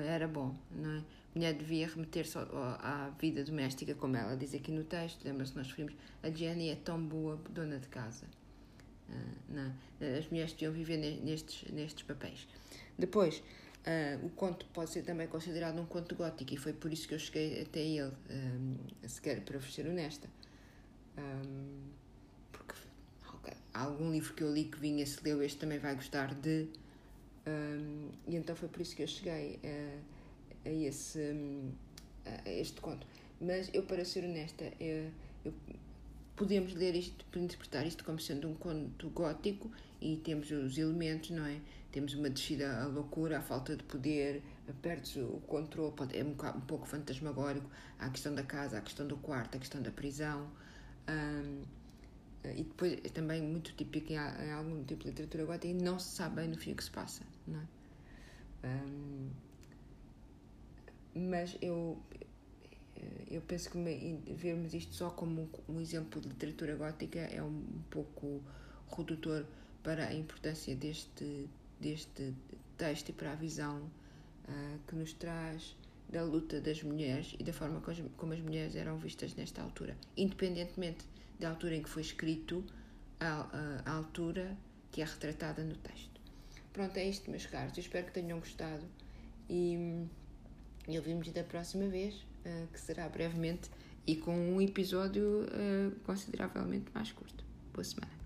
era 0.04 0.26
bom, 0.26 0.52
não 0.72 0.96
é? 0.96 0.98
A 0.98 1.38
mulher 1.38 1.54
devia 1.54 1.86
remeter-se 1.86 2.36
à 2.38 3.12
vida 3.20 3.44
doméstica, 3.44 3.94
como 3.94 4.16
ela 4.16 4.36
diz 4.36 4.52
aqui 4.52 4.72
no 4.72 4.82
texto. 4.82 5.24
Lembra-se, 5.24 5.56
nós 5.56 5.68
referimos, 5.68 5.94
a 6.22 6.30
Jenny 6.30 6.70
é 6.70 6.76
tão 6.76 7.00
boa 7.00 7.36
dona 7.50 7.78
de 7.78 7.88
casa. 7.88 8.26
Uh? 9.08 9.72
As 10.18 10.28
mulheres 10.28 10.52
deviam 10.52 10.72
viver 10.72 10.96
nestes, 10.96 11.70
nestes 11.72 12.02
papéis. 12.02 12.48
Depois, 12.98 13.38
uh, 13.38 14.26
o 14.26 14.30
conto 14.30 14.66
pode 14.66 14.90
ser 14.90 15.02
também 15.02 15.28
considerado 15.28 15.80
um 15.80 15.86
conto 15.86 16.16
gótico 16.16 16.52
e 16.52 16.56
foi 16.56 16.72
por 16.72 16.92
isso 16.92 17.06
que 17.06 17.14
eu 17.14 17.18
cheguei 17.18 17.62
até 17.62 17.80
ele, 17.80 18.12
um, 18.30 18.76
sequer 19.08 19.40
para 19.42 19.58
vos 19.58 19.72
ser 19.72 19.86
honesta. 19.86 20.28
Um, 21.16 21.90
porque 22.50 22.74
okay, 23.34 23.54
há 23.72 23.82
algum 23.82 24.10
livro 24.10 24.34
que 24.34 24.42
eu 24.42 24.52
li 24.52 24.64
que 24.64 24.78
vinha, 24.78 25.06
se 25.06 25.22
leu 25.22 25.42
este 25.42 25.58
também 25.58 25.78
vai 25.78 25.94
gostar 25.94 26.34
de 26.34 26.68
um, 27.46 28.10
e 28.26 28.36
então 28.36 28.56
foi 28.56 28.68
por 28.68 28.80
isso 28.80 28.96
que 28.96 29.02
eu 29.02 29.06
cheguei 29.06 29.60
a, 29.64 30.68
a 30.68 30.72
esse, 30.72 31.34
a 32.24 32.50
este 32.50 32.80
conto. 32.80 33.06
Mas 33.40 33.70
eu, 33.74 33.82
para 33.82 34.04
ser 34.04 34.24
honesta, 34.24 34.64
eu, 34.80 35.10
eu, 35.44 35.52
podemos 36.36 36.74
ler 36.74 36.94
isto, 36.94 37.24
interpretar 37.38 37.86
isto 37.86 38.04
como 38.04 38.18
sendo 38.18 38.48
um 38.48 38.54
conto 38.54 39.10
gótico 39.10 39.70
e 40.00 40.16
temos 40.16 40.50
os 40.50 40.78
elementos, 40.78 41.30
não 41.30 41.44
é? 41.44 41.60
Temos 41.92 42.14
uma 42.14 42.28
descida 42.28 42.82
à 42.82 42.86
loucura, 42.86 43.38
à 43.38 43.40
falta 43.40 43.76
de 43.76 43.84
poder, 43.84 44.42
perde 44.82 45.20
o 45.20 45.40
controle, 45.46 45.92
pode, 45.92 46.16
é 46.18 46.24
um, 46.24 46.30
um, 46.30 46.60
pouco 46.62 46.86
fantasmagórico. 46.86 47.70
Há 47.98 48.06
a 48.06 48.10
questão 48.10 48.34
da 48.34 48.42
casa, 48.42 48.78
a 48.78 48.80
questão 48.80 49.06
do 49.06 49.16
quarto, 49.16 49.56
a 49.56 49.60
questão 49.60 49.80
da 49.80 49.90
prisão. 49.90 50.50
Um, 51.08 51.62
e 52.52 52.62
depois 52.64 52.92
é 53.04 53.08
também 53.08 53.42
muito 53.42 53.72
típico 53.74 54.12
em, 54.12 54.16
em, 54.16 54.52
algum 54.52 54.84
tipo 54.84 55.02
de 55.04 55.10
literatura 55.10 55.44
gótica 55.44 55.68
e 55.68 55.74
não 55.74 55.98
se 55.98 56.16
sabe 56.16 56.36
bem 56.36 56.48
no 56.48 56.56
fim 56.56 56.72
o 56.72 56.76
que 56.76 56.84
se 56.84 56.90
passa, 56.90 57.22
não 57.46 57.60
é? 57.60 57.64
Um, 58.66 59.30
mas 61.14 61.56
eu 61.60 61.98
eu 63.30 63.40
penso 63.42 63.70
que 63.70 63.78
vermos 64.34 64.72
isto 64.72 64.94
só 64.94 65.10
como 65.10 65.48
um 65.68 65.80
exemplo 65.80 66.20
de 66.20 66.28
literatura 66.28 66.76
gótica 66.76 67.18
é 67.18 67.42
um 67.42 67.62
pouco 67.90 68.40
redutor 68.96 69.44
para 69.82 70.06
a 70.06 70.14
importância 70.14 70.74
deste 70.74 71.48
deste 71.80 72.34
texto 72.78 73.10
e 73.10 73.12
para 73.12 73.32
a 73.32 73.34
visão 73.34 73.82
uh, 74.48 74.78
que 74.86 74.94
nos 74.94 75.12
traz 75.12 75.76
da 76.08 76.22
luta 76.22 76.60
das 76.60 76.82
mulheres 76.82 77.34
e 77.38 77.44
da 77.44 77.52
forma 77.52 77.80
como 77.80 77.92
as, 77.92 78.04
como 78.16 78.32
as 78.32 78.40
mulheres 78.40 78.76
eram 78.76 78.96
vistas 78.96 79.34
nesta 79.34 79.62
altura, 79.62 79.96
independentemente 80.16 81.04
da 81.38 81.48
altura 81.50 81.76
em 81.76 81.82
que 81.82 81.88
foi 81.88 82.02
escrito 82.02 82.64
à, 83.20 83.82
altura 83.90 84.56
que 84.90 85.02
é 85.02 85.04
retratada 85.04 85.62
no 85.64 85.74
texto. 85.76 86.20
Pronto, 86.72 86.96
é 86.96 87.08
isto, 87.08 87.30
meus 87.30 87.46
caros. 87.46 87.76
Eu 87.76 87.80
espero 87.80 88.06
que 88.06 88.12
tenham 88.12 88.38
gostado 88.38 88.84
e, 89.48 90.06
e 90.88 90.96
ouvimos 90.96 91.30
da 91.30 91.44
próxima 91.44 91.88
vez, 91.88 92.14
uh, 92.14 92.66
que 92.72 92.80
será 92.80 93.08
brevemente 93.08 93.70
e 94.06 94.16
com 94.16 94.34
um 94.34 94.60
episódio 94.60 95.44
uh, 95.44 95.90
consideravelmente 96.04 96.86
mais 96.92 97.12
curto. 97.12 97.44
Boa 97.72 97.84
semana. 97.84 98.13